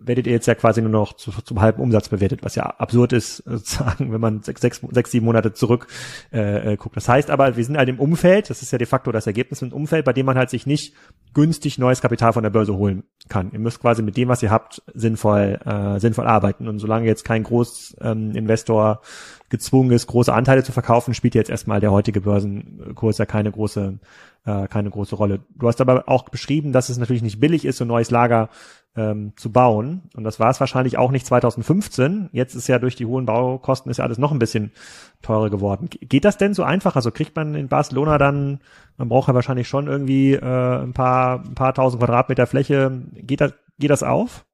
werdet 0.00 0.26
ihr 0.26 0.32
jetzt 0.32 0.46
ja 0.46 0.54
quasi 0.54 0.82
nur 0.82 0.90
noch 0.90 1.14
zu, 1.14 1.30
zum 1.30 1.60
halben 1.60 1.80
Umsatz 1.80 2.08
bewertet, 2.08 2.40
was 2.42 2.54
ja 2.54 2.64
absurd 2.64 3.12
ist, 3.12 3.36
sozusagen, 3.46 4.12
wenn 4.12 4.20
man 4.20 4.42
sechs, 4.42 4.60
sechs, 4.60 4.80
sechs 4.90 5.10
sieben 5.10 5.26
Monate 5.26 5.52
zurück 5.52 5.86
äh, 6.32 6.72
äh, 6.72 6.76
guckt. 6.76 6.96
Das 6.96 7.08
heißt 7.08 7.30
aber, 7.30 7.56
wir 7.56 7.64
sind 7.64 7.76
halt 7.76 7.88
im 7.88 8.00
Umfeld, 8.00 8.50
das 8.50 8.62
ist 8.62 8.72
ja 8.72 8.78
de 8.78 8.86
facto 8.86 9.12
das 9.12 9.26
Ergebnis, 9.26 9.62
im 9.62 9.72
Umfeld, 9.72 10.04
bei 10.04 10.12
dem 10.12 10.26
man 10.26 10.36
halt 10.36 10.50
sich 10.50 10.66
nicht 10.66 10.94
günstig 11.34 11.78
neues 11.78 12.00
Kapital 12.00 12.32
von 12.32 12.42
der 12.42 12.50
Börse 12.50 12.74
holen 12.76 13.04
kann. 13.28 13.50
Ihr 13.52 13.58
müsst 13.58 13.80
quasi 13.80 14.02
mit 14.02 14.16
dem, 14.16 14.28
was 14.28 14.42
ihr 14.42 14.50
habt, 14.50 14.82
sinnvoll, 14.94 15.58
äh, 15.64 16.00
sinnvoll 16.00 16.26
arbeiten. 16.26 16.68
Und 16.68 16.78
solange 16.78 17.06
jetzt 17.06 17.24
kein 17.24 17.42
Großinvestor 17.42 18.90
ähm, 18.90 19.08
gezwungen 19.48 19.92
ist, 19.92 20.06
große 20.06 20.32
Anteile 20.32 20.64
zu 20.64 20.72
verkaufen, 20.72 21.14
spielt 21.14 21.34
jetzt 21.34 21.50
erstmal 21.50 21.80
der 21.80 21.92
heutige 21.92 22.20
Börsenkurs 22.20 23.18
ja 23.18 23.26
keine 23.26 23.52
große, 23.52 23.98
äh, 24.46 24.68
keine 24.68 24.90
große 24.90 25.16
Rolle. 25.16 25.40
Du 25.54 25.68
hast 25.68 25.80
aber 25.80 26.08
auch 26.08 26.28
beschrieben, 26.28 26.72
dass 26.72 26.88
es 26.88 26.98
natürlich 26.98 27.22
nicht 27.22 27.40
billig 27.40 27.64
ist, 27.64 27.78
so 27.78 27.84
ein 27.84 27.88
neues 27.88 28.10
Lager 28.10 28.48
ähm, 28.94 29.32
zu 29.36 29.52
bauen. 29.52 30.02
Und 30.14 30.24
das 30.24 30.40
war 30.40 30.48
es 30.50 30.60
wahrscheinlich 30.60 30.96
auch 30.96 31.10
nicht 31.10 31.26
2015. 31.26 32.30
Jetzt 32.32 32.54
ist 32.54 32.68
ja 32.68 32.78
durch 32.78 32.96
die 32.96 33.06
hohen 33.06 33.26
Baukosten 33.26 33.90
ist 33.90 33.98
ja 33.98 34.04
alles 34.04 34.18
noch 34.18 34.32
ein 34.32 34.38
bisschen 34.38 34.72
teurer 35.20 35.50
geworden. 35.50 35.88
Geht 35.90 36.24
das 36.24 36.38
denn 36.38 36.54
so 36.54 36.62
einfach? 36.62 36.96
Also 36.96 37.10
kriegt 37.10 37.36
man 37.36 37.54
in 37.54 37.68
Barcelona 37.68 38.18
dann, 38.18 38.60
man 38.96 39.08
braucht 39.08 39.28
ja 39.28 39.34
wahrscheinlich 39.34 39.68
schon 39.68 39.88
irgendwie 39.88 40.34
äh, 40.34 40.82
ein 40.82 40.94
paar, 40.94 41.40
ein 41.44 41.54
paar 41.54 41.74
tausend 41.74 42.00
Quadratmeter 42.00 42.46
Fläche. 42.46 43.02
Geht 43.14 43.40
das, 43.40 43.52
geht 43.78 43.90
das 43.90 44.02
auf? 44.02 44.46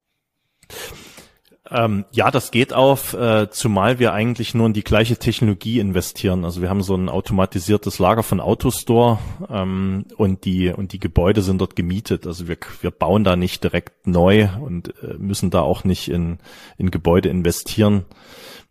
Ähm, 1.73 2.05
ja, 2.13 2.31
das 2.31 2.51
geht 2.51 2.75
auf, 2.75 3.15
äh, 3.15 3.49
zumal 3.51 3.99
wir 3.99 4.13
eigentlich 4.13 4.53
nur 4.53 4.67
in 4.67 4.75
die 4.75 4.85
gleiche 4.85 5.17
Technologie 5.17 5.79
investieren. 5.79 6.45
Also 6.45 6.61
wir 6.61 6.69
haben 6.69 6.83
so 6.83 6.95
ein 6.95 7.09
automatisiertes 7.09 7.99
Lager 7.99 8.23
von 8.23 8.41
Autostore 8.41 9.19
ähm, 9.49 10.05
und 10.17 10.45
die 10.45 10.69
und 10.69 10.93
die 10.93 10.99
Gebäude 10.99 11.41
sind 11.41 11.61
dort 11.63 11.75
gemietet. 11.75 12.27
Also 12.27 12.47
wir, 12.47 12.59
wir 12.83 12.91
bauen 12.91 13.25
da 13.25 13.37
nicht 13.37 13.65
direkt 13.65 14.07
neu 14.07 14.49
und 14.61 14.89
äh, 15.03 15.15
müssen 15.17 15.49
da 15.49 15.63
auch 15.63 15.85
nicht 15.85 16.09
in, 16.09 16.39
in 16.77 16.91
Gebäude 16.91 17.31
investieren. 17.31 18.05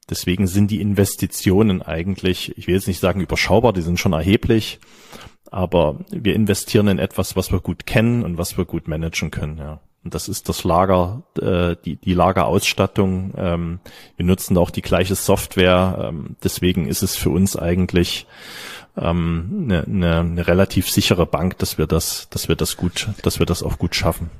Deswegen 0.08 0.46
sind 0.46 0.70
die 0.70 0.82
Investitionen 0.82 1.82
eigentlich, 1.82 2.56
ich 2.56 2.68
will 2.68 2.76
jetzt 2.76 2.88
nicht 2.88 3.00
sagen 3.00 3.22
überschaubar, 3.22 3.74
die 3.74 3.82
sind 3.82 4.00
schon 4.00 4.14
erheblich, 4.14 4.80
aber 5.50 6.00
wir 6.12 6.36
investieren 6.36 6.88
in 6.88 7.00
etwas, 7.00 7.36
was 7.36 7.52
wir 7.52 7.62
gut 7.62 7.88
kennen 7.88 8.24
und 8.24 8.38
was 8.38 8.58
wir 8.58 8.66
gut 8.66 8.88
managen 8.88 9.32
können. 9.32 9.58
Ja. 9.58 9.80
Und 10.04 10.16
das 10.16 10.28
ist 10.28 10.50
das 10.50 10.64
Lager, 10.64 11.22
äh, 11.40 11.76
die, 11.86 11.96
die 11.96 12.14
Lagerausstattung. 12.14 13.34
Ähm, 13.38 13.80
wir 14.18 14.26
nutzen 14.26 14.58
auch 14.58 14.72
die 14.72 14.82
gleiche 14.82 15.16
Software. 15.16 16.10
Ähm, 16.10 16.36
deswegen 16.44 16.88
ist 16.88 17.04
es 17.04 17.16
für 17.16 17.30
uns 17.30 17.56
eigentlich 17.56 18.26
ähm, 18.98 19.66
eine, 19.66 19.84
eine, 19.84 20.20
eine 20.20 20.48
relativ 20.48 20.90
sichere 20.90 21.28
Bank, 21.28 21.60
dass 21.60 21.78
wir 21.78 21.86
das, 21.86 22.28
dass 22.30 22.50
wir 22.50 22.56
das 22.56 22.78
gut, 22.78 23.10
dass 23.22 23.40
wir 23.40 23.46
das 23.46 23.62
auch 23.62 23.78
gut 23.78 23.96
schaffen. 23.96 24.32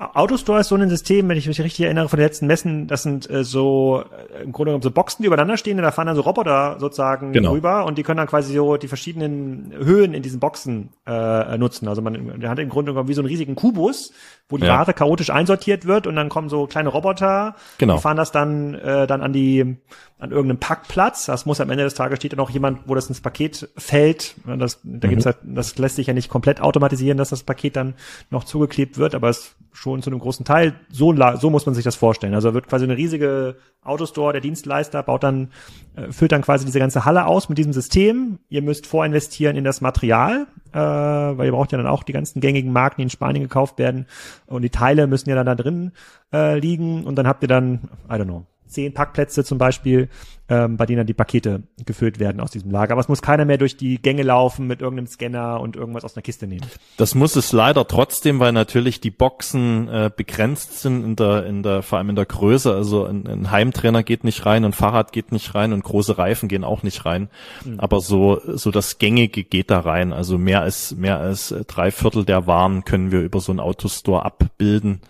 Autostore 0.00 0.60
ist 0.60 0.68
so 0.68 0.76
ein 0.76 0.88
System, 0.88 1.28
wenn 1.28 1.36
ich 1.36 1.46
mich 1.46 1.60
richtig 1.60 1.84
erinnere 1.84 2.08
von 2.08 2.18
den 2.18 2.24
letzten 2.24 2.46
Messen, 2.46 2.86
das 2.86 3.02
sind 3.02 3.28
äh, 3.28 3.44
so 3.44 4.02
äh, 4.34 4.42
im 4.42 4.52
Grunde 4.52 4.70
genommen 4.70 4.82
so 4.82 4.90
Boxen, 4.90 5.22
die 5.22 5.26
übereinander 5.26 5.58
stehen 5.58 5.76
und 5.76 5.82
da 5.82 5.90
fahren 5.90 6.06
dann 6.06 6.16
so 6.16 6.22
Roboter 6.22 6.76
sozusagen 6.80 7.34
genau. 7.34 7.52
rüber 7.52 7.84
und 7.84 7.98
die 7.98 8.02
können 8.02 8.16
dann 8.16 8.26
quasi 8.26 8.54
so 8.54 8.78
die 8.78 8.88
verschiedenen 8.88 9.74
Höhen 9.76 10.14
in 10.14 10.22
diesen 10.22 10.40
Boxen 10.40 10.88
äh, 11.06 11.58
nutzen. 11.58 11.86
Also 11.86 12.00
man 12.00 12.40
der 12.40 12.48
hat 12.48 12.58
im 12.58 12.70
Grunde 12.70 12.92
genommen 12.92 13.10
wie 13.10 13.14
so 13.14 13.20
einen 13.20 13.28
riesigen 13.28 13.56
Kubus, 13.56 14.12
wo 14.48 14.56
die 14.56 14.64
ja. 14.64 14.78
Ware 14.78 14.94
chaotisch 14.94 15.28
einsortiert 15.28 15.84
wird 15.84 16.06
und 16.06 16.16
dann 16.16 16.30
kommen 16.30 16.48
so 16.48 16.66
kleine 16.66 16.88
Roboter, 16.88 17.54
genau. 17.76 17.96
die 17.96 18.00
fahren 18.00 18.16
das 18.16 18.32
dann 18.32 18.74
äh, 18.76 19.06
dann 19.06 19.20
an 19.20 19.34
die 19.34 19.76
an 20.18 20.30
irgendeinem 20.30 20.60
Packplatz. 20.60 21.26
Das 21.26 21.44
muss 21.44 21.60
am 21.60 21.68
Ende 21.70 21.84
des 21.84 21.94
Tages 21.94 22.18
steht 22.18 22.32
dann 22.32 22.40
auch 22.40 22.50
jemand, 22.50 22.80
wo 22.86 22.94
das 22.94 23.08
ins 23.08 23.20
Paket 23.20 23.68
fällt. 23.76 24.34
Das, 24.46 24.80
da 24.82 25.08
mhm. 25.08 25.10
gibt's 25.10 25.26
halt, 25.26 25.38
das 25.42 25.76
lässt 25.78 25.96
sich 25.96 26.06
ja 26.06 26.14
nicht 26.14 26.30
komplett 26.30 26.60
automatisieren, 26.60 27.18
dass 27.18 27.30
das 27.30 27.42
Paket 27.42 27.76
dann 27.76 27.94
noch 28.30 28.44
zugeklebt 28.44 28.96
wird, 28.96 29.14
aber 29.14 29.28
es 29.28 29.56
schon 29.72 30.02
zu 30.02 30.10
einem 30.10 30.18
großen 30.18 30.44
Teil. 30.44 30.74
So, 30.90 31.14
so 31.36 31.50
muss 31.50 31.66
man 31.66 31.74
sich 31.74 31.84
das 31.84 31.96
vorstellen. 31.96 32.34
Also 32.34 32.54
wird 32.54 32.68
quasi 32.68 32.84
eine 32.84 32.96
riesige 32.96 33.56
Autostore, 33.82 34.32
der 34.32 34.40
Dienstleister 34.40 35.02
baut 35.02 35.22
dann, 35.22 35.50
äh, 35.96 36.12
füllt 36.12 36.32
dann 36.32 36.42
quasi 36.42 36.64
diese 36.64 36.78
ganze 36.78 37.04
Halle 37.04 37.26
aus 37.26 37.48
mit 37.48 37.58
diesem 37.58 37.72
System. 37.72 38.38
Ihr 38.48 38.62
müsst 38.62 38.86
vorinvestieren 38.86 39.56
in 39.56 39.64
das 39.64 39.80
Material, 39.80 40.46
äh, 40.72 40.78
weil 40.78 41.46
ihr 41.46 41.52
braucht 41.52 41.72
ja 41.72 41.78
dann 41.78 41.86
auch 41.86 42.02
die 42.02 42.12
ganzen 42.12 42.40
gängigen 42.40 42.72
Marken, 42.72 42.96
die 42.98 43.04
in 43.04 43.10
Spanien 43.10 43.42
gekauft 43.42 43.78
werden. 43.78 44.06
Und 44.46 44.62
die 44.62 44.70
Teile 44.70 45.06
müssen 45.06 45.30
ja 45.30 45.36
dann 45.36 45.46
da 45.46 45.54
drin 45.54 45.92
äh, 46.32 46.58
liegen. 46.58 47.04
Und 47.04 47.16
dann 47.16 47.26
habt 47.26 47.42
ihr 47.42 47.48
dann, 47.48 47.88
I 48.08 48.14
don't 48.14 48.24
know, 48.24 48.46
zehn 48.70 48.94
Parkplätze 48.94 49.44
zum 49.44 49.58
Beispiel, 49.58 50.08
ähm, 50.50 50.76
bei 50.76 50.84
denen 50.84 50.98
dann 50.98 51.06
die 51.06 51.14
Pakete 51.14 51.62
gefüllt 51.86 52.18
werden 52.18 52.40
aus 52.40 52.50
diesem 52.50 52.70
Lager. 52.70 52.92
Aber 52.92 53.00
es 53.00 53.08
muss 53.08 53.22
keiner 53.22 53.44
mehr 53.44 53.56
durch 53.56 53.76
die 53.76 54.02
Gänge 54.02 54.24
laufen 54.24 54.66
mit 54.66 54.80
irgendeinem 54.80 55.06
Scanner 55.06 55.60
und 55.60 55.76
irgendwas 55.76 56.04
aus 56.04 56.16
einer 56.16 56.22
Kiste 56.22 56.48
nehmen. 56.48 56.66
Das 56.96 57.14
muss 57.14 57.36
es 57.36 57.52
leider 57.52 57.86
trotzdem, 57.86 58.40
weil 58.40 58.52
natürlich 58.52 59.00
die 59.00 59.12
Boxen 59.12 59.88
äh, 59.88 60.10
begrenzt 60.14 60.80
sind 60.80 61.04
in 61.04 61.16
der, 61.16 61.46
in 61.46 61.62
der, 61.62 61.82
vor 61.82 61.98
allem 61.98 62.10
in 62.10 62.16
der 62.16 62.26
Größe. 62.26 62.74
Also 62.74 63.04
ein, 63.04 63.26
ein 63.28 63.50
Heimtrainer 63.52 64.02
geht 64.02 64.24
nicht 64.24 64.44
rein, 64.44 64.64
ein 64.64 64.72
Fahrrad 64.72 65.12
geht 65.12 65.30
nicht 65.30 65.54
rein 65.54 65.72
und 65.72 65.84
große 65.84 66.18
Reifen 66.18 66.48
gehen 66.48 66.64
auch 66.64 66.82
nicht 66.82 67.04
rein. 67.04 67.28
Mhm. 67.64 67.78
Aber 67.78 68.00
so, 68.00 68.40
so 68.44 68.72
das 68.72 68.98
Gängige 68.98 69.44
geht 69.44 69.70
da 69.70 69.78
rein. 69.80 70.12
Also 70.12 70.36
mehr 70.36 70.62
als, 70.62 70.96
mehr 70.96 71.18
als 71.18 71.54
drei 71.68 71.92
Viertel 71.92 72.24
der 72.24 72.48
Waren 72.48 72.84
können 72.84 73.12
wir 73.12 73.20
über 73.20 73.40
so 73.40 73.52
einen 73.52 73.60
Autostore 73.60 74.24
abbilden. 74.24 75.00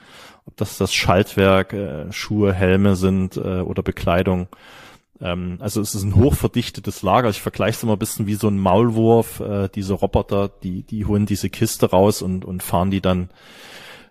Ob 0.47 0.57
das 0.57 0.79
das 0.79 0.93
Schaltwerk, 0.93 1.73
äh, 1.73 2.13
Schuhe, 2.13 2.53
Helme 2.53 2.97
sind 2.97 3.37
äh, 3.37 3.61
oder 3.61 3.83
Bekleidung. 3.83 4.49
Ähm, 5.21 5.59
also 5.61 5.81
es 5.81 5.95
ist 5.95 6.03
ein 6.03 6.15
hochverdichtetes 6.15 7.03
Lager. 7.03 7.29
Ich 7.29 7.41
vergleiche 7.41 7.77
es 7.77 7.83
immer 7.83 7.95
ein 7.95 7.99
bisschen 7.99 8.27
wie 8.27 8.35
so 8.35 8.49
ein 8.49 8.59
Maulwurf. 8.59 9.41
Äh, 9.41 9.69
diese 9.75 9.95
Roboter, 9.95 10.49
die, 10.49 10.83
die 10.83 11.05
holen 11.05 11.27
diese 11.27 11.51
Kiste 11.51 11.91
raus 11.91 12.23
und, 12.23 12.45
und 12.45 12.63
fahren 12.63 12.91
die 12.91 13.01
dann 13.01 13.31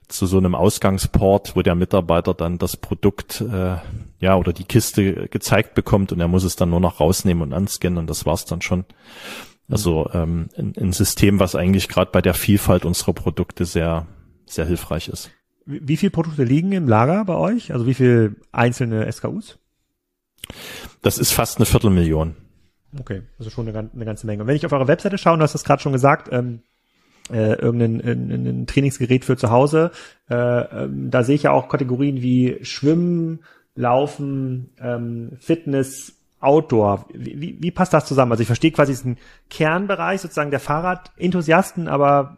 zu 0.07 0.25
so 0.25 0.38
einem 0.38 0.55
Ausgangsport, 0.55 1.55
wo 1.55 1.61
der 1.61 1.75
Mitarbeiter 1.75 2.34
dann 2.34 2.57
das 2.57 2.77
Produkt 2.77 3.41
äh, 3.41 3.75
ja 4.19 4.36
oder 4.36 4.53
die 4.53 4.63
Kiste 4.63 5.27
gezeigt 5.30 5.75
bekommt 5.75 6.11
und 6.11 6.19
er 6.19 6.27
muss 6.27 6.43
es 6.43 6.55
dann 6.55 6.71
nur 6.71 6.80
noch 6.80 6.99
rausnehmen 6.99 7.43
und 7.43 7.53
anscannen 7.53 7.99
und 7.99 8.09
das 8.09 8.25
war's 8.25 8.45
dann 8.45 8.61
schon. 8.61 8.86
Also 9.69 10.09
ähm, 10.13 10.49
ein, 10.57 10.73
ein 10.80 10.93
System, 10.93 11.39
was 11.39 11.53
eigentlich 11.53 11.88
gerade 11.89 12.09
bei 12.11 12.23
der 12.23 12.34
Vielfalt 12.34 12.86
unserer 12.86 13.13
Produkte 13.13 13.65
sehr 13.65 14.07
sehr 14.47 14.65
hilfreich 14.65 15.09
ist. 15.09 15.30
Wie, 15.72 15.97
viele 15.97 16.09
Produkte 16.09 16.43
liegen 16.43 16.72
im 16.72 16.88
Lager 16.88 17.24
bei 17.26 17.36
euch? 17.36 17.72
Also 17.72 17.86
wie 17.86 17.93
viele 17.93 18.36
einzelne 18.51 19.11
SKUs? 19.11 19.59
Das 21.03 21.20
ist 21.20 21.32
fast 21.32 21.57
eine 21.57 21.67
Viertelmillion. 21.67 22.36
Okay, 22.99 23.22
also 23.38 23.51
schon 23.51 23.67
eine, 23.67 23.89
eine 23.93 24.05
ganze 24.05 24.26
Menge. 24.26 24.41
Und 24.41 24.47
wenn 24.47 24.55
ich 24.55 24.65
auf 24.65 24.72
eure 24.72 24.88
Webseite 24.88 25.20
schaue, 25.20 25.38
du 25.38 25.43
hast 25.43 25.53
das 25.53 25.63
gerade 25.63 25.80
schon 25.80 25.93
gesagt, 25.93 26.30
ähm, 26.32 26.63
äh, 27.32 27.53
irgendein 27.53 28.01
ein, 28.01 28.47
ein 28.47 28.65
Trainingsgerät 28.65 29.26
für 29.26 29.38
zu 29.38 29.51
Hause, 29.51 29.91
äh, 30.28 30.36
ähm, 30.36 31.11
da 31.11 31.24
sehe 31.24 31.36
ich 31.36 31.43
ja 31.43 31.51
auch 31.51 31.70
Kategorien 31.70 32.24
wie 32.24 32.57
Schwimmen, 32.63 33.41
Laufen, 33.76 34.72
ähm, 34.82 35.34
Fitness, 35.39 36.15
Outdoor. 36.39 37.05
Wie, 37.13 37.39
wie, 37.39 37.57
wie 37.61 37.72
passt 37.72 37.93
das 37.93 38.05
zusammen? 38.05 38.32
Also 38.32 38.41
ich 38.41 38.47
verstehe 38.47 38.72
quasi 38.72 38.93
diesen 38.93 39.17
Kernbereich 39.51 40.22
sozusagen 40.22 40.49
der 40.49 40.59
Fahrradenthusiasten, 40.59 41.88
aber 41.88 42.38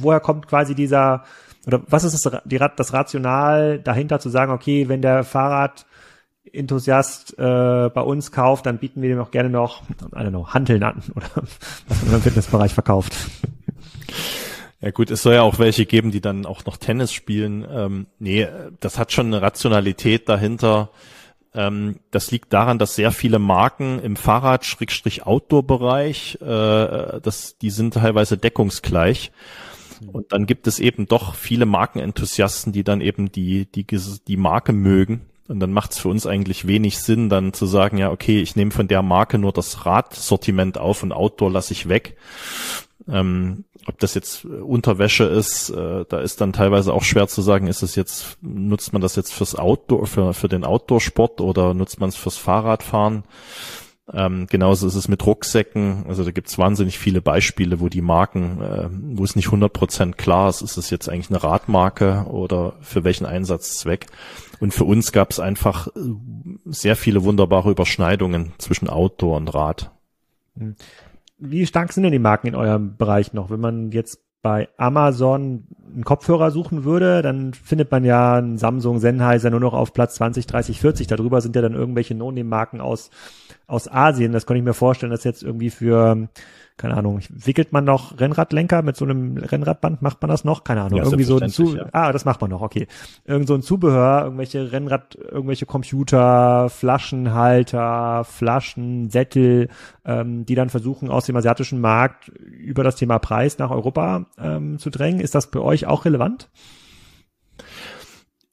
woher 0.00 0.20
kommt 0.20 0.46
quasi 0.48 0.74
dieser 0.74 1.24
oder 1.66 1.82
was 1.88 2.04
ist 2.04 2.24
das, 2.24 2.42
die, 2.44 2.58
das 2.58 2.92
Rational 2.92 3.78
dahinter 3.78 4.20
zu 4.20 4.28
sagen, 4.28 4.52
okay, 4.52 4.88
wenn 4.88 5.02
der 5.02 5.24
Fahrrad 5.24 5.86
Enthusiast 6.52 7.38
äh, 7.38 7.90
bei 7.90 8.00
uns 8.00 8.32
kauft, 8.32 8.66
dann 8.66 8.78
bieten 8.78 9.02
wir 9.02 9.10
dem 9.10 9.20
auch 9.20 9.30
gerne 9.30 9.50
noch, 9.50 9.82
I 9.90 10.16
don't 10.16 10.30
know, 10.30 10.48
Hanteln 10.48 10.82
an 10.82 11.02
oder 11.14 11.28
was 11.88 12.02
man 12.04 12.14
im 12.14 12.22
Fitnessbereich 12.22 12.74
verkauft. 12.74 13.14
Ja 14.80 14.90
gut, 14.90 15.10
es 15.10 15.22
soll 15.22 15.34
ja 15.34 15.42
auch 15.42 15.58
welche 15.58 15.84
geben, 15.84 16.10
die 16.10 16.22
dann 16.22 16.46
auch 16.46 16.64
noch 16.64 16.78
Tennis 16.78 17.12
spielen. 17.12 17.66
Ähm, 17.70 18.06
nee, 18.18 18.48
das 18.80 18.98
hat 18.98 19.12
schon 19.12 19.26
eine 19.26 19.42
Rationalität 19.42 20.26
dahinter. 20.28 20.90
Ähm, 21.52 21.96
das 22.10 22.30
liegt 22.30 22.54
daran, 22.54 22.78
dass 22.78 22.94
sehr 22.94 23.12
viele 23.12 23.38
Marken 23.38 24.00
im 24.00 24.16
Fahrrad-Outdoor-Bereich, 24.16 26.38
äh, 26.40 27.20
die 27.60 27.70
sind 27.70 27.92
teilweise 27.94 28.38
deckungsgleich. 28.38 29.32
Und 30.06 30.32
dann 30.32 30.46
gibt 30.46 30.66
es 30.66 30.78
eben 30.78 31.06
doch 31.06 31.34
viele 31.34 31.66
Markenenthusiasten, 31.66 32.72
die 32.72 32.84
dann 32.84 33.00
eben 33.00 33.30
die, 33.32 33.66
die, 33.66 33.86
die 33.86 34.36
Marke 34.36 34.72
mögen 34.72 35.22
und 35.50 35.58
dann 35.58 35.72
macht 35.72 35.90
es 35.90 35.98
für 35.98 36.08
uns 36.08 36.28
eigentlich 36.28 36.68
wenig 36.68 37.00
Sinn, 37.00 37.28
dann 37.28 37.52
zu 37.52 37.66
sagen, 37.66 37.98
ja, 37.98 38.12
okay, 38.12 38.40
ich 38.40 38.54
nehme 38.54 38.70
von 38.70 38.86
der 38.86 39.02
Marke 39.02 39.36
nur 39.36 39.52
das 39.52 39.84
Radsortiment 39.84 40.78
auf 40.78 41.02
und 41.02 41.12
Outdoor 41.12 41.50
lasse 41.50 41.72
ich 41.72 41.88
weg. 41.88 42.16
Ähm, 43.08 43.64
ob 43.86 43.98
das 43.98 44.14
jetzt 44.14 44.44
Unterwäsche 44.44 45.24
ist, 45.24 45.70
äh, 45.70 46.04
da 46.08 46.20
ist 46.20 46.40
dann 46.40 46.52
teilweise 46.52 46.92
auch 46.92 47.02
schwer 47.02 47.26
zu 47.26 47.42
sagen, 47.42 47.66
ist 47.66 47.82
es 47.82 47.96
jetzt, 47.96 48.38
nutzt 48.42 48.92
man 48.92 49.02
das 49.02 49.16
jetzt 49.16 49.32
fürs 49.32 49.56
Outdoor, 49.56 50.06
für, 50.06 50.34
für 50.34 50.48
den 50.48 50.62
Outdoor-Sport 50.62 51.40
oder 51.40 51.74
nutzt 51.74 51.98
man 51.98 52.10
es 52.10 52.16
fürs 52.16 52.36
Fahrradfahren? 52.36 53.24
Ähm, 54.12 54.46
genauso 54.48 54.86
ist 54.86 54.94
es 54.94 55.08
mit 55.08 55.24
Rucksäcken. 55.24 56.04
Also 56.08 56.24
da 56.24 56.30
gibt 56.30 56.48
es 56.48 56.58
wahnsinnig 56.58 56.98
viele 56.98 57.20
Beispiele, 57.20 57.80
wo 57.80 57.88
die 57.88 58.00
Marken, 58.00 58.60
äh, 58.60 58.88
wo 58.90 59.24
es 59.24 59.36
nicht 59.36 59.48
100% 59.48 60.14
klar 60.14 60.48
ist, 60.48 60.62
ist 60.62 60.76
es 60.76 60.90
jetzt 60.90 61.08
eigentlich 61.08 61.30
eine 61.30 61.42
Radmarke 61.42 62.26
oder 62.28 62.74
für 62.80 63.04
welchen 63.04 63.26
Einsatzzweck. 63.26 64.06
Und 64.58 64.74
für 64.74 64.84
uns 64.84 65.12
gab 65.12 65.30
es 65.30 65.40
einfach 65.40 65.88
äh, 65.88 66.00
sehr 66.66 66.96
viele 66.96 67.24
wunderbare 67.24 67.70
Überschneidungen 67.70 68.52
zwischen 68.58 68.88
Outdoor 68.88 69.36
und 69.36 69.54
Rad. 69.54 69.90
Hm. 70.56 70.76
Wie 71.38 71.66
stark 71.66 71.92
sind 71.92 72.02
denn 72.02 72.12
die 72.12 72.18
Marken 72.18 72.48
in 72.48 72.54
eurem 72.54 72.96
Bereich 72.96 73.32
noch? 73.32 73.50
Wenn 73.50 73.60
man 73.60 73.92
jetzt 73.92 74.20
bei 74.42 74.68
Amazon 74.76 75.66
einen 75.92 76.04
Kopfhörer 76.04 76.50
suchen 76.50 76.84
würde, 76.84 77.22
dann 77.22 77.52
findet 77.52 77.90
man 77.90 78.04
ja 78.04 78.36
einen 78.36 78.58
Samsung 78.58 78.98
Sennheiser 78.98 79.50
nur 79.50 79.60
noch 79.60 79.74
auf 79.74 79.92
Platz 79.92 80.14
20, 80.14 80.46
30, 80.46 80.80
40. 80.80 81.06
Darüber 81.08 81.40
sind 81.40 81.56
ja 81.56 81.62
dann 81.62 81.74
irgendwelche 81.74 82.14
No-Name-Marken 82.14 82.80
aus, 82.80 83.10
aus 83.66 83.90
Asien. 83.90 84.32
Das 84.32 84.46
kann 84.46 84.56
ich 84.56 84.62
mir 84.62 84.74
vorstellen, 84.74 85.10
dass 85.10 85.24
jetzt 85.24 85.42
irgendwie 85.42 85.70
für 85.70 86.28
keine 86.80 86.96
Ahnung, 86.96 87.20
wickelt 87.28 87.72
man 87.72 87.84
noch 87.84 88.18
Rennradlenker 88.18 88.80
mit 88.80 88.96
so 88.96 89.04
einem 89.04 89.36
Rennradband, 89.36 90.00
macht 90.00 90.22
man 90.22 90.30
das 90.30 90.44
noch? 90.44 90.64
Keine 90.64 90.80
Ahnung, 90.80 90.96
ja, 90.96 91.04
irgendwie 91.04 91.24
so 91.24 91.38
ein 91.38 91.50
Zu 91.50 91.76
ja. 91.76 91.86
Ah, 91.92 92.10
das 92.10 92.24
macht 92.24 92.40
man 92.40 92.48
noch, 92.48 92.62
okay. 92.62 92.86
Irgend 93.26 93.48
so 93.48 93.54
ein 93.54 93.60
Zubehör, 93.60 94.24
irgendwelche 94.24 94.72
Rennrad, 94.72 95.14
irgendwelche 95.14 95.66
Computer, 95.66 96.70
Flaschenhalter, 96.70 98.24
Flaschen, 98.24 99.10
Sättel, 99.10 99.68
ähm, 100.06 100.46
die 100.46 100.54
dann 100.54 100.70
versuchen, 100.70 101.10
aus 101.10 101.26
dem 101.26 101.36
asiatischen 101.36 101.82
Markt 101.82 102.28
über 102.28 102.82
das 102.82 102.96
Thema 102.96 103.18
Preis 103.18 103.58
nach 103.58 103.70
Europa 103.70 104.24
ähm, 104.38 104.78
zu 104.78 104.88
drängen. 104.88 105.20
Ist 105.20 105.34
das 105.34 105.50
bei 105.50 105.60
euch 105.60 105.86
auch 105.86 106.06
relevant? 106.06 106.48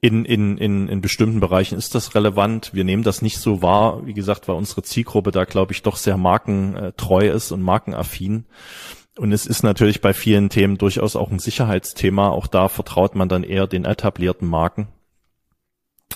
In, 0.00 0.24
in, 0.24 0.58
in, 0.58 0.88
in 0.88 1.00
bestimmten 1.00 1.40
Bereichen 1.40 1.76
ist 1.76 1.94
das 1.94 2.14
relevant. 2.14 2.72
Wir 2.72 2.84
nehmen 2.84 3.02
das 3.02 3.20
nicht 3.20 3.38
so 3.38 3.62
wahr, 3.62 4.06
wie 4.06 4.14
gesagt, 4.14 4.46
weil 4.46 4.54
unsere 4.56 4.82
Zielgruppe 4.82 5.32
da, 5.32 5.44
glaube 5.44 5.72
ich, 5.72 5.82
doch 5.82 5.96
sehr 5.96 6.16
markentreu 6.16 7.28
ist 7.28 7.50
und 7.50 7.62
markenaffin. 7.62 8.46
Und 9.18 9.32
es 9.32 9.46
ist 9.46 9.64
natürlich 9.64 10.00
bei 10.00 10.14
vielen 10.14 10.48
Themen 10.48 10.78
durchaus 10.78 11.16
auch 11.16 11.32
ein 11.32 11.40
Sicherheitsthema. 11.40 12.28
Auch 12.28 12.46
da 12.46 12.68
vertraut 12.68 13.16
man 13.16 13.28
dann 13.28 13.42
eher 13.42 13.66
den 13.66 13.84
etablierten 13.84 14.46
Marken. 14.46 14.86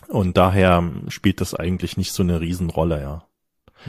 Und 0.06 0.36
daher 0.36 0.88
spielt 1.08 1.40
das 1.40 1.54
eigentlich 1.54 1.96
nicht 1.96 2.12
so 2.12 2.22
eine 2.22 2.40
Riesenrolle, 2.40 3.00
ja. 3.00 3.26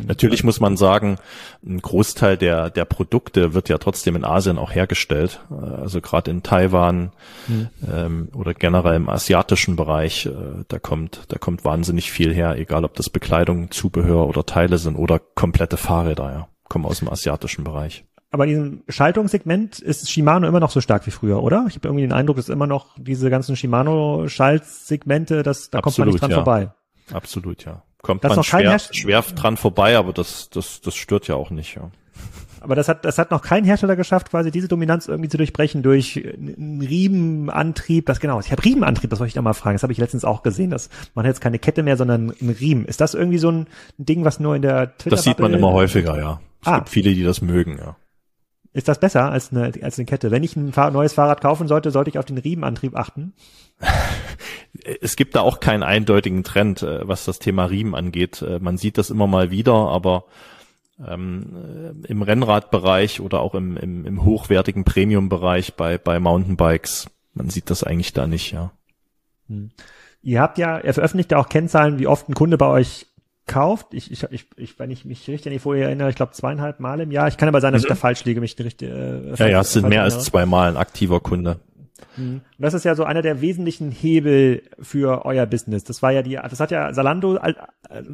Natürlich 0.05 0.43
muss 0.43 0.59
man 0.59 0.77
sagen, 0.77 1.17
ein 1.65 1.79
Großteil 1.79 2.37
der, 2.37 2.69
der 2.69 2.85
Produkte 2.85 3.53
wird 3.53 3.69
ja 3.69 3.77
trotzdem 3.77 4.15
in 4.15 4.25
Asien 4.25 4.57
auch 4.57 4.73
hergestellt. 4.73 5.39
Also 5.49 6.01
gerade 6.01 6.31
in 6.31 6.43
Taiwan 6.43 7.11
mhm. 7.47 7.69
ähm, 7.91 8.29
oder 8.33 8.53
generell 8.53 8.95
im 8.95 9.09
asiatischen 9.09 9.75
Bereich, 9.75 10.25
äh, 10.25 10.63
da 10.67 10.79
kommt, 10.79 11.23
da 11.27 11.37
kommt 11.37 11.63
wahnsinnig 11.65 12.11
viel 12.11 12.33
her, 12.33 12.57
egal 12.57 12.85
ob 12.85 12.95
das 12.95 13.09
Bekleidung, 13.09 13.71
Zubehör 13.71 14.27
oder 14.27 14.45
Teile 14.45 14.77
sind 14.77 14.95
oder 14.95 15.19
komplette 15.19 15.77
Fahrräder, 15.77 16.31
ja, 16.31 16.47
kommen 16.69 16.85
aus 16.85 16.99
dem 16.99 17.09
asiatischen 17.09 17.63
Bereich. 17.63 18.05
Aber 18.31 18.45
in 18.45 18.49
diesem 18.49 18.83
Schaltungssegment 18.89 19.77
ist 19.77 20.09
Shimano 20.09 20.47
immer 20.47 20.59
noch 20.59 20.71
so 20.71 20.81
stark 20.81 21.05
wie 21.05 21.11
früher, 21.11 21.43
oder? 21.43 21.65
Ich 21.69 21.75
habe 21.75 21.87
irgendwie 21.87 22.01
den 22.01 22.13
Eindruck, 22.13 22.37
dass 22.37 22.49
immer 22.49 22.65
noch 22.65 22.95
diese 22.97 23.29
ganzen 23.29 23.55
Shimano-Schaltsegmente, 23.55 25.43
das 25.43 25.69
da 25.69 25.77
Absolut, 25.77 25.83
kommt 25.83 25.97
man 25.99 26.07
nicht 26.07 26.21
dran 26.21 26.31
ja. 26.31 26.37
vorbei. 26.37 26.71
Absolut, 27.11 27.63
ja 27.63 27.83
kommt 28.03 28.23
das 28.23 28.35
man 28.35 28.43
schwer, 28.43 28.77
schwer 28.77 29.21
dran 29.21 29.57
vorbei, 29.57 29.97
aber 29.97 30.13
das, 30.13 30.51
das, 30.51 30.81
das 30.81 30.93
stört 30.93 31.27
ja 31.27 31.35
auch 31.35 31.49
nicht, 31.49 31.75
ja. 31.75 31.89
Aber 32.59 32.75
das 32.75 32.87
hat, 32.87 33.03
das 33.03 33.17
hat 33.17 33.29
noch 33.31 33.41
kein 33.41 33.65
Hersteller 33.65 33.97
geschafft, 33.97 34.29
quasi 34.29 34.49
diese 34.49 34.69
Dominanz 34.69 35.09
irgendwie 35.09 35.29
zu 35.29 35.35
durchbrechen 35.35 35.83
durch 35.83 36.23
einen 36.23 36.81
Riemenantrieb. 36.81 38.05
Das 38.05 38.21
genau. 38.21 38.39
Ich 38.39 38.53
habe 38.53 38.63
Riemenantrieb, 38.63 39.09
das 39.09 39.19
wollte 39.19 39.27
ich 39.29 39.33
da 39.33 39.41
mal 39.41 39.53
fragen. 39.53 39.75
Das 39.75 39.83
habe 39.83 39.91
ich 39.91 39.99
letztens 39.99 40.23
auch 40.23 40.43
gesehen, 40.43 40.69
dass 40.69 40.89
man 41.13 41.25
jetzt 41.25 41.41
keine 41.41 41.59
Kette 41.59 41.83
mehr, 41.83 41.97
sondern 41.97 42.33
einen 42.39 42.49
Riemen. 42.51 42.85
Ist 42.85 43.01
das 43.01 43.15
irgendwie 43.15 43.37
so 43.37 43.51
ein 43.51 43.67
Ding, 43.97 44.23
was 44.23 44.39
nur 44.39 44.55
in 44.55 44.61
der 44.61 44.95
Twitter 44.97 45.17
Das 45.17 45.25
sieht 45.25 45.39
man 45.39 45.53
immer 45.53 45.73
häufiger, 45.73 46.17
ja. 46.17 46.39
Es 46.61 46.67
ah. 46.67 46.77
gibt 46.77 46.89
viele, 46.89 47.13
die 47.13 47.23
das 47.23 47.41
mögen, 47.41 47.77
ja. 47.79 47.97
Ist 48.71 48.87
das 48.87 48.97
besser 48.97 49.29
als 49.29 49.51
eine, 49.51 49.73
als 49.81 49.99
eine 49.99 50.05
Kette? 50.05 50.31
Wenn 50.31 50.43
ich 50.43 50.55
ein 50.55 50.71
neues 50.93 51.13
Fahrrad 51.13 51.41
kaufen 51.41 51.67
sollte, 51.67 51.91
sollte 51.91 52.11
ich 52.11 52.17
auf 52.17 52.25
den 52.25 52.37
Riemenantrieb 52.37 52.95
achten? 52.95 53.33
es 55.01 55.15
gibt 55.15 55.35
da 55.35 55.41
auch 55.41 55.59
keinen 55.59 55.83
eindeutigen 55.83 56.43
Trend, 56.43 56.81
äh, 56.81 57.07
was 57.07 57.25
das 57.25 57.39
Thema 57.39 57.65
Riemen 57.65 57.95
angeht. 57.95 58.41
Äh, 58.41 58.59
man 58.59 58.77
sieht 58.77 58.97
das 58.97 59.09
immer 59.09 59.27
mal 59.27 59.51
wieder, 59.51 59.73
aber 59.73 60.25
ähm, 61.07 62.03
äh, 62.05 62.07
im 62.07 62.21
Rennradbereich 62.21 63.21
oder 63.21 63.41
auch 63.41 63.55
im, 63.55 63.77
im, 63.77 64.05
im 64.05 64.23
hochwertigen 64.23 64.83
Premium-Bereich 64.83 65.75
bei, 65.75 65.97
bei 65.97 66.19
Mountainbikes, 66.19 67.07
man 67.33 67.49
sieht 67.49 67.69
das 67.69 67.83
eigentlich 67.83 68.13
da 68.13 68.27
nicht, 68.27 68.51
ja. 68.51 68.71
Hm. 69.47 69.71
Ihr 70.21 70.41
habt 70.41 70.57
ja, 70.57 70.79
ihr 70.79 70.93
veröffentlicht 70.93 71.31
ja 71.31 71.37
auch 71.37 71.49
Kennzahlen, 71.49 71.99
wie 71.99 72.07
oft 72.07 72.29
ein 72.29 72.33
Kunde 72.33 72.57
bei 72.57 72.67
euch 72.67 73.07
kauft. 73.45 73.93
Ich, 73.93 74.09
ich, 74.09 74.23
ich, 74.31 74.45
ich 74.55 74.79
wenn 74.79 74.89
ich 74.89 75.03
mich 75.03 75.27
richtig 75.27 75.47
an 75.47 75.53
die 75.53 75.59
Folie 75.59 75.83
erinnere, 75.83 76.09
ich 76.09 76.15
glaube 76.15 76.31
zweieinhalb 76.31 76.79
Mal 76.79 77.01
im 77.01 77.11
Jahr. 77.11 77.27
Ich 77.27 77.35
kann 77.35 77.49
aber 77.49 77.59
sein, 77.59 77.73
dass 77.73 77.81
mhm. 77.81 77.87
ich 77.87 77.89
da 77.89 77.95
falsch 77.95 78.23
liege, 78.23 78.39
mich 78.39 78.57
richtig. 78.57 78.89
Äh, 78.89 79.35
ja, 79.35 79.47
ja, 79.47 79.59
es 79.61 79.73
sind 79.73 79.89
mehr 79.89 79.99
erinnere. 79.99 80.17
als 80.17 80.25
zweimal 80.25 80.69
ein 80.69 80.77
aktiver 80.77 81.19
Kunde. 81.19 81.59
Mhm. 82.17 82.41
Das 82.57 82.73
ist 82.73 82.85
ja 82.85 82.95
so 82.95 83.03
einer 83.03 83.21
der 83.21 83.41
wesentlichen 83.41 83.91
Hebel 83.91 84.63
für 84.79 85.25
euer 85.25 85.45
Business. 85.45 85.83
Das 85.83 86.01
war 86.01 86.11
ja 86.11 86.21
die, 86.21 86.35
das 86.35 86.59
hat 86.59 86.71
ja 86.71 86.93
Salando 86.93 87.37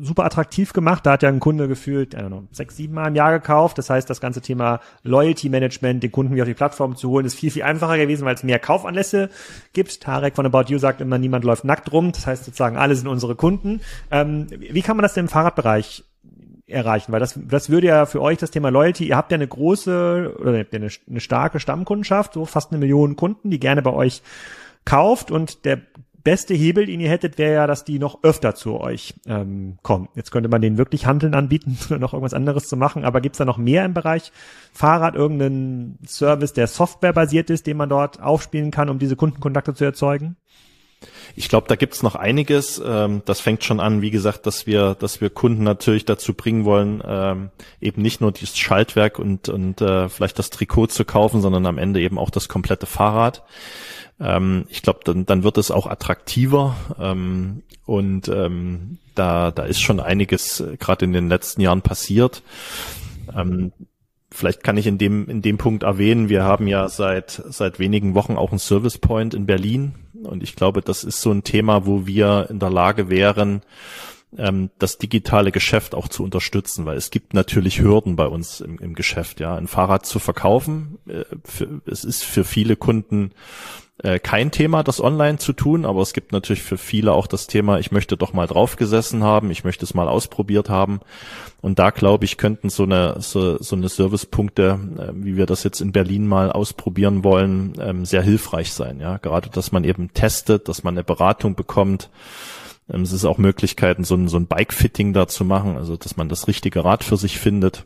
super 0.02 0.26
attraktiv 0.26 0.74
gemacht. 0.74 1.06
Da 1.06 1.14
hat 1.14 1.24
ja 1.24 1.30
ein 1.30 1.40
Kunde 1.40 1.68
gefühlt, 1.68 2.14
I 2.14 2.18
don't 2.18 2.28
know, 2.28 2.44
sechs, 2.52 2.76
sieben 2.76 2.94
Mal 2.94 3.08
im 3.08 3.16
Jahr 3.16 3.32
gekauft. 3.32 3.78
Das 3.78 3.90
heißt, 3.90 4.10
das 4.10 4.22
ganze 4.22 4.42
Thema 4.42 4.80
Loyalty 5.04 5.50
Management, 5.50 6.04
den 6.04 6.12
Kunden 6.12 6.34
wieder 6.34 6.44
auf 6.44 6.50
die 6.50 6.54
Plattform 6.54 6.96
zu 6.96 7.10
holen, 7.10 7.26
ist 7.26 7.36
viel, 7.36 7.52
viel 7.52 7.64
einfacher 7.64 7.98
gewesen, 7.98 8.26
weil 8.26 8.36
es 8.36 8.44
mehr 8.44 8.60
Kaufanlässe 8.60 9.30
gibt. 9.74 10.02
Tarek 10.02 10.36
von 10.36 10.46
About 10.46 10.72
You 10.72 10.78
sagt 10.78 11.02
immer, 11.02 11.18
niemand 11.18 11.46
läuft 11.46 11.64
nackt 11.64 11.92
rum. 11.92 12.12
Das 12.12 12.28
heißt 12.28 12.46
sozusagen, 12.46 12.78
alle 12.78 12.96
sind 12.96 13.08
unsere 13.08 13.36
Kunden. 13.36 13.82
Ähm, 14.12 14.48
wie 14.50 14.82
kann 14.82 14.98
man 14.98 15.04
das 15.04 15.14
denn 15.14 15.26
im 15.26 15.30
Fahrradbereich 15.30 16.04
erreichen? 16.70 17.12
Weil 17.12 17.20
das, 17.20 17.40
das 17.42 17.70
würde 17.70 17.88
ja 17.88 18.06
für 18.06 18.22
euch 18.22 18.38
das 18.38 18.52
Thema 18.52 18.70
Loyalty, 18.70 19.08
ihr 19.08 19.18
habt 19.18 19.32
ja 19.32 19.36
eine 19.36 19.48
große 19.48 20.36
oder 20.40 20.52
eine, 20.52 20.90
eine 21.08 21.20
starke 21.20 21.60
Stammkundenschaft, 21.60 22.34
so 22.34 22.46
fast 22.46 22.72
eine 22.72 22.80
Million 22.80 23.16
Kunden, 23.16 23.50
die 23.50 23.60
gerne 23.60 23.82
bei 23.82 23.94
euch 23.94 24.22
kauft 24.86 25.32
und 25.32 25.66
der 25.66 25.82
beste 26.24 26.54
Hebel, 26.54 26.86
den 26.86 27.00
ihr 27.00 27.10
hättet, 27.10 27.38
wäre 27.38 27.54
ja, 27.54 27.68
dass 27.68 27.86
die 27.86 28.00
noch 28.00 28.24
öfter 28.24 28.56
zu 28.56 28.80
euch 28.80 29.16
ähm, 29.26 29.78
kommen. 29.82 30.10
Jetzt 30.16 30.32
könnte 30.32 30.50
man 30.50 30.62
denen 30.62 30.78
wirklich 30.78 31.06
Handeln 31.06 31.34
anbieten 31.34 31.78
oder 31.90 32.00
noch 32.00 32.14
irgendwas 32.14 32.34
anderes 32.34 32.68
zu 32.68 32.78
machen, 32.78 33.06
aber 33.06 33.22
gibt's 33.22 33.38
da 33.38 33.46
noch 33.46 33.58
mehr 33.58 33.86
im 33.86 33.94
Bereich 33.94 34.32
Fahrrad, 34.74 35.16
irgendeinen 35.16 35.98
Service, 36.06 36.54
der 36.54 36.68
softwarebasiert 36.68 37.50
ist, 37.50 37.68
den 37.68 37.78
man 37.78 37.90
dort 37.90 38.22
aufspielen 38.22 38.72
kann, 38.72 38.90
um 38.90 39.00
diese 39.00 39.16
Kundenkontakte 39.16 39.74
zu 39.74 39.86
erzeugen? 39.86 40.36
Ich 41.36 41.48
glaube, 41.48 41.68
da 41.68 41.76
gibt's 41.76 42.04
noch 42.04 42.16
einiges. 42.16 42.82
Ähm, 42.84 43.22
das 43.26 43.40
fängt 43.40 43.64
schon 43.64 43.80
an, 43.80 44.02
wie 44.02 44.12
gesagt, 44.12 44.46
dass 44.46 44.68
wir, 44.68 44.96
dass 44.96 45.22
wir 45.22 45.30
Kunden 45.30 45.64
natürlich 45.64 46.06
dazu 46.06 46.34
bringen 46.34 46.66
wollen, 46.66 47.02
ähm, 47.06 47.50
eben 47.80 48.02
nicht 48.02 48.20
nur 48.20 48.32
dieses 48.32 48.58
Schaltwerk 48.58 49.20
und, 49.20 49.48
und 49.50 49.82
äh, 49.82 50.10
vielleicht 50.10 50.40
das 50.40 50.50
Trikot 50.50 50.88
zu 50.88 51.06
kaufen, 51.06 51.42
sondern 51.42 51.66
am 51.66 51.78
Ende 51.78 52.02
eben 52.02 52.18
auch 52.18 52.30
das 52.30 52.50
komplette 52.50 52.86
Fahrrad. 52.86 53.44
Ähm, 54.20 54.66
ich 54.70 54.82
glaube, 54.82 55.00
dann, 55.06 55.26
dann 55.26 55.44
wird 55.44 55.58
es 55.58 55.72
auch 55.72 55.88
attraktiver 55.88 56.76
und 57.86 58.28
ähm, 58.28 58.98
da, 59.16 59.52
da 59.52 59.64
ist 59.64 59.82
schon 59.82 60.00
einiges 60.00 60.60
äh, 60.60 60.76
gerade 60.78 61.06
in 61.06 61.14
den 61.14 61.30
letzten 61.30 61.62
Jahren 61.62 61.82
passiert. 61.82 62.44
Vielleicht 64.32 64.64
kann 64.64 64.78
ich 64.78 64.86
in 64.86 65.00
dem, 65.00 65.28
in 65.28 65.42
dem 65.42 65.58
Punkt 65.58 65.84
erwähnen, 65.84 66.30
wir 66.30 66.44
haben 66.44 66.68
ja 66.68 66.88
seit, 66.88 67.42
seit 67.50 67.80
wenigen 67.80 68.14
Wochen 68.14 68.36
auch 68.36 68.52
einen 68.52 68.60
Service 68.60 69.00
Point 69.00 69.34
in 69.34 69.48
Berlin. 69.48 69.96
Und 70.24 70.44
ich 70.44 70.56
glaube, 70.56 70.82
das 70.82 71.04
ist 71.04 71.22
so 71.22 71.32
ein 71.32 71.44
Thema, 71.44 71.86
wo 71.86 72.06
wir 72.06 72.48
in 72.50 72.60
der 72.60 72.70
Lage 72.70 73.10
wären, 73.10 73.62
ähm, 74.38 74.70
das 74.78 74.98
digitale 74.98 75.52
Geschäft 75.52 75.96
auch 75.96 76.08
zu 76.08 76.24
unterstützen, 76.24 76.86
weil 76.86 76.98
es 76.98 77.10
gibt 77.10 77.34
natürlich 77.34 77.80
Hürden 77.80 78.16
bei 78.16 78.28
uns 78.28 78.62
im, 78.62 78.78
im 78.80 78.94
Geschäft. 78.94 79.40
Ja, 79.40 79.56
ein 79.56 79.68
Fahrrad 79.68 80.06
zu 80.06 80.20
verkaufen, 80.20 81.00
äh, 81.08 81.24
es 81.86 82.04
ist 82.04 82.24
für 82.24 82.44
viele 82.44 82.76
Kunden 82.76 83.32
äh, 84.04 84.20
kein 84.20 84.52
Thema, 84.52 84.84
das 84.84 85.02
online 85.02 85.40
zu 85.40 85.54
tun, 85.54 85.86
aber 85.86 86.02
es 86.02 86.14
gibt 86.14 86.32
natürlich 86.32 86.64
für 86.64 86.78
viele 86.78 87.12
auch 87.14 87.28
das 87.28 87.48
Thema, 87.48 87.80
ich 87.80 87.92
möchte 87.92 88.16
doch 88.16 88.34
mal 88.34 88.48
drauf 88.48 88.76
gesessen 88.78 89.24
haben, 89.24 89.52
ich 89.52 89.64
möchte 89.64 89.84
es 89.84 89.94
mal 89.94 90.08
ausprobiert 90.08 90.70
haben. 90.70 91.02
Und 91.62 91.80
da 91.80 91.90
glaube 91.90 92.24
ich, 92.24 92.38
könnten 92.38 92.70
so 92.70 92.84
eine, 92.84 93.18
so, 93.20 93.62
so 93.62 93.76
eine 93.76 93.90
Servicepunkte, 93.90 94.80
äh, 94.98 95.12
wie 95.14 95.36
wir 95.36 95.46
das 95.46 95.64
jetzt 95.64 95.82
in 95.82 95.92
Berlin 95.92 96.28
mal 96.28 96.52
ausprobieren 96.52 97.24
wollen, 97.24 97.74
ähm, 97.80 98.06
sehr 98.06 98.22
hilfreich 98.22 98.72
sein. 98.72 99.00
Ja, 99.02 99.18
gerade, 99.18 99.50
dass 99.50 99.72
man 99.72 99.84
eben 99.84 100.14
testet, 100.14 100.70
dass 100.70 100.84
man 100.84 100.94
eine 100.94 101.04
Beratung 101.04 101.56
bekommt. 101.56 102.10
Ähm, 102.90 103.02
es 103.02 103.12
ist 103.12 103.26
auch 103.26 103.38
Möglichkeiten, 103.38 104.06
so 104.06 104.16
ein, 104.16 104.30
so 104.30 104.38
ein 104.38 104.48
Bike-Fitting 104.48 105.12
da 105.12 105.28
zu 105.28 105.44
machen, 105.44 105.76
also 105.76 105.98
dass 105.98 106.16
man 106.16 106.30
das 106.30 106.48
richtige 106.48 106.86
Rad 106.86 107.04
für 107.04 107.18
sich 107.18 107.38
findet. 107.38 107.86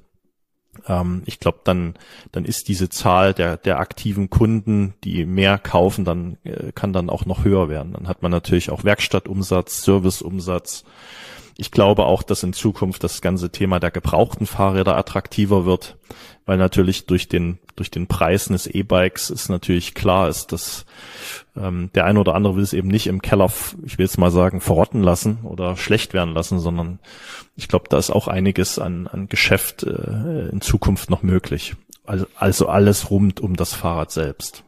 Ähm, 0.88 1.24
ich 1.26 1.40
glaube, 1.40 1.60
dann, 1.64 1.96
dann 2.32 2.46
ist 2.46 2.68
diese 2.68 2.90
Zahl 2.90 3.34
der, 3.34 3.58
der 3.58 3.80
aktiven 3.80 4.30
Kunden, 4.30 4.94
die 5.04 5.26
mehr 5.26 5.58
kaufen, 5.58 6.06
dann 6.06 6.38
äh, 6.44 6.72
kann 6.74 6.94
dann 6.94 7.10
auch 7.10 7.26
noch 7.26 7.44
höher 7.44 7.70
werden. 7.70 7.94
Dann 7.94 8.08
hat 8.08 8.22
man 8.22 8.32
natürlich 8.32 8.70
auch 8.70 8.84
Werkstattumsatz, 8.84 9.84
Serviceumsatz. 9.84 10.84
Ich 11.58 11.72
glaube 11.72 12.06
auch, 12.06 12.24
dass 12.24 12.44
in 12.44 12.54
Zukunft 12.54 13.04
das 13.04 13.22
ganze 13.22 13.52
Thema 13.52 13.80
der 13.80 13.92
gebrauchten 13.92 14.48
Fahrräder 14.48 14.98
attraktiver 14.98 15.66
wird, 15.66 15.98
weil 16.46 16.58
natürlich 16.58 17.06
durch 17.06 17.28
den 17.28 17.60
durch 17.76 17.90
den 17.90 18.08
Preis 18.08 18.50
eines 18.50 18.68
E-Bikes 18.68 19.30
ist 19.30 19.50
natürlich 19.50 19.94
klar 19.94 20.30
ist, 20.30 20.52
dass 20.52 20.86
ähm, 21.56 21.90
der 21.96 22.06
eine 22.06 22.20
oder 22.20 22.36
andere 22.36 22.56
will 22.56 22.64
es 22.64 22.74
eben 22.74 22.88
nicht 22.88 23.08
im 23.08 23.22
Keller, 23.22 23.52
ich 23.84 23.98
will 23.98 24.06
jetzt 24.06 24.18
mal 24.18 24.32
sagen, 24.32 24.62
verrotten 24.62 25.02
lassen 25.02 25.40
oder 25.44 25.76
schlecht 25.76 26.14
werden 26.14 26.34
lassen, 26.34 26.60
sondern 26.60 27.00
ich 27.56 27.68
glaube, 27.68 27.86
da 27.90 27.98
ist 27.98 28.12
auch 28.12 28.28
einiges 28.28 28.80
an, 28.80 29.08
an 29.08 29.28
Geschäft 29.28 29.84
äh, 29.84 30.50
in 30.50 30.62
Zukunft 30.62 31.10
noch 31.10 31.24
möglich. 31.24 31.76
Also, 32.06 32.26
also 32.36 32.68
alles 32.68 33.10
rund 33.10 33.40
um 33.40 33.56
das 33.56 33.74
Fahrrad 33.74 34.12
selbst. 34.12 34.64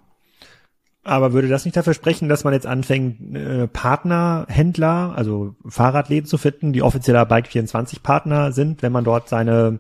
Aber 1.06 1.34
würde 1.34 1.48
das 1.48 1.66
nicht 1.66 1.78
dafür 1.78 1.94
sprechen, 1.94 2.30
dass 2.30 2.44
man 2.44 2.54
jetzt 2.54 2.66
anfängt, 2.66 3.36
äh, 3.36 3.68
Partnerhändler, 3.68 5.14
also 5.16 5.56
Fahrradläden 5.64 6.28
zu 6.28 6.40
finden, 6.40 6.74
die 6.74 6.82
offizieller 6.82 7.30
Bike24 7.30 8.02
Partner 8.02 8.52
sind, 8.52 8.82
wenn 8.82 8.92
man 8.92 9.04
dort 9.04 9.30
seine 9.30 9.78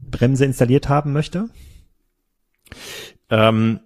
Bremse 0.00 0.44
installiert 0.44 0.88
haben 0.88 1.12
möchte? 1.12 1.50
Ähm, 3.30 3.78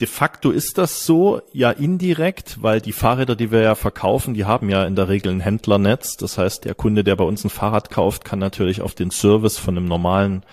de 0.00 0.06
facto 0.06 0.50
ist 0.50 0.76
das 0.76 1.06
so, 1.06 1.40
ja 1.52 1.70
indirekt, 1.70 2.62
weil 2.62 2.80
die 2.80 2.92
Fahrräder, 2.92 3.34
die 3.34 3.50
wir 3.50 3.62
ja 3.62 3.74
verkaufen, 3.74 4.34
die 4.34 4.44
haben 4.44 4.68
ja 4.68 4.84
in 4.84 4.94
der 4.94 5.08
Regel 5.08 5.32
ein 5.32 5.40
Händlernetz. 5.40 6.16
Das 6.16 6.36
heißt, 6.36 6.66
der 6.66 6.74
Kunde, 6.74 7.02
der 7.02 7.16
bei 7.16 7.24
uns 7.24 7.44
ein 7.44 7.50
Fahrrad 7.50 7.90
kauft, 7.90 8.24
kann 8.24 8.38
natürlich 8.38 8.82
auf 8.82 8.94
den 8.94 9.10
Service 9.10 9.58
von 9.58 9.76
einem 9.76 9.86
normalen 9.86 10.44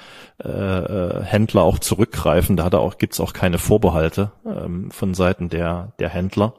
äh, 0.42 0.48
äh 0.48 1.24
Händler 1.24 1.64
auch 1.64 1.80
zurückgreifen. 1.80 2.56
Da 2.56 2.64
hat 2.64 2.74
er 2.74 2.80
auch, 2.80 2.98
gibt's 2.98 3.20
auch 3.20 3.34
keine 3.34 3.58
Vorbehalte 3.58 4.32
ähm, 4.46 4.92
von 4.92 5.14
Seiten 5.14 5.50
der, 5.50 5.92
der 6.00 6.10
Händler 6.10 6.54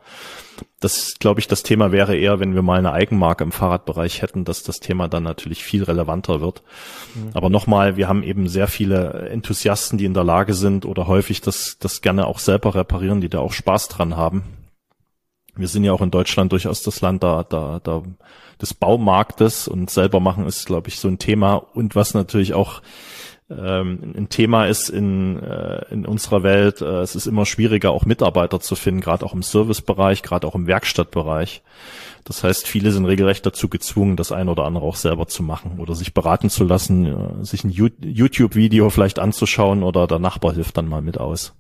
das, 0.81 1.15
glaube 1.19 1.41
ich, 1.41 1.49
das 1.49 1.63
Thema 1.63 1.93
wäre 1.93 2.17
eher, 2.17 2.41
wenn 2.41 2.55
wir 2.55 2.63
mal 2.63 2.79
eine 2.79 2.93
Eigenmarke 2.93 3.45
im 3.45 3.53
Fahrradbereich 3.53 4.23
hätten, 4.23 4.45
dass 4.45 4.63
das 4.63 4.81
Thema 4.81 5.09
dann 5.09 5.23
natürlich 5.23 5.65
viel 5.65 5.83
relevanter 5.83 6.41
wird. 6.41 6.63
Mhm. 7.15 7.31
Aber 7.35 7.51
nochmal, 7.51 7.97
wir 7.97 8.09
haben 8.09 8.23
eben 8.23 8.49
sehr 8.49 8.69
viele 8.69 9.29
Enthusiasten, 9.31 9.99
die 9.99 10.05
in 10.05 10.15
der 10.15 10.25
Lage 10.25 10.55
sind 10.55 10.85
oder 10.85 11.07
häufig 11.07 11.41
das, 11.41 11.79
das 11.79 12.03
gerne 12.03 12.27
auch 12.27 12.39
selber 12.39 12.75
reparieren, 12.75 13.21
die 13.21 13.29
da 13.29 13.39
auch 13.39 13.53
Spaß 13.53 13.89
dran 13.89 14.17
haben. 14.17 14.45
Wir 15.57 15.69
sind 15.69 15.85
ja 15.85 15.93
auch 15.93 16.03
in 16.03 16.11
Deutschland 16.11 16.53
durchaus 16.53 16.83
das 16.83 17.01
Land 17.01 17.23
da, 17.23 17.45
da, 17.45 17.81
da 17.83 18.03
des 18.61 18.75
Baumarktes 18.75 19.69
und 19.69 19.91
selber 19.91 20.21
machen 20.21 20.47
ist, 20.47 20.67
glaube 20.67 20.89
ich, 20.89 20.99
so 20.99 21.09
ein 21.09 21.19
Thema 21.19 21.55
und 21.55 21.95
was 21.97 22.15
natürlich 22.15 22.55
auch 22.55 22.83
ähm, 23.59 24.15
ein 24.17 24.29
Thema 24.29 24.67
ist 24.67 24.89
in, 24.89 25.43
äh, 25.43 25.85
in 25.91 26.07
unserer 26.07 26.43
Welt. 26.43 26.81
Äh, 26.81 27.01
es 27.01 27.15
ist 27.15 27.27
immer 27.27 27.47
schwieriger, 27.47 27.91
auch 27.91 28.05
Mitarbeiter 28.05 28.61
zu 28.61 28.77
finden, 28.77 29.01
gerade 29.01 29.25
auch 29.25 29.35
im 29.35 29.43
Servicebereich, 29.43 30.23
gerade 30.23 30.47
auch 30.47 30.55
im 30.55 30.67
Werkstattbereich. 30.67 31.63
Das 32.25 32.43
heißt, 32.43 32.67
viele 32.67 32.91
sind 32.91 33.05
regelrecht 33.05 33.45
dazu 33.45 33.69
gezwungen, 33.69 34.17
das 34.17 34.33
eine 34.33 34.51
oder 34.51 34.65
andere 34.65 34.85
auch 34.85 34.97
selber 34.97 35.27
zu 35.27 35.43
machen 35.43 35.79
oder 35.79 35.95
sich 35.95 36.15
beraten 36.15 36.49
zu 36.49 36.65
lassen, 36.65 37.07
äh, 37.07 37.45
sich 37.45 37.65
ein 37.65 37.71
YouTube-Video 37.71 38.91
vielleicht 38.91 39.19
anzuschauen 39.19 39.83
oder 39.83 40.07
der 40.07 40.19
Nachbar 40.19 40.55
hilft 40.55 40.77
dann 40.77 40.89
mal 40.89 41.03
mit 41.03 41.19
aus. 41.19 41.55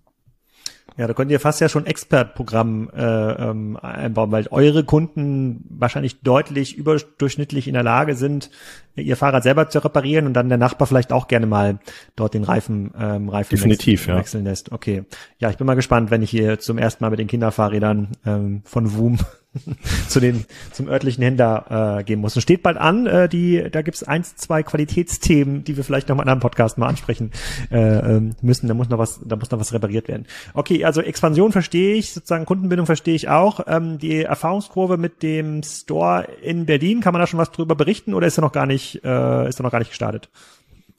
Ja, 0.96 1.08
da 1.08 1.12
könnt 1.12 1.32
ihr 1.32 1.40
fast 1.40 1.60
ja 1.60 1.68
schon 1.68 1.86
Expert-Programm 1.86 2.88
äh, 2.94 3.02
ähm, 3.02 3.76
einbauen, 3.76 4.30
weil 4.30 4.46
eure 4.50 4.84
Kunden 4.84 5.64
wahrscheinlich 5.68 6.20
deutlich 6.20 6.76
überdurchschnittlich 6.76 7.66
in 7.66 7.74
der 7.74 7.82
Lage 7.82 8.14
sind, 8.14 8.50
ihr 8.94 9.16
Fahrrad 9.16 9.42
selber 9.42 9.68
zu 9.68 9.82
reparieren 9.82 10.26
und 10.26 10.34
dann 10.34 10.48
der 10.48 10.58
Nachbar 10.58 10.86
vielleicht 10.86 11.12
auch 11.12 11.26
gerne 11.26 11.46
mal 11.46 11.80
dort 12.14 12.34
den 12.34 12.44
Reifen, 12.44 12.92
ähm, 12.96 13.28
Reifen 13.28 13.56
Definitiv, 13.56 14.02
wechseln, 14.02 14.14
ja. 14.14 14.20
wechseln 14.20 14.44
lässt. 14.44 14.70
Okay. 14.70 15.04
Ja, 15.38 15.50
ich 15.50 15.56
bin 15.56 15.66
mal 15.66 15.74
gespannt, 15.74 16.12
wenn 16.12 16.22
ich 16.22 16.30
hier 16.30 16.60
zum 16.60 16.78
ersten 16.78 17.02
Mal 17.02 17.10
mit 17.10 17.18
den 17.18 17.26
Kinderfahrrädern 17.26 18.12
ähm, 18.24 18.62
von 18.64 18.96
Woom 18.96 19.18
zu 20.08 20.20
den 20.20 20.44
zum 20.72 20.88
örtlichen 20.88 21.22
Händler 21.22 21.98
äh, 21.98 22.04
gehen 22.04 22.20
muss. 22.20 22.34
Und 22.36 22.42
steht 22.42 22.62
bald 22.62 22.76
an, 22.76 23.06
äh, 23.06 23.28
die 23.28 23.70
da 23.70 23.82
gibt's 23.82 24.02
eins, 24.02 24.36
zwei 24.36 24.62
Qualitätsthemen, 24.62 25.64
die 25.64 25.76
wir 25.76 25.84
vielleicht 25.84 26.08
noch 26.08 26.16
mal 26.16 26.22
in 26.22 26.28
einem 26.28 26.40
Podcast 26.40 26.78
mal 26.78 26.88
ansprechen 26.88 27.30
äh, 27.70 27.78
ähm, 27.78 28.36
müssen. 28.42 28.68
Da 28.68 28.74
muss 28.74 28.88
noch 28.88 28.98
was, 28.98 29.20
da 29.24 29.36
muss 29.36 29.50
noch 29.50 29.60
was 29.60 29.72
repariert 29.72 30.08
werden. 30.08 30.26
Okay, 30.54 30.84
also 30.84 31.00
Expansion 31.00 31.52
verstehe 31.52 31.94
ich, 31.94 32.12
sozusagen 32.12 32.46
Kundenbindung 32.46 32.86
verstehe 32.86 33.14
ich 33.14 33.28
auch. 33.28 33.60
Ähm, 33.66 33.98
die 33.98 34.22
Erfahrungskurve 34.22 34.96
mit 34.96 35.22
dem 35.22 35.62
Store 35.62 36.26
in 36.42 36.66
Berlin, 36.66 37.00
kann 37.00 37.12
man 37.12 37.20
da 37.20 37.26
schon 37.26 37.38
was 37.40 37.50
drüber 37.50 37.74
berichten 37.74 38.14
oder 38.14 38.26
ist 38.26 38.38
er 38.38 38.42
noch 38.42 38.52
gar 38.52 38.66
nicht, 38.66 39.04
äh, 39.04 39.48
ist 39.48 39.60
er 39.60 39.62
noch 39.62 39.72
gar 39.72 39.78
nicht 39.78 39.90
gestartet? 39.90 40.28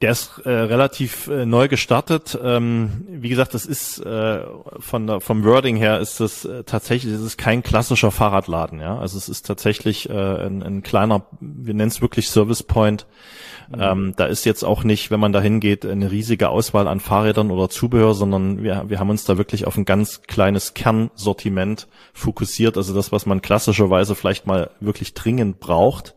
Der 0.02 0.12
ist 0.12 0.40
äh, 0.44 0.50
relativ 0.50 1.28
äh, 1.28 1.46
neu 1.46 1.70
gestartet. 1.70 2.38
Ähm, 2.44 3.06
wie 3.08 3.30
gesagt, 3.30 3.54
das 3.54 3.66
ist 3.66 4.00
äh, 4.00 4.42
von 4.80 5.22
vom 5.22 5.46
Wording 5.46 5.78
her 5.78 6.02
ist 6.02 6.20
das 6.20 6.44
äh, 6.44 6.66
tatsächlich, 6.66 7.14
es 7.14 7.22
ist 7.22 7.38
kein 7.38 7.64
klassischer 7.64 8.12
Fahrradladen, 8.12 8.82
ja. 8.82 8.98
Also 8.98 9.18
es 9.18 9.30
ist 9.30 9.46
tatsächlich 9.46 10.10
äh, 10.10 10.14
ein, 10.14 10.62
ein 10.64 10.84
kleiner, 10.84 11.26
wir 11.40 11.74
nennen 11.74 11.88
es 11.88 12.02
wirklich 12.02 12.28
Service 12.28 12.62
Point. 12.62 13.08
Mhm. 13.70 13.82
Ähm, 13.82 14.14
da 14.18 14.26
ist 14.26 14.44
jetzt 14.44 14.64
auch 14.64 14.84
nicht, 14.84 15.12
wenn 15.12 15.22
man 15.22 15.32
da 15.32 15.40
hingeht, 15.40 15.86
eine 15.86 16.12
riesige 16.12 16.50
Auswahl 16.50 16.90
an 16.90 17.00
Fahrrädern 17.00 17.50
oder 17.50 17.70
Zubehör, 17.70 18.14
sondern 18.16 18.64
wir, 18.64 18.84
wir 18.88 19.00
haben 19.00 19.10
uns 19.10 19.24
da 19.24 19.38
wirklich 19.38 19.66
auf 19.66 19.78
ein 19.78 19.86
ganz 19.86 20.24
kleines 20.24 20.74
Kernsortiment 20.74 21.88
fokussiert. 22.14 22.76
Also 22.76 22.94
das, 22.94 23.14
was 23.14 23.26
man 23.26 23.42
klassischerweise 23.42 24.14
vielleicht 24.14 24.46
mal 24.46 24.72
wirklich 24.82 25.14
dringend 25.14 25.62
braucht. 25.62 26.16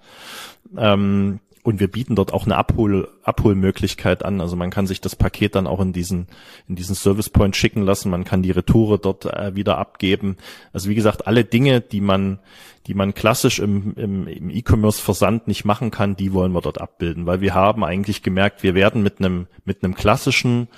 Ähm, 0.77 1.39
und 1.69 1.81
wir 1.81 1.89
bieten 1.89 2.17
dort 2.17 2.33
auch 2.33 2.47
eine 2.47 2.57
Abhol 2.57 3.09
Abholmöglichkeit 3.23 4.25
an. 4.25 4.41
Also 4.41 4.57
man 4.57 4.71
kann 4.71 4.87
sich 4.87 5.03
das 5.03 5.15
Paket 5.15 5.55
dann 5.55 5.67
auch 5.67 5.81
in 5.81 5.93
diesen, 5.93 6.27
in 6.67 6.77
diesen 6.77 6.95
Service 6.95 7.29
Point 7.29 7.57
schicken 7.57 7.83
lassen. 7.83 8.09
Man 8.09 8.25
kann 8.25 8.43
die 8.43 8.51
Retoure 8.51 8.99
dort 8.99 9.27
äh, 9.27 9.55
wieder 9.55 9.77
abgeben. 9.77 10.39
Also 10.73 10.89
wie 10.89 10.95
gesagt, 10.95 11.27
alle 11.27 11.45
Dinge, 11.45 11.83
die 11.83 12.01
man, 12.01 12.39
die 12.87 12.95
man 12.95 13.13
klassisch 13.13 13.59
im, 13.59 13.93
im, 13.97 14.27
im 14.27 14.49
E-Commerce-Versand 14.49 15.47
nicht 15.47 15.67
machen 15.67 15.91
kann, 15.91 16.17
die 16.17 16.33
wollen 16.33 16.53
wir 16.53 16.63
dort 16.63 16.81
abbilden, 16.81 17.27
weil 17.27 17.43
wir 17.43 17.53
haben 17.53 17.85
eigentlich 17.85 18.23
gemerkt, 18.23 18.63
wir 18.63 18.75
werden 18.75 19.03
mit 19.03 19.19
einem, 19.19 19.47
mit 19.67 19.85
einem 19.85 19.95
klassischen 19.95 20.69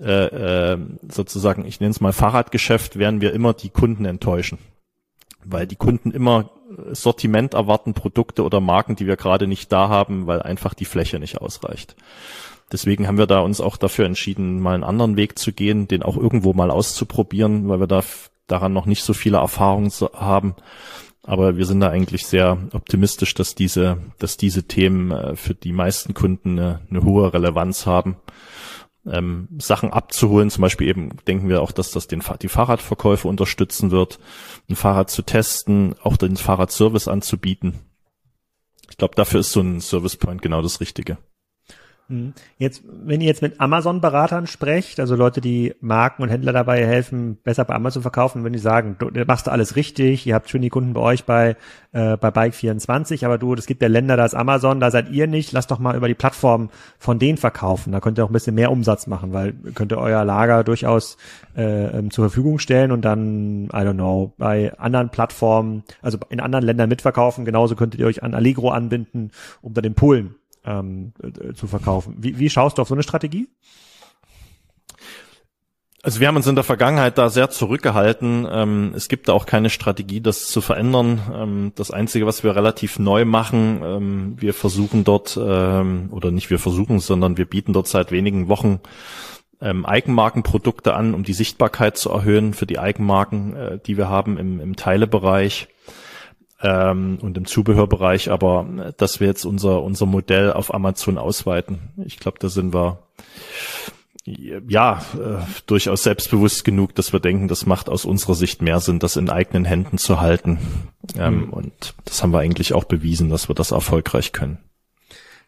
äh, 0.00 0.72
äh, 0.72 0.78
sozusagen, 1.08 1.64
ich 1.64 1.78
nenne 1.78 1.92
es 1.92 2.00
mal 2.00 2.12
Fahrradgeschäft, 2.12 2.98
werden 2.98 3.20
wir 3.20 3.32
immer 3.32 3.54
die 3.54 3.70
Kunden 3.70 4.04
enttäuschen 4.04 4.58
weil 5.44 5.66
die 5.66 5.76
Kunden 5.76 6.10
immer 6.10 6.50
Sortiment 6.92 7.54
erwarten, 7.54 7.94
Produkte 7.94 8.44
oder 8.44 8.60
Marken, 8.60 8.96
die 8.96 9.06
wir 9.06 9.16
gerade 9.16 9.46
nicht 9.46 9.72
da 9.72 9.88
haben, 9.88 10.26
weil 10.26 10.42
einfach 10.42 10.74
die 10.74 10.84
Fläche 10.84 11.18
nicht 11.18 11.40
ausreicht. 11.40 11.96
Deswegen 12.70 13.06
haben 13.06 13.18
wir 13.18 13.26
da 13.26 13.40
uns 13.40 13.60
auch 13.60 13.76
dafür 13.76 14.06
entschieden, 14.06 14.60
mal 14.60 14.74
einen 14.74 14.84
anderen 14.84 15.16
Weg 15.16 15.38
zu 15.38 15.52
gehen, 15.52 15.88
den 15.88 16.02
auch 16.02 16.16
irgendwo 16.16 16.54
mal 16.54 16.70
auszuprobieren, 16.70 17.68
weil 17.68 17.80
wir 17.80 17.86
da 17.86 18.02
daran 18.46 18.72
noch 18.72 18.86
nicht 18.86 19.04
so 19.04 19.12
viele 19.12 19.38
Erfahrungen 19.38 19.90
haben. 20.14 20.56
Aber 21.24 21.56
wir 21.56 21.66
sind 21.66 21.80
da 21.80 21.88
eigentlich 21.88 22.26
sehr 22.26 22.58
optimistisch, 22.72 23.34
dass 23.34 23.54
diese, 23.54 23.98
dass 24.18 24.36
diese 24.36 24.64
Themen 24.64 25.12
äh, 25.12 25.36
für 25.36 25.54
die 25.54 25.72
meisten 25.72 26.14
Kunden 26.14 26.58
eine, 26.58 26.80
eine 26.90 27.04
hohe 27.04 27.32
Relevanz 27.32 27.86
haben. 27.86 28.16
Ähm, 29.04 29.48
Sachen 29.58 29.92
abzuholen, 29.92 30.50
zum 30.50 30.62
Beispiel 30.62 30.86
eben 30.86 31.16
denken 31.26 31.48
wir 31.48 31.60
auch, 31.60 31.72
dass 31.72 31.90
das 31.90 32.06
den, 32.06 32.22
die 32.40 32.48
Fahrradverkäufe 32.48 33.26
unterstützen 33.26 33.90
wird, 33.90 34.20
ein 34.70 34.76
Fahrrad 34.76 35.10
zu 35.10 35.22
testen, 35.22 35.96
auch 36.02 36.16
den 36.16 36.36
Fahrradservice 36.36 37.08
anzubieten. 37.08 37.80
Ich 38.90 38.96
glaube, 38.96 39.16
dafür 39.16 39.40
ist 39.40 39.52
so 39.52 39.60
ein 39.60 39.80
Service 39.80 40.16
Point 40.16 40.42
genau 40.42 40.62
das 40.62 40.80
Richtige. 40.80 41.18
Mhm. 42.08 42.34
Jetzt, 42.58 42.82
wenn 42.86 43.20
ihr 43.20 43.26
jetzt 43.26 43.42
mit 43.42 43.60
Amazon-Beratern 43.60 44.46
sprecht, 44.46 45.00
also 45.00 45.16
Leute, 45.16 45.40
die 45.40 45.74
Marken 45.80 46.22
und 46.22 46.28
Händler 46.28 46.52
dabei 46.52 46.84
helfen, 46.84 47.38
besser 47.42 47.64
bei 47.64 47.74
Amazon 47.74 48.02
verkaufen, 48.02 48.44
wenn 48.44 48.52
die 48.52 48.58
sagen, 48.58 48.96
du 48.98 49.24
machst 49.24 49.48
alles 49.48 49.76
richtig, 49.76 50.26
ihr 50.26 50.34
habt 50.34 50.50
schön 50.50 50.62
die 50.62 50.68
Kunden 50.68 50.92
bei 50.92 51.00
euch 51.00 51.24
bei, 51.24 51.56
äh, 51.92 52.16
bei 52.16 52.28
Bike24, 52.28 53.24
aber 53.24 53.38
du, 53.38 53.54
es 53.54 53.66
gibt 53.66 53.82
ja 53.82 53.88
Länder, 53.88 54.16
da 54.16 54.24
ist 54.24 54.34
Amazon, 54.34 54.80
da 54.80 54.90
seid 54.90 55.10
ihr 55.10 55.26
nicht, 55.26 55.52
lasst 55.52 55.70
doch 55.70 55.78
mal 55.78 55.96
über 55.96 56.08
die 56.08 56.14
Plattform 56.14 56.70
von 56.98 57.18
denen 57.18 57.38
verkaufen. 57.38 57.92
Da 57.92 58.00
könnt 58.00 58.18
ihr 58.18 58.24
auch 58.24 58.30
ein 58.30 58.34
bisschen 58.34 58.54
mehr 58.54 58.70
Umsatz 58.70 59.06
machen, 59.06 59.32
weil 59.32 59.54
könnt 59.74 59.92
ihr 59.92 59.98
euer 59.98 60.24
Lager 60.24 60.64
durchaus 60.64 61.16
äh, 61.56 61.98
ähm, 61.98 62.10
zur 62.10 62.24
Verfügung 62.24 62.58
stellen 62.58 62.92
und 62.92 63.04
dann, 63.04 63.66
I 63.66 63.84
don't 63.84 63.94
know, 63.94 64.32
bei 64.38 64.76
anderen 64.78 65.10
Plattformen, 65.10 65.84
also 66.02 66.18
in 66.28 66.40
anderen 66.40 66.64
Ländern 66.64 66.88
mitverkaufen. 66.88 67.44
Genauso 67.44 67.76
könntet 67.76 68.00
ihr 68.00 68.06
euch 68.06 68.22
an 68.22 68.34
Allegro 68.34 68.70
anbinden, 68.70 69.30
um 69.60 69.74
dann 69.74 69.82
den 69.82 69.94
Polen 69.94 70.34
ähm, 70.64 71.12
äh, 71.22 71.52
zu 71.54 71.66
verkaufen. 71.66 72.16
Wie, 72.18 72.38
wie 72.38 72.50
schaust 72.50 72.78
du 72.78 72.82
auf 72.82 72.88
so 72.88 72.94
eine 72.94 73.02
Strategie? 73.02 73.48
Also 76.04 76.18
wir 76.18 76.26
haben 76.26 76.36
uns 76.36 76.48
in 76.48 76.56
der 76.56 76.64
Vergangenheit 76.64 77.16
da 77.16 77.30
sehr 77.30 77.50
zurückgehalten. 77.50 78.46
Ähm, 78.50 78.92
es 78.96 79.08
gibt 79.08 79.28
da 79.28 79.34
auch 79.34 79.46
keine 79.46 79.70
Strategie, 79.70 80.20
das 80.20 80.46
zu 80.46 80.60
verändern. 80.60 81.20
Ähm, 81.32 81.72
das 81.76 81.92
Einzige, 81.92 82.26
was 82.26 82.42
wir 82.42 82.56
relativ 82.56 82.98
neu 82.98 83.24
machen, 83.24 83.80
ähm, 83.84 84.34
wir 84.36 84.52
versuchen 84.52 85.04
dort, 85.04 85.36
oder 85.36 86.30
nicht 86.30 86.50
wir 86.50 86.58
versuchen, 86.58 86.98
sondern 86.98 87.36
wir 87.36 87.46
bieten 87.46 87.72
dort 87.72 87.86
seit 87.86 88.10
wenigen 88.10 88.48
Wochen 88.48 88.80
Eigenmarkenprodukte 89.60 90.94
an, 90.94 91.14
um 91.14 91.22
die 91.22 91.34
Sichtbarkeit 91.34 91.96
zu 91.96 92.10
erhöhen 92.10 92.52
für 92.52 92.66
die 92.66 92.80
Eigenmarken, 92.80 93.54
äh, 93.54 93.78
die 93.78 93.96
wir 93.96 94.08
haben 94.08 94.36
im, 94.36 94.58
im 94.58 94.74
Teilebereich 94.74 95.68
ähm, 96.62 97.18
und 97.20 97.36
im 97.36 97.44
Zubehörbereich, 97.44 98.30
aber 98.30 98.66
äh, 98.78 98.92
dass 98.96 99.20
wir 99.20 99.26
jetzt 99.26 99.44
unser, 99.44 99.82
unser 99.82 100.06
Modell 100.06 100.52
auf 100.52 100.72
Amazon 100.72 101.18
ausweiten. 101.18 101.90
Ich 102.04 102.18
glaube, 102.18 102.38
da 102.40 102.48
sind 102.48 102.72
wir 102.72 102.98
ja 104.24 105.02
äh, 105.14 105.42
durchaus 105.66 106.04
selbstbewusst 106.04 106.64
genug, 106.64 106.94
dass 106.94 107.12
wir 107.12 107.18
denken, 107.18 107.48
das 107.48 107.66
macht 107.66 107.88
aus 107.88 108.04
unserer 108.04 108.34
Sicht 108.34 108.62
mehr 108.62 108.78
Sinn, 108.78 109.00
das 109.00 109.16
in 109.16 109.28
eigenen 109.28 109.64
Händen 109.64 109.98
zu 109.98 110.20
halten. 110.20 110.58
Ähm, 111.18 111.46
mhm. 111.46 111.50
Und 111.50 111.94
das 112.04 112.22
haben 112.22 112.32
wir 112.32 112.38
eigentlich 112.38 112.72
auch 112.72 112.84
bewiesen, 112.84 113.30
dass 113.30 113.48
wir 113.48 113.56
das 113.56 113.72
erfolgreich 113.72 114.32
können. 114.32 114.58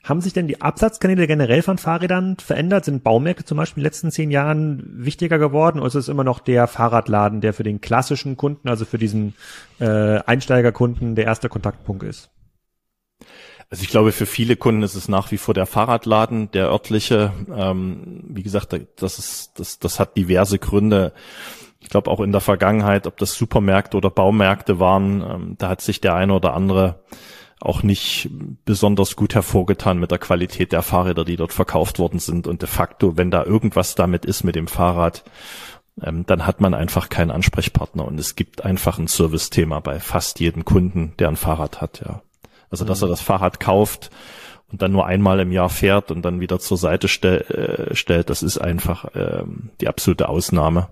Haben 0.04 0.20
sich 0.20 0.34
denn 0.34 0.46
die 0.46 0.60
Absatzkanäle 0.60 1.26
generell 1.26 1.62
von 1.62 1.78
Fahrrädern 1.78 2.36
verändert? 2.36 2.84
Sind 2.84 3.02
Baumärkte 3.02 3.46
zum 3.46 3.56
Beispiel 3.56 3.80
in 3.80 3.84
den 3.84 3.86
letzten 3.86 4.10
zehn 4.10 4.30
Jahren 4.30 4.82
wichtiger 4.86 5.38
geworden 5.38 5.78
oder 5.78 5.88
ist 5.88 5.94
es 5.94 6.08
immer 6.10 6.24
noch 6.24 6.40
der 6.40 6.66
Fahrradladen, 6.66 7.40
der 7.40 7.54
für 7.54 7.62
den 7.62 7.80
klassischen 7.80 8.36
Kunden, 8.36 8.68
also 8.68 8.84
für 8.84 8.98
diesen 8.98 9.32
äh, 9.80 10.18
Einsteigerkunden 10.18 11.14
der 11.14 11.24
erste 11.24 11.48
Kontaktpunkt 11.48 12.02
ist? 12.02 12.28
Also 13.70 13.82
ich 13.82 13.88
glaube, 13.88 14.12
für 14.12 14.26
viele 14.26 14.56
Kunden 14.56 14.82
ist 14.82 14.94
es 14.94 15.08
nach 15.08 15.30
wie 15.30 15.38
vor 15.38 15.54
der 15.54 15.64
Fahrradladen, 15.64 16.50
der 16.50 16.68
örtliche. 16.68 17.32
Ähm, 17.56 18.24
wie 18.28 18.42
gesagt, 18.42 18.78
das 18.96 19.18
ist, 19.18 19.58
das, 19.58 19.78
das 19.78 19.98
hat 19.98 20.18
diverse 20.18 20.58
Gründe. 20.58 21.14
Ich 21.80 21.88
glaube 21.88 22.10
auch 22.10 22.20
in 22.20 22.30
der 22.30 22.42
Vergangenheit, 22.42 23.06
ob 23.06 23.16
das 23.16 23.32
Supermärkte 23.32 23.96
oder 23.96 24.10
Baumärkte 24.10 24.78
waren, 24.80 25.22
ähm, 25.22 25.54
da 25.56 25.70
hat 25.70 25.80
sich 25.80 26.02
der 26.02 26.14
eine 26.14 26.34
oder 26.34 26.52
andere 26.52 27.00
auch 27.64 27.82
nicht 27.82 28.30
besonders 28.64 29.16
gut 29.16 29.34
hervorgetan 29.34 29.98
mit 29.98 30.10
der 30.10 30.18
Qualität 30.18 30.72
der 30.72 30.82
Fahrräder, 30.82 31.24
die 31.24 31.36
dort 31.36 31.52
verkauft 31.52 31.98
worden 31.98 32.18
sind. 32.18 32.46
Und 32.46 32.62
de 32.62 32.68
facto, 32.68 33.16
wenn 33.16 33.30
da 33.30 33.44
irgendwas 33.44 33.94
damit 33.94 34.24
ist 34.24 34.44
mit 34.44 34.54
dem 34.54 34.68
Fahrrad, 34.68 35.24
ähm, 36.02 36.26
dann 36.26 36.46
hat 36.46 36.60
man 36.60 36.74
einfach 36.74 37.08
keinen 37.08 37.30
Ansprechpartner. 37.30 38.04
Und 38.04 38.18
es 38.18 38.36
gibt 38.36 38.64
einfach 38.64 38.98
ein 38.98 39.08
Service-Thema 39.08 39.80
bei 39.80 40.00
fast 40.00 40.40
jedem 40.40 40.64
Kunden, 40.64 41.14
der 41.18 41.28
ein 41.28 41.36
Fahrrad 41.36 41.80
hat, 41.80 42.02
ja. 42.04 42.22
Also, 42.70 42.84
dass 42.84 43.00
mhm. 43.00 43.06
er 43.06 43.10
das 43.10 43.20
Fahrrad 43.20 43.60
kauft 43.60 44.10
und 44.70 44.82
dann 44.82 44.92
nur 44.92 45.06
einmal 45.06 45.40
im 45.40 45.52
Jahr 45.52 45.68
fährt 45.68 46.10
und 46.10 46.22
dann 46.22 46.40
wieder 46.40 46.58
zur 46.58 46.76
Seite 46.76 47.08
stell, 47.08 47.42
äh, 47.42 47.94
stellt, 47.94 48.30
das 48.30 48.42
ist 48.42 48.58
einfach 48.58 49.06
ähm, 49.14 49.70
die 49.80 49.88
absolute 49.88 50.28
Ausnahme. 50.28 50.88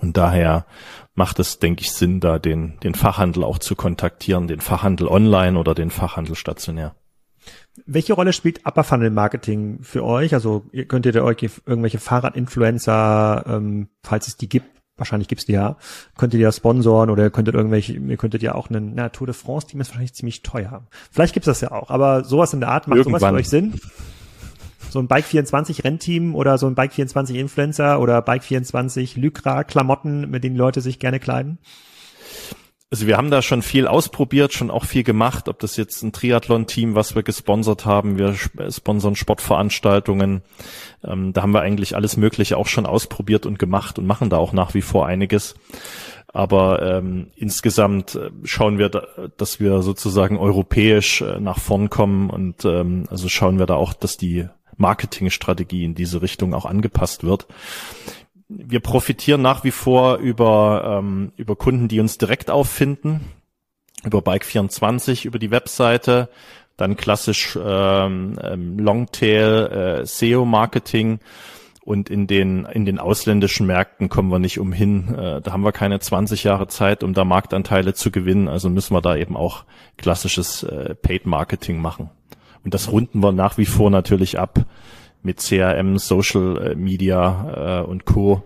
Und 0.00 0.16
daher 0.16 0.66
macht 1.14 1.38
es, 1.38 1.58
denke 1.58 1.82
ich, 1.82 1.92
Sinn, 1.92 2.20
da 2.20 2.38
den, 2.38 2.78
den 2.82 2.94
Fachhandel 2.94 3.44
auch 3.44 3.58
zu 3.58 3.76
kontaktieren, 3.76 4.48
den 4.48 4.60
Fachhandel 4.60 5.08
online 5.08 5.58
oder 5.58 5.74
den 5.74 5.90
Fachhandel 5.90 6.34
stationär. 6.34 6.94
Welche 7.86 8.14
Rolle 8.14 8.32
spielt 8.32 8.64
Upper 8.66 8.84
Funnel 8.84 9.10
Marketing 9.10 9.80
für 9.82 10.04
euch? 10.04 10.32
Also 10.32 10.64
ihr 10.72 10.86
könntet 10.86 11.14
ihr 11.14 11.24
euch 11.24 11.42
irgendwelche 11.66 11.98
Fahrradinfluencer, 11.98 13.44
ähm, 13.46 13.88
falls 14.02 14.28
es 14.28 14.36
die 14.36 14.48
gibt, 14.48 14.66
wahrscheinlich 14.96 15.28
gibt's 15.28 15.44
die 15.44 15.52
ja, 15.52 15.76
könntet 16.16 16.38
ihr 16.38 16.44
ja 16.44 16.52
sponsoren 16.52 17.10
oder 17.10 17.30
könntet 17.30 17.54
irgendwelche, 17.54 17.94
ihr 17.94 18.16
könntet 18.16 18.42
ja 18.42 18.54
auch 18.54 18.70
einen, 18.70 18.94
na, 18.94 19.08
Tour 19.08 19.26
de 19.26 19.34
France 19.34 19.66
Team 19.66 19.80
ist 19.80 19.88
wahrscheinlich 19.88 20.14
ziemlich 20.14 20.42
teuer. 20.42 20.86
Vielleicht 21.10 21.34
gibt's 21.34 21.46
das 21.46 21.60
ja 21.60 21.72
auch, 21.72 21.90
aber 21.90 22.24
sowas 22.24 22.52
in 22.52 22.60
der 22.60 22.70
Art 22.70 22.86
macht 22.86 22.98
Irgendwann. 22.98 23.20
sowas 23.20 23.30
für 23.30 23.36
euch 23.36 23.48
Sinn? 23.48 23.80
So 24.94 25.00
ein 25.00 25.08
Bike 25.08 25.24
24 25.24 25.82
Rennteam 25.82 26.36
oder 26.36 26.56
so 26.56 26.68
ein 26.68 26.76
Bike 26.76 26.92
24 26.92 27.36
Influencer 27.36 28.00
oder 28.00 28.22
Bike 28.22 28.44
24 28.44 29.16
Lycra 29.16 29.64
Klamotten, 29.64 30.30
mit 30.30 30.44
denen 30.44 30.54
Leute 30.54 30.80
sich 30.80 31.00
gerne 31.00 31.18
kleiden? 31.18 31.58
Also 32.92 33.08
wir 33.08 33.16
haben 33.16 33.32
da 33.32 33.42
schon 33.42 33.62
viel 33.62 33.88
ausprobiert, 33.88 34.52
schon 34.52 34.70
auch 34.70 34.84
viel 34.84 35.02
gemacht, 35.02 35.48
ob 35.48 35.58
das 35.58 35.76
jetzt 35.76 36.04
ein 36.04 36.12
Triathlon-Team, 36.12 36.94
was 36.94 37.16
wir 37.16 37.24
gesponsert 37.24 37.84
haben, 37.84 38.18
wir 38.18 38.36
sponsern 38.70 39.16
Sportveranstaltungen, 39.16 40.42
ähm, 41.02 41.32
da 41.32 41.42
haben 41.42 41.52
wir 41.52 41.62
eigentlich 41.62 41.96
alles 41.96 42.16
Mögliche 42.16 42.56
auch 42.56 42.68
schon 42.68 42.86
ausprobiert 42.86 43.46
und 43.46 43.58
gemacht 43.58 43.98
und 43.98 44.06
machen 44.06 44.30
da 44.30 44.36
auch 44.36 44.52
nach 44.52 44.74
wie 44.74 44.82
vor 44.82 45.06
einiges. 45.08 45.56
Aber 46.28 46.82
ähm, 46.82 47.32
insgesamt 47.34 48.14
äh, 48.14 48.30
schauen 48.44 48.78
wir, 48.78 48.90
da, 48.90 49.02
dass 49.38 49.58
wir 49.58 49.82
sozusagen 49.82 50.38
europäisch 50.38 51.20
äh, 51.20 51.40
nach 51.40 51.58
vorn 51.58 51.90
kommen 51.90 52.30
und 52.30 52.64
ähm, 52.64 53.06
also 53.10 53.28
schauen 53.28 53.58
wir 53.58 53.66
da 53.66 53.74
auch, 53.74 53.92
dass 53.92 54.16
die 54.16 54.46
Marketingstrategie 54.76 55.84
in 55.84 55.94
diese 55.94 56.22
Richtung 56.22 56.54
auch 56.54 56.66
angepasst 56.66 57.24
wird. 57.24 57.46
Wir 58.48 58.80
profitieren 58.80 59.42
nach 59.42 59.64
wie 59.64 59.70
vor 59.70 60.18
über, 60.18 60.98
ähm, 61.00 61.32
über 61.36 61.56
Kunden, 61.56 61.88
die 61.88 62.00
uns 62.00 62.18
direkt 62.18 62.50
auffinden, 62.50 63.20
über 64.04 64.18
Bike24, 64.18 65.24
über 65.24 65.38
die 65.38 65.50
Webseite, 65.50 66.28
dann 66.76 66.96
klassisch 66.96 67.58
ähm, 67.62 68.38
ähm 68.42 68.78
Longtail 68.78 70.00
äh, 70.02 70.06
SEO-Marketing 70.06 71.20
und 71.84 72.08
in 72.08 72.26
den, 72.26 72.64
in 72.64 72.86
den 72.86 72.98
ausländischen 72.98 73.66
Märkten 73.66 74.08
kommen 74.08 74.30
wir 74.30 74.38
nicht 74.38 74.58
umhin. 74.58 75.14
Äh, 75.14 75.42
da 75.42 75.52
haben 75.52 75.64
wir 75.64 75.72
keine 75.72 76.00
20 76.00 76.42
Jahre 76.42 76.66
Zeit, 76.66 77.04
um 77.04 77.12
da 77.12 77.24
Marktanteile 77.24 77.92
zu 77.92 78.10
gewinnen. 78.10 78.48
Also 78.48 78.70
müssen 78.70 78.94
wir 78.94 79.02
da 79.02 79.16
eben 79.16 79.36
auch 79.36 79.64
klassisches 79.98 80.62
äh, 80.62 80.94
Paid 80.94 81.26
Marketing 81.26 81.80
machen. 81.80 82.10
Und 82.64 82.74
das 82.74 82.90
runden 82.90 83.20
wir 83.20 83.32
nach 83.32 83.58
wie 83.58 83.66
vor 83.66 83.90
natürlich 83.90 84.38
ab 84.38 84.66
mit 85.22 85.38
CRM, 85.38 85.98
Social 85.98 86.72
äh, 86.72 86.74
Media 86.74 87.82
äh, 87.82 87.84
und 87.84 88.04
Co., 88.04 88.44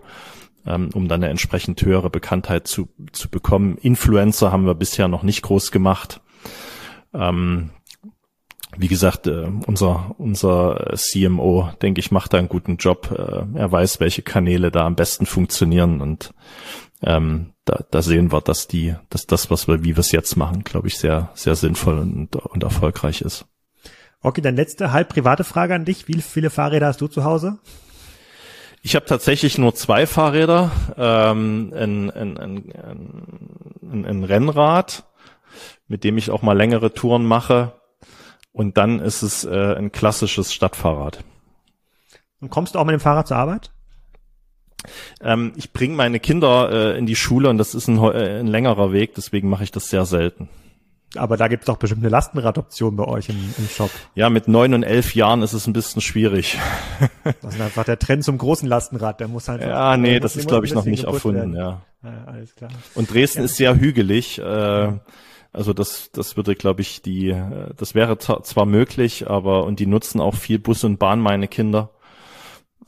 ähm, 0.65 0.89
um 0.93 1.07
dann 1.07 1.23
eine 1.23 1.31
entsprechend 1.31 1.81
höhere 1.81 2.09
Bekanntheit 2.09 2.67
zu, 2.67 2.89
zu 3.11 3.29
bekommen. 3.29 3.77
Influencer 3.77 4.51
haben 4.51 4.65
wir 4.65 4.75
bisher 4.75 5.07
noch 5.07 5.23
nicht 5.23 5.41
groß 5.41 5.71
gemacht. 5.71 6.21
Ähm, 7.13 7.71
wie 8.77 8.87
gesagt, 8.87 9.27
äh, 9.27 9.49
unser, 9.65 10.15
unser 10.17 10.93
CMO, 10.95 11.69
denke 11.81 11.99
ich, 11.99 12.11
macht 12.11 12.33
da 12.33 12.37
einen 12.37 12.49
guten 12.49 12.77
Job. 12.77 13.11
Äh, 13.11 13.57
er 13.57 13.71
weiß, 13.71 13.99
welche 13.99 14.21
Kanäle 14.21 14.69
da 14.71 14.85
am 14.85 14.95
besten 14.95 15.25
funktionieren 15.25 16.01
und 16.01 16.33
ähm, 17.01 17.53
da, 17.65 17.83
da 17.91 18.01
sehen 18.01 18.31
wir, 18.31 18.41
dass 18.41 18.67
die, 18.67 18.95
dass 19.09 19.25
das, 19.25 19.49
was 19.49 19.67
wir, 19.67 19.83
wie 19.83 19.95
wir 19.95 19.99
es 19.99 20.11
jetzt 20.11 20.35
machen, 20.35 20.63
glaube 20.63 20.87
ich, 20.87 20.97
sehr, 20.97 21.29
sehr 21.33 21.55
sinnvoll 21.55 21.99
und, 21.99 22.35
und 22.35 22.63
erfolgreich 22.63 23.21
ist. 23.21 23.45
Okay, 24.21 24.41
dann 24.41 24.55
letzte 24.55 24.91
halb 24.91 25.09
private 25.09 25.43
Frage 25.43 25.75
an 25.75 25.85
dich. 25.85 26.07
Wie 26.07 26.21
viele 26.21 26.49
Fahrräder 26.49 26.87
hast 26.87 26.99
du 26.99 27.07
zu 27.07 27.23
Hause? 27.23 27.59
Ich 28.81 28.95
habe 28.95 29.05
tatsächlich 29.05 29.57
nur 29.57 29.75
zwei 29.75 30.05
Fahrräder, 30.05 30.71
ähm, 30.97 31.73
ein, 31.75 32.11
ein, 32.11 32.37
ein, 32.37 34.05
ein, 34.05 34.23
Rennrad, 34.23 35.03
mit 35.87 36.03
dem 36.03 36.17
ich 36.17 36.31
auch 36.31 36.41
mal 36.41 36.57
längere 36.57 36.93
Touren 36.93 37.25
mache. 37.25 37.73
Und 38.51 38.77
dann 38.77 38.99
ist 38.99 39.21
es 39.21 39.43
äh, 39.43 39.75
ein 39.75 39.91
klassisches 39.91 40.53
Stadtfahrrad. 40.53 41.23
Und 42.41 42.49
kommst 42.49 42.75
du 42.75 42.79
auch 42.79 42.85
mit 42.85 42.93
dem 42.93 43.01
Fahrrad 43.01 43.27
zur 43.27 43.37
Arbeit? 43.37 43.71
Ähm, 45.21 45.53
ich 45.55 45.73
bringe 45.73 45.95
meine 45.95 46.19
Kinder 46.19 46.71
äh, 46.71 46.97
in 46.97 47.05
die 47.05 47.15
Schule 47.15 47.49
und 47.49 47.57
das 47.57 47.75
ist 47.75 47.87
ein, 47.87 47.97
äh, 47.97 48.39
ein 48.39 48.47
längerer 48.47 48.93
Weg, 48.93 49.15
deswegen 49.15 49.49
mache 49.49 49.63
ich 49.63 49.71
das 49.71 49.89
sehr 49.89 50.05
selten. 50.05 50.49
Aber 51.15 51.37
da 51.37 51.47
gibt's 51.47 51.65
doch 51.65 51.77
bestimmt 51.77 52.03
eine 52.03 52.09
Lastenradoption 52.09 52.95
bei 52.95 53.05
euch 53.05 53.29
im, 53.29 53.53
im 53.57 53.67
Shop. 53.67 53.89
Ja, 54.13 54.29
mit 54.29 54.47
neun 54.47 54.73
und 54.75 54.83
elf 54.83 55.15
Jahren 55.15 55.41
ist 55.41 55.53
es 55.53 55.65
ein 55.65 55.73
bisschen 55.73 56.01
schwierig. 56.01 56.57
Das 57.41 57.55
ist 57.55 57.61
einfach 57.61 57.83
der 57.83 57.99
Trend 57.99 58.23
zum 58.23 58.37
großen 58.37 58.67
Lastenrad. 58.67 59.19
Der 59.19 59.27
muss 59.27 59.47
halt. 59.47 59.61
Ja, 59.61 59.97
nee, 59.97 60.19
das 60.19 60.35
ist 60.35 60.47
glaube 60.47 60.65
ich 60.65 60.73
noch 60.73 60.85
nicht 60.85 61.03
erfunden. 61.03 61.55
Ja. 61.55 61.81
ja. 62.03 62.23
Alles 62.25 62.55
klar. 62.55 62.71
Und 62.95 63.13
Dresden 63.13 63.39
ja. 63.39 63.45
ist 63.45 63.55
sehr 63.55 63.79
hügelig. 63.79 64.39
Äh, 64.39 64.93
also 65.51 65.73
das, 65.73 66.11
das 66.11 66.37
würde, 66.37 66.55
glaube 66.55 66.81
ich, 66.81 67.01
die, 67.01 67.29
äh, 67.29 67.73
das 67.77 67.95
wäre 67.95 68.17
zwar 68.17 68.65
möglich, 68.65 69.29
aber 69.29 69.65
und 69.65 69.79
die 69.79 69.85
nutzen 69.85 70.21
auch 70.21 70.35
viel 70.35 70.59
Bus 70.59 70.83
und 70.83 70.97
Bahn, 70.97 71.19
meine 71.19 71.47
Kinder 71.47 71.91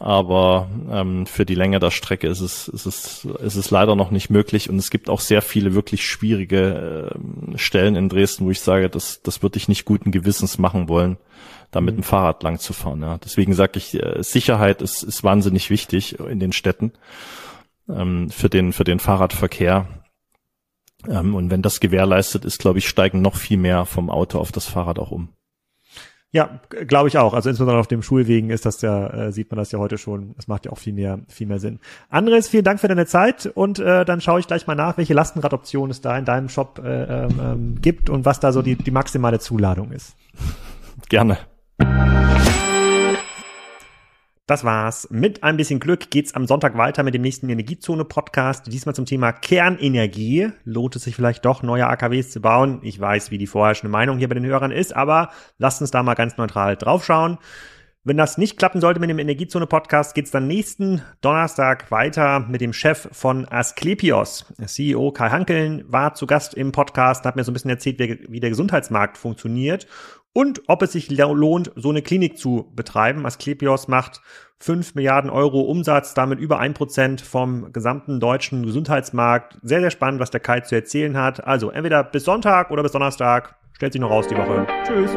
aber 0.02 0.68
ähm, 0.90 1.28
für 1.28 1.46
die 1.46 1.54
Länge 1.54 1.78
der 1.78 1.92
Strecke 1.92 2.28
ist 2.28 2.40
es, 2.40 2.68
ist, 2.68 2.88
es, 2.88 3.26
ist 3.26 3.56
es 3.56 3.70
leider 3.70 3.96
noch 3.96 4.10
nicht 4.10 4.32
möglich 4.32 4.68
und 4.68 4.78
es 4.78 4.90
gibt 4.90 5.12
auch 5.12 5.20
sehr 5.20 5.44
viele 5.44 5.76
wirklich 5.76 6.08
schwierige 6.08 7.14
äh, 7.54 7.58
Stellen 7.60 7.96
in 7.96 8.10
Dresden, 8.10 8.46
wo 8.46 8.50
ich 8.50 8.62
sage, 8.62 8.90
das, 8.90 9.22
das 9.22 9.44
würde 9.44 9.58
ich 9.58 9.68
nicht 9.68 9.86
guten 9.86 10.12
Gewissens 10.12 10.58
machen 10.58 10.90
wollen, 10.90 11.18
da 11.70 11.82
mit 11.82 11.94
mhm. 11.94 12.00
dem 12.00 12.04
Fahrrad 12.04 12.42
lang 12.42 12.58
zu 12.58 12.74
fahren. 12.74 13.04
Ja. 13.04 13.20
Deswegen 13.20 13.54
sage 13.54 13.74
ich, 13.76 13.94
äh, 13.94 14.24
Sicherheit 14.24 14.82
ist, 14.82 15.04
ist 15.04 15.24
wahnsinnig 15.24 15.70
wichtig 15.70 16.18
in 16.18 16.40
den 16.40 16.52
Städten 16.52 16.94
ähm, 17.88 18.32
für, 18.32 18.50
den, 18.50 18.74
für 18.74 18.84
den 18.84 19.00
Fahrradverkehr. 19.00 19.86
Ähm, 21.08 21.36
und 21.36 21.52
wenn 21.52 21.62
das 21.62 21.80
gewährleistet 21.80 22.44
ist, 22.44 22.58
glaube 22.58 22.80
ich, 22.80 22.90
steigen 22.90 23.22
noch 23.22 23.36
viel 23.36 23.58
mehr 23.58 23.86
vom 23.86 24.10
Auto 24.10 24.40
auf 24.40 24.52
das 24.52 24.66
Fahrrad 24.66 24.98
auch 24.98 25.12
um. 25.12 25.30
Ja, 26.34 26.62
glaube 26.70 27.10
ich 27.10 27.18
auch. 27.18 27.34
Also 27.34 27.50
insbesondere 27.50 27.78
auf 27.80 27.88
dem 27.88 28.02
Schulwegen 28.02 28.52
ist 28.52 28.66
das 28.66 28.82
ja, 28.82 29.08
äh, 29.08 29.32
sieht 29.34 29.52
man 29.52 29.58
das 29.58 29.72
ja 29.74 29.80
heute 29.80 29.98
schon. 29.98 30.34
Es 30.38 30.48
macht 30.48 30.66
ja 30.66 30.72
auch 30.72 30.78
viel 30.78 30.94
mehr, 30.94 31.20
viel 31.28 31.46
mehr 31.46 31.60
Sinn. 31.60 31.80
Andres, 32.10 32.48
vielen 32.48 32.64
Dank 32.64 32.80
für 32.80 32.88
deine 32.88 33.06
Zeit 33.06 33.48
und 33.48 33.80
äh, 33.80 34.06
dann 34.06 34.22
schaue 34.22 34.40
ich 34.40 34.48
gleich 34.48 34.66
mal 34.66 34.76
nach, 34.76 34.98
welche 34.98 35.14
Lastenradoption 35.14 35.90
es 35.90 36.00
da 36.00 36.18
in 36.18 36.24
deinem 36.24 36.48
Shop 36.48 36.80
äh, 36.84 37.26
ähm, 37.26 37.40
ähm 37.42 37.82
gibt 37.82 38.10
und 38.10 38.24
was 38.24 38.40
da 38.40 38.54
so 38.54 38.62
die, 38.62 38.76
die 38.76 38.92
maximale 38.92 39.40
Zuladung 39.40 39.92
ist. 39.92 40.16
Gerne. 41.10 41.38
Das 44.48 44.64
war's. 44.64 45.08
Mit 45.12 45.44
ein 45.44 45.56
bisschen 45.56 45.80
Glück 45.80 46.10
geht's 46.10 46.34
am 46.34 46.48
Sonntag 46.48 46.76
weiter 46.76 47.04
mit 47.04 47.14
dem 47.14 47.22
nächsten 47.22 47.48
Energiezone-Podcast. 47.48 48.68
Diesmal 48.68 48.96
zum 48.96 49.06
Thema 49.06 49.32
Kernenergie. 49.32 50.52
Lohnt 50.66 50.96
es 50.96 51.04
sich 51.04 51.16
vielleicht 51.16 51.46
doch, 51.46 51.62
neue 51.62 51.88
AKWs 51.88 52.32
zu 52.32 52.42
bauen? 52.42 52.80
Ich 52.82 53.00
weiß, 53.00 53.30
wie 53.30 53.38
die 53.38 53.48
vorherrschende 53.48 53.92
Meinung 53.92 54.18
hier 54.18 54.28
bei 54.28 54.36
den 54.36 54.46
Hörern 54.46 54.72
ist, 54.72 54.96
aber 54.96 55.30
lasst 55.60 55.80
uns 55.80 55.92
da 55.92 56.02
mal 56.02 56.16
ganz 56.16 56.38
neutral 56.38 56.76
draufschauen. 56.76 57.38
Wenn 58.04 58.18
das 58.18 58.40
nicht 58.40 58.58
klappen 58.58 58.82
sollte 58.82 59.00
mit 59.00 59.12
dem 59.12 59.20
Energiezone-Podcast, 59.20 60.16
geht's 60.16 60.32
dann 60.32 60.48
nächsten 60.48 61.04
Donnerstag 61.22 61.92
weiter 61.92 62.40
mit 62.40 62.60
dem 62.60 62.74
Chef 62.74 63.10
von 63.12 63.48
Asklepios. 63.48 64.52
CEO 64.66 65.12
Kai 65.12 65.30
Hankeln 65.30 65.84
war 65.88 66.16
zu 66.16 66.26
Gast 66.26 66.56
im 66.56 66.72
Podcast, 66.72 67.26
hat 67.26 67.36
mir 67.36 67.44
so 67.44 67.52
ein 67.52 67.54
bisschen 67.54 67.70
erzählt, 67.70 68.00
wie 68.00 68.40
der 68.40 68.50
Gesundheitsmarkt 68.50 69.20
funktioniert 69.20 69.86
und 70.34 70.62
ob 70.68 70.82
es 70.82 70.94
sich 70.94 71.10
lohnt, 71.10 71.72
so 71.76 71.90
eine 71.90 72.02
Klinik 72.02 72.38
zu 72.38 72.72
betreiben. 72.76 73.26
Asklepios 73.26 73.88
macht 73.88 74.22
5 74.60 74.96
Milliarden 74.96 75.30
Euro 75.30 75.62
Umsatz, 75.62 76.14
damit 76.14 76.40
über 76.40 76.60
ein 76.60 76.74
Prozent 76.74 77.22
vom 77.22 77.74
gesamten 77.74 78.20
deutschen 78.20 78.66
Gesundheitsmarkt. 78.66 79.58
Sehr, 79.64 79.82
sehr 79.82 79.92
spannend, 79.92 80.22
was 80.22 80.32
der 80.32 80.40
Kai 80.40 80.62
zu 80.62 80.76
erzählen 80.76 81.18
hat. 81.18 81.46
Also 81.46 81.70
entweder 81.70 82.04
bis 82.04 82.26
Sonntag 82.26 82.72
oder 82.72 82.84
bis 82.84 82.92
Donnerstag. 82.92 83.56
Stellt 83.74 83.94
sich 83.94 84.02
noch 84.02 84.12
raus 84.12 84.28
die 84.28 84.38
Woche. 84.38 84.68
Tschüss. 84.86 85.12